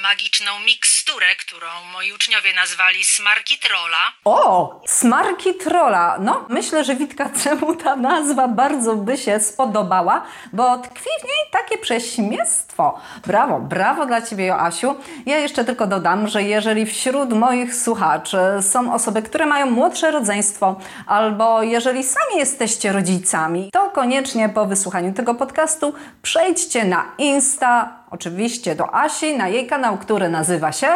magiczną 0.01 0.59
miksturę 0.59 0.97
którą 1.35 1.67
moi 1.93 2.13
uczniowie 2.13 2.53
nazwali 2.53 3.03
smarki 3.03 3.59
trola. 3.59 3.97
O, 4.25 4.81
smarki 4.87 5.55
trola. 5.55 6.17
No, 6.19 6.45
myślę, 6.49 6.83
że 6.83 6.95
Witkacemu 6.95 7.75
ta 7.83 7.95
nazwa 7.95 8.47
bardzo 8.47 8.95
by 8.95 9.17
się 9.17 9.39
spodobała, 9.39 10.25
bo 10.53 10.77
tkwi 10.77 11.09
w 11.21 11.23
niej 11.23 11.43
takie 11.51 11.77
prześmiestwo. 11.77 12.99
Brawo, 13.25 13.59
brawo 13.59 14.05
dla 14.05 14.21
Ciebie, 14.21 14.45
Joasiu. 14.45 14.95
Ja 15.25 15.37
jeszcze 15.37 15.65
tylko 15.65 15.87
dodam, 15.87 16.27
że 16.27 16.43
jeżeli 16.43 16.85
wśród 16.85 17.33
moich 17.33 17.75
słuchaczy 17.75 18.37
są 18.61 18.93
osoby, 18.93 19.21
które 19.21 19.45
mają 19.45 19.71
młodsze 19.71 20.11
rodzeństwo, 20.11 20.79
albo 21.07 21.63
jeżeli 21.63 22.03
sami 22.03 22.37
jesteście 22.37 22.91
rodzicami, 22.91 23.69
to 23.73 23.89
koniecznie 23.89 24.49
po 24.49 24.65
wysłuchaniu 24.65 25.13
tego 25.13 25.35
podcastu 25.35 25.93
przejdźcie 26.21 26.85
na 26.85 27.05
Insta, 27.17 27.86
oczywiście 28.11 28.75
do 28.75 28.95
Asi, 28.95 29.37
na 29.37 29.47
jej 29.47 29.67
kanał, 29.67 29.97
który 29.97 30.29
nazywa 30.29 30.71
się... 30.71 30.87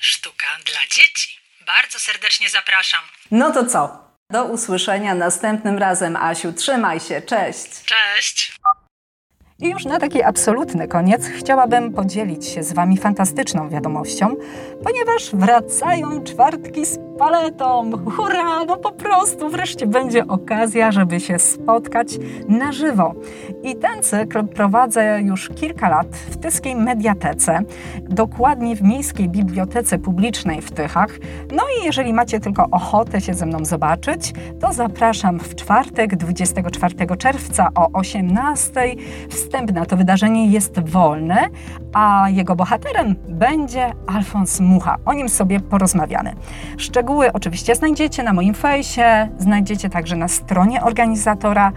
Sztuka 0.00 0.46
dla 0.66 0.80
dzieci. 0.90 1.40
Bardzo 1.66 1.98
serdecznie 1.98 2.48
zapraszam. 2.50 3.00
No 3.30 3.52
to 3.52 3.66
co? 3.66 4.10
Do 4.30 4.44
usłyszenia 4.44 5.14
następnym 5.14 5.78
razem, 5.78 6.16
Asiu. 6.16 6.52
Trzymaj 6.52 7.00
się, 7.00 7.22
cześć! 7.22 7.84
Cześć! 7.84 8.52
I 9.58 9.68
już 9.68 9.84
na 9.84 9.98
taki 9.98 10.22
absolutny 10.22 10.88
koniec 10.88 11.26
chciałabym 11.26 11.94
podzielić 11.94 12.48
się 12.48 12.62
z 12.62 12.72
Wami 12.72 12.98
fantastyczną 12.98 13.70
wiadomością, 13.70 14.36
ponieważ 14.84 15.30
wracają 15.32 16.24
czwartki 16.24 16.86
z 16.86 16.98
paletą. 17.20 17.90
Hurra! 18.16 18.64
No 18.64 18.76
po 18.76 18.92
prostu 18.92 19.48
wreszcie 19.48 19.86
będzie 19.86 20.26
okazja, 20.26 20.92
żeby 20.92 21.20
się 21.20 21.38
spotkać 21.38 22.08
na 22.48 22.72
żywo. 22.72 23.14
I 23.62 23.76
ten 23.76 24.02
cykl 24.02 24.44
prowadzę 24.44 25.20
już 25.22 25.48
kilka 25.48 25.88
lat 25.88 26.06
w 26.06 26.36
Tyskiej 26.36 26.76
Mediatece, 26.76 27.60
dokładnie 28.08 28.76
w 28.76 28.82
Miejskiej 28.82 29.28
Bibliotece 29.28 29.98
Publicznej 29.98 30.62
w 30.62 30.70
Tychach. 30.70 31.18
No 31.52 31.62
i 31.62 31.84
jeżeli 31.84 32.12
macie 32.12 32.40
tylko 32.40 32.66
ochotę 32.70 33.20
się 33.20 33.34
ze 33.34 33.46
mną 33.46 33.64
zobaczyć, 33.64 34.32
to 34.60 34.72
zapraszam 34.72 35.40
w 35.40 35.54
czwartek, 35.54 36.16
24 36.16 37.16
czerwca 37.18 37.68
o 37.74 37.88
18. 37.92 38.96
Wstęp 39.30 39.72
na 39.72 39.86
to 39.86 39.96
wydarzenie 39.96 40.46
jest 40.46 40.88
wolny, 40.88 41.36
a 41.92 42.26
jego 42.30 42.56
bohaterem 42.56 43.16
będzie 43.28 43.92
Alfons 44.06 44.60
Mucha. 44.60 44.96
O 45.04 45.12
nim 45.12 45.28
sobie 45.28 45.60
porozmawiamy. 45.60 46.34
Szczegóły 46.76 47.09
oczywiście 47.32 47.74
znajdziecie 47.74 48.22
na 48.22 48.32
moim 48.32 48.54
fejsie, 48.54 49.28
znajdziecie 49.38 49.90
także 49.90 50.16
na 50.16 50.28
stronie 50.28 50.82
organizatora, 50.82 51.72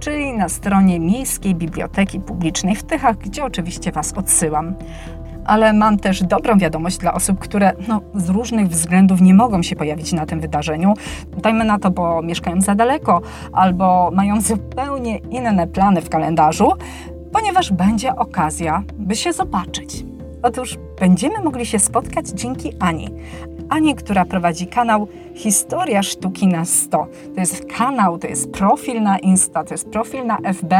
czyli 0.00 0.32
na 0.32 0.48
stronie 0.48 1.00
Miejskiej 1.00 1.54
Biblioteki 1.54 2.20
Publicznej 2.20 2.76
w 2.76 2.82
Tychach, 2.82 3.16
gdzie 3.16 3.44
oczywiście 3.44 3.92
Was 3.92 4.12
odsyłam. 4.12 4.74
Ale 5.44 5.72
mam 5.72 5.98
też 5.98 6.22
dobrą 6.22 6.58
wiadomość 6.58 6.98
dla 6.98 7.14
osób, 7.14 7.38
które 7.38 7.72
no, 7.88 8.00
z 8.14 8.28
różnych 8.28 8.68
względów 8.68 9.20
nie 9.20 9.34
mogą 9.34 9.62
się 9.62 9.76
pojawić 9.76 10.12
na 10.12 10.26
tym 10.26 10.40
wydarzeniu. 10.40 10.94
Dajmy 11.42 11.64
na 11.64 11.78
to, 11.78 11.90
bo 11.90 12.22
mieszkają 12.22 12.60
za 12.60 12.74
daleko 12.74 13.20
albo 13.52 14.10
mają 14.14 14.40
zupełnie 14.40 15.18
inne 15.18 15.66
plany 15.66 16.02
w 16.02 16.08
kalendarzu, 16.08 16.72
ponieważ 17.32 17.72
będzie 17.72 18.16
okazja, 18.16 18.82
by 18.98 19.16
się 19.16 19.32
zobaczyć. 19.32 20.04
Otóż 20.42 20.78
będziemy 21.00 21.40
mogli 21.40 21.66
się 21.66 21.78
spotkać 21.78 22.28
dzięki 22.28 22.72
Ani. 22.80 23.08
Ani, 23.68 23.94
która 23.94 24.24
prowadzi 24.24 24.66
kanał 24.66 25.08
Historia 25.34 26.02
Sztuki 26.02 26.46
na 26.46 26.64
100. 26.64 27.06
To 27.34 27.40
jest 27.40 27.64
kanał, 27.64 28.18
to 28.18 28.26
jest 28.26 28.50
profil 28.50 29.02
na 29.02 29.18
Insta, 29.18 29.64
to 29.64 29.74
jest 29.74 29.88
profil 29.90 30.26
na 30.26 30.36
FB. 30.36 30.72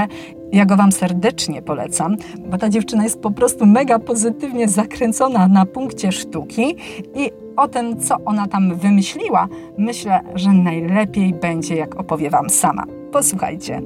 Ja 0.53 0.64
go 0.66 0.76
Wam 0.76 0.93
serdecznie 0.93 1.62
polecam, 1.62 2.16
bo 2.47 2.59
ta 2.59 2.68
dziewczyna 2.68 3.05
jest 3.05 3.20
po 3.20 3.30
prostu 3.30 3.66
mega 3.66 3.99
pozytywnie 3.99 4.68
zakręcona 4.68 5.49
na 5.49 5.66
punkcie 5.66 6.12
sztuki 6.12 6.76
i 7.14 7.30
o 7.57 7.68
tym, 7.68 8.01
co 8.01 8.16
ona 8.24 8.47
tam 8.49 8.76
wymyśliła, 8.76 9.49
myślę, 9.78 10.20
że 10.35 10.53
najlepiej 10.53 11.35
będzie, 11.35 11.76
jak 11.76 12.01
opowie 12.01 12.30
Wam 12.30 12.51
sama. 12.51 12.85
Posłuchajcie. 13.12 13.82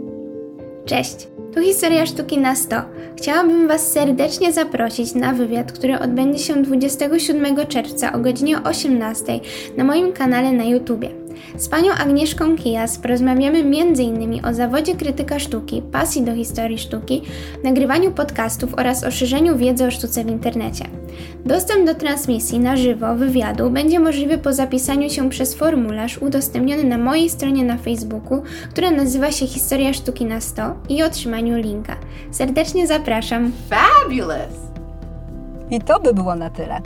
Cześć, 0.85 1.29
tu 1.59 1.65
Historia 1.65 2.07
Sztuki 2.07 2.39
na 2.39 2.57
100. 2.57 2.77
Chciałabym 3.17 3.69
Was 3.69 3.93
serdecznie 3.93 4.53
zaprosić 4.53 5.15
na 5.15 5.33
wywiad, 5.33 5.73
który 5.73 5.99
odbędzie 5.99 6.39
się 6.39 6.63
27 6.63 7.67
czerwca 7.67 8.13
o 8.13 8.19
godzinie 8.19 8.63
18 8.63 9.41
na 9.77 9.85
moim 9.85 10.13
kanale 10.13 10.53
na 10.53 10.65
YouTubie. 10.65 11.28
Z 11.57 11.69
panią 11.69 11.93
Agnieszką 11.93 12.57
Kijas 12.57 12.99
porozmawiamy 12.99 13.59
m.in. 13.59 14.47
o 14.47 14.55
zawodzie 14.55 14.95
krytyka 14.95 15.39
sztuki, 15.39 15.83
pasji 15.83 16.23
do 16.23 16.35
historii 16.35 16.79
sztuki, 16.79 17.23
nagrywaniu 17.65 18.13
podcastów 18.13 18.75
oraz 18.75 19.05
o 19.05 19.11
szerzeniu 19.11 19.57
wiedzy 19.57 19.87
o 19.87 19.91
sztuce 19.91 20.25
w 20.25 20.29
internecie. 20.29 20.85
Dostęp 21.45 21.87
do 21.87 21.95
transmisji 21.95 22.59
na 22.59 22.77
żywo 22.77 23.15
wywiadu 23.15 23.71
będzie 23.71 24.01
możliwy 24.01 24.39
po 24.39 24.53
zapisaniu 24.53 25.11
się 25.11 25.31
przez 25.31 25.55
formularz 25.55 26.19
udostępniony 26.19 26.85
na 26.85 26.99
mojej 26.99 27.31
stronie 27.31 27.65
na 27.65 27.79
Facebooku, 27.79 28.43
która 28.71 28.91
nazywa 28.91 29.33
się 29.33 29.47
Historia 29.47 29.93
Sztuki 29.93 30.25
na 30.25 30.41
100 30.41 30.63
i 30.89 31.03
otrzymaniu 31.03 31.57
linka. 31.57 31.97
Serdecznie 32.31 32.87
zapraszam. 32.87 33.53
Fabulous! 33.71 34.69
I 35.71 35.81
to 35.81 36.01
by 36.01 36.15
było 36.15 36.35
na 36.35 36.51
tyle. 36.51 36.81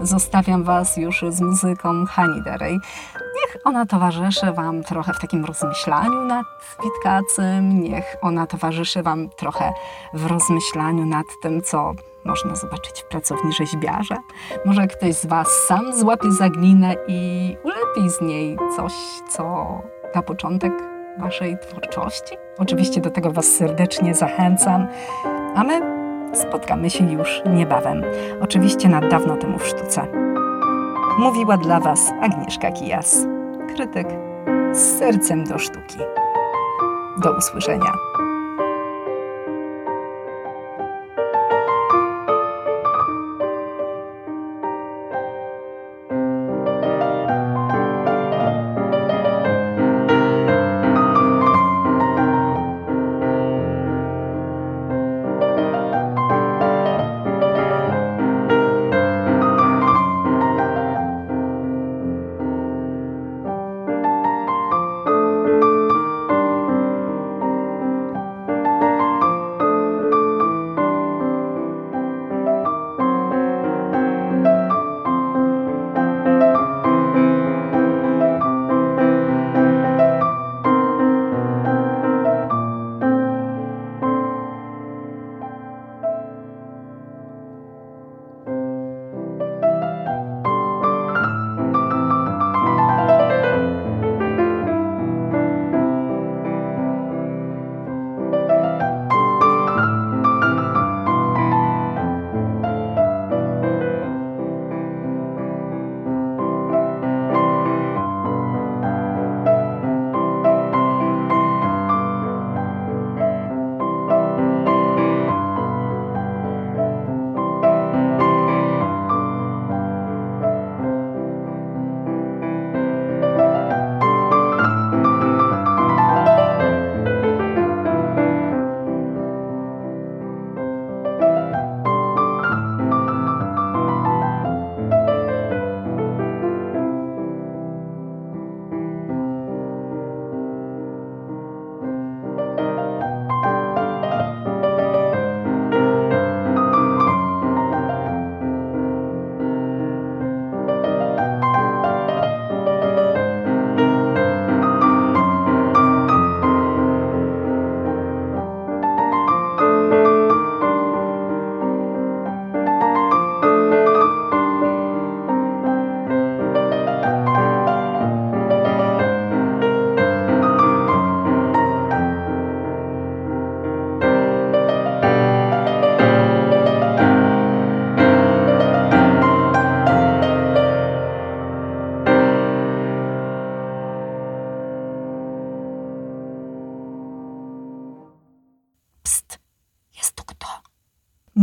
Zostawiam 0.00 0.64
Was 0.64 0.96
już 0.96 1.24
z 1.28 1.40
muzyką 1.40 2.06
Hani 2.06 2.42
Derej. 2.42 2.78
Niech 3.14 3.56
ona 3.64 3.86
towarzyszy 3.86 4.52
Wam 4.52 4.82
trochę 4.82 5.12
w 5.12 5.20
takim 5.20 5.44
rozmyślaniu 5.44 6.24
nad 6.24 6.46
Witkacym, 6.82 7.80
niech 7.82 8.16
ona 8.22 8.46
towarzyszy 8.46 9.02
Wam 9.02 9.28
trochę 9.28 9.72
w 10.14 10.26
rozmyślaniu 10.26 11.06
nad 11.06 11.26
tym, 11.42 11.62
co 11.62 11.92
można 12.24 12.56
zobaczyć 12.56 13.02
w 13.02 13.04
pracowni 13.08 13.52
rzeźbiarza. 13.52 14.16
Może 14.64 14.86
ktoś 14.86 15.14
z 15.14 15.26
Was 15.26 15.48
sam 15.48 15.94
złapie 15.94 16.32
za 16.32 16.48
glinę 16.48 16.94
i 17.08 17.56
ulepi 17.64 18.10
z 18.10 18.20
niej 18.20 18.56
coś, 18.76 18.92
co 19.28 19.66
na 20.14 20.22
początek 20.22 20.72
Waszej 21.18 21.58
twórczości. 21.58 22.36
Oczywiście 22.58 23.00
do 23.00 23.10
tego 23.10 23.30
Was 23.30 23.46
serdecznie 23.46 24.14
zachęcam, 24.14 24.86
a 25.54 25.64
my 25.64 25.95
spotkamy 26.36 26.90
się 26.90 27.12
już 27.12 27.42
niebawem. 27.46 28.02
Oczywiście 28.40 28.88
na 28.88 29.00
dawno 29.00 29.36
temu 29.36 29.58
w 29.58 29.66
sztuce. 29.66 30.06
Mówiła 31.18 31.56
dla 31.56 31.80
Was 31.80 32.12
Agnieszka 32.20 32.70
Kijas, 32.70 33.26
krytyk 33.74 34.06
z 34.72 34.98
sercem 34.98 35.44
do 35.44 35.58
sztuki. 35.58 35.98
Do 37.22 37.36
usłyszenia. 37.38 37.92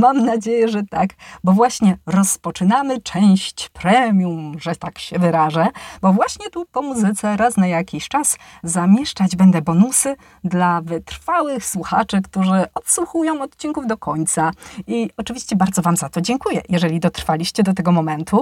Mam 0.03 0.25
nadzieję, 0.25 0.67
że 0.67 0.83
tak, 0.83 1.09
bo 1.43 1.51
właśnie 1.51 1.97
rozpoczynamy 2.05 3.01
część 3.01 3.69
premium, 3.69 4.59
że 4.59 4.75
tak 4.75 4.99
się 4.99 5.19
wyrażę, 5.19 5.67
bo 6.01 6.13
właśnie 6.13 6.49
tu 6.49 6.65
po 6.65 6.81
muzyce 6.81 7.37
raz 7.37 7.57
na 7.57 7.67
jakiś 7.67 8.07
czas 8.07 8.37
zamieszczać 8.63 9.35
będę 9.35 9.61
bonusy 9.61 10.15
dla 10.43 10.81
wytrwałych 10.81 11.65
słuchaczy, 11.65 12.21
którzy 12.21 12.65
odsłuchują 12.75 13.41
odcinków 13.41 13.87
do 13.87 13.97
końca. 13.97 14.51
I 14.87 15.09
oczywiście 15.17 15.55
bardzo 15.55 15.81
Wam 15.81 15.97
za 15.97 16.09
to 16.09 16.21
dziękuję, 16.21 16.61
jeżeli 16.69 16.99
dotrwaliście 16.99 17.63
do 17.63 17.73
tego 17.73 17.91
momentu. 17.91 18.41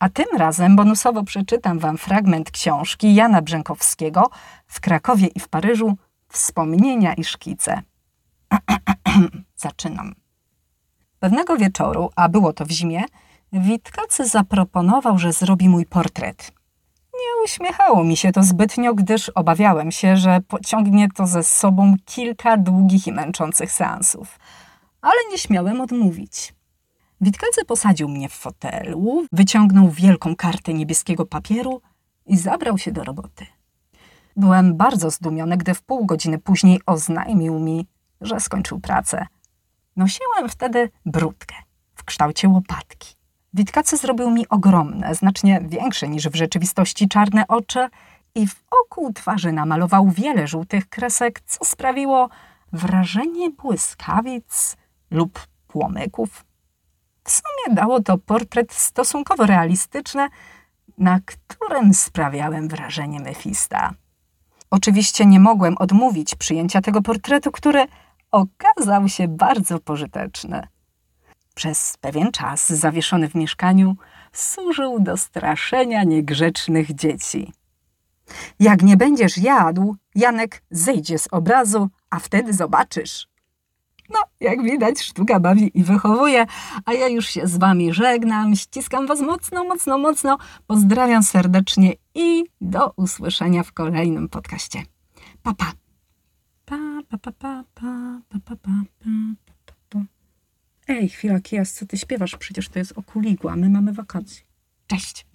A 0.00 0.08
tym 0.08 0.26
razem 0.38 0.76
bonusowo 0.76 1.24
przeczytam 1.24 1.78
Wam 1.78 1.98
fragment 1.98 2.50
książki 2.50 3.14
Jana 3.14 3.42
Brzękowskiego 3.42 4.30
w 4.66 4.80
Krakowie 4.80 5.26
i 5.26 5.40
w 5.40 5.48
Paryżu 5.48 5.96
Wspomnienia 6.28 7.14
i 7.14 7.24
szkice. 7.24 7.82
Zaczynam. 9.56 10.25
Pewnego 11.26 11.56
wieczoru, 11.56 12.10
a 12.16 12.28
było 12.28 12.52
to 12.52 12.64
w 12.66 12.70
zimie, 12.70 13.04
Witkacy 13.52 14.26
zaproponował, 14.26 15.18
że 15.18 15.32
zrobi 15.32 15.68
mój 15.68 15.86
portret. 15.86 16.52
Nie 17.14 17.44
uśmiechało 17.44 18.04
mi 18.04 18.16
się 18.16 18.32
to 18.32 18.42
zbytnio, 18.42 18.94
gdyż 18.94 19.28
obawiałem 19.28 19.90
się, 19.90 20.16
że 20.16 20.40
pociągnie 20.48 21.08
to 21.14 21.26
ze 21.26 21.42
sobą 21.42 21.94
kilka 22.04 22.56
długich 22.56 23.06
i 23.06 23.12
męczących 23.12 23.72
seansów. 23.72 24.38
Ale 25.02 25.16
nie 25.30 25.38
śmiałem 25.38 25.80
odmówić. 25.80 26.54
Witkacy 27.20 27.64
posadził 27.64 28.08
mnie 28.08 28.28
w 28.28 28.32
fotelu, 28.32 29.26
wyciągnął 29.32 29.90
wielką 29.90 30.36
kartę 30.36 30.74
niebieskiego 30.74 31.26
papieru 31.26 31.80
i 32.26 32.36
zabrał 32.36 32.78
się 32.78 32.92
do 32.92 33.04
roboty. 33.04 33.46
Byłem 34.36 34.76
bardzo 34.76 35.10
zdumiony, 35.10 35.56
gdy 35.56 35.74
w 35.74 35.82
pół 35.82 36.06
godziny 36.06 36.38
później 36.38 36.80
oznajmił 36.86 37.58
mi, 37.58 37.86
że 38.20 38.40
skończył 38.40 38.80
pracę. 38.80 39.26
Nosiłem 39.96 40.48
wtedy 40.48 40.90
brudkę 41.06 41.54
w 41.94 42.04
kształcie 42.04 42.48
łopatki. 42.48 43.14
Witkacy 43.54 43.96
zrobił 43.96 44.30
mi 44.30 44.48
ogromne, 44.48 45.14
znacznie 45.14 45.60
większe 45.68 46.08
niż 46.08 46.28
w 46.28 46.34
rzeczywistości 46.34 47.08
czarne 47.08 47.46
oczy 47.48 47.88
i 48.34 48.46
wokół 48.70 49.12
twarzy 49.12 49.52
namalował 49.52 50.10
wiele 50.10 50.46
żółtych 50.46 50.88
kresek, 50.88 51.40
co 51.40 51.64
sprawiło 51.64 52.28
wrażenie 52.72 53.50
błyskawic 53.50 54.76
lub 55.10 55.46
płomyków. 55.66 56.44
W 57.24 57.30
sumie 57.30 57.74
dało 57.74 58.02
to 58.02 58.18
portret 58.18 58.72
stosunkowo 58.72 59.46
realistyczny, 59.46 60.28
na 60.98 61.20
którym 61.24 61.94
sprawiałem 61.94 62.68
wrażenie 62.68 63.20
Mefista. 63.20 63.92
Oczywiście 64.70 65.26
nie 65.26 65.40
mogłem 65.40 65.78
odmówić 65.78 66.34
przyjęcia 66.34 66.80
tego 66.80 67.02
portretu, 67.02 67.52
który 67.52 67.86
okazał 68.36 69.08
się 69.08 69.28
bardzo 69.28 69.78
pożyteczny. 69.80 70.68
Przez 71.54 71.96
pewien 72.00 72.32
czas 72.32 72.68
zawieszony 72.68 73.28
w 73.28 73.34
mieszkaniu 73.34 73.96
służył 74.32 75.00
do 75.00 75.16
straszenia 75.16 76.04
niegrzecznych 76.04 76.94
dzieci. 76.94 77.52
Jak 78.60 78.82
nie 78.82 78.96
będziesz 78.96 79.38
jadł, 79.38 79.96
Janek 80.14 80.62
zejdzie 80.70 81.18
z 81.18 81.28
obrazu, 81.30 81.88
a 82.10 82.18
wtedy 82.18 82.52
zobaczysz. 82.52 83.28
No, 84.10 84.18
jak 84.40 84.62
widać, 84.62 85.02
sztuka 85.02 85.40
bawi 85.40 85.78
i 85.78 85.84
wychowuje, 85.84 86.46
a 86.84 86.92
ja 86.92 87.08
już 87.08 87.26
się 87.26 87.46
z 87.46 87.56
wami 87.56 87.92
żegnam, 87.92 88.56
ściskam 88.56 89.06
was 89.06 89.20
mocno, 89.20 89.64
mocno, 89.64 89.98
mocno, 89.98 90.38
pozdrawiam 90.66 91.22
serdecznie 91.22 91.92
i 92.14 92.44
do 92.60 92.92
usłyszenia 92.96 93.62
w 93.62 93.72
kolejnym 93.72 94.28
podcaście. 94.28 94.82
Pa, 95.42 95.54
pa. 95.54 95.85
Ej, 100.88 101.08
chwila, 101.08 101.40
Kias, 101.40 101.72
co 101.72 101.86
ty 101.86 101.98
śpiewasz? 101.98 102.36
Przecież 102.36 102.68
to 102.68 102.78
jest 102.78 102.92
okuligła, 102.98 103.56
my 103.56 103.70
mamy 103.70 103.92
wakacje. 103.92 104.44
Cześć. 104.86 105.26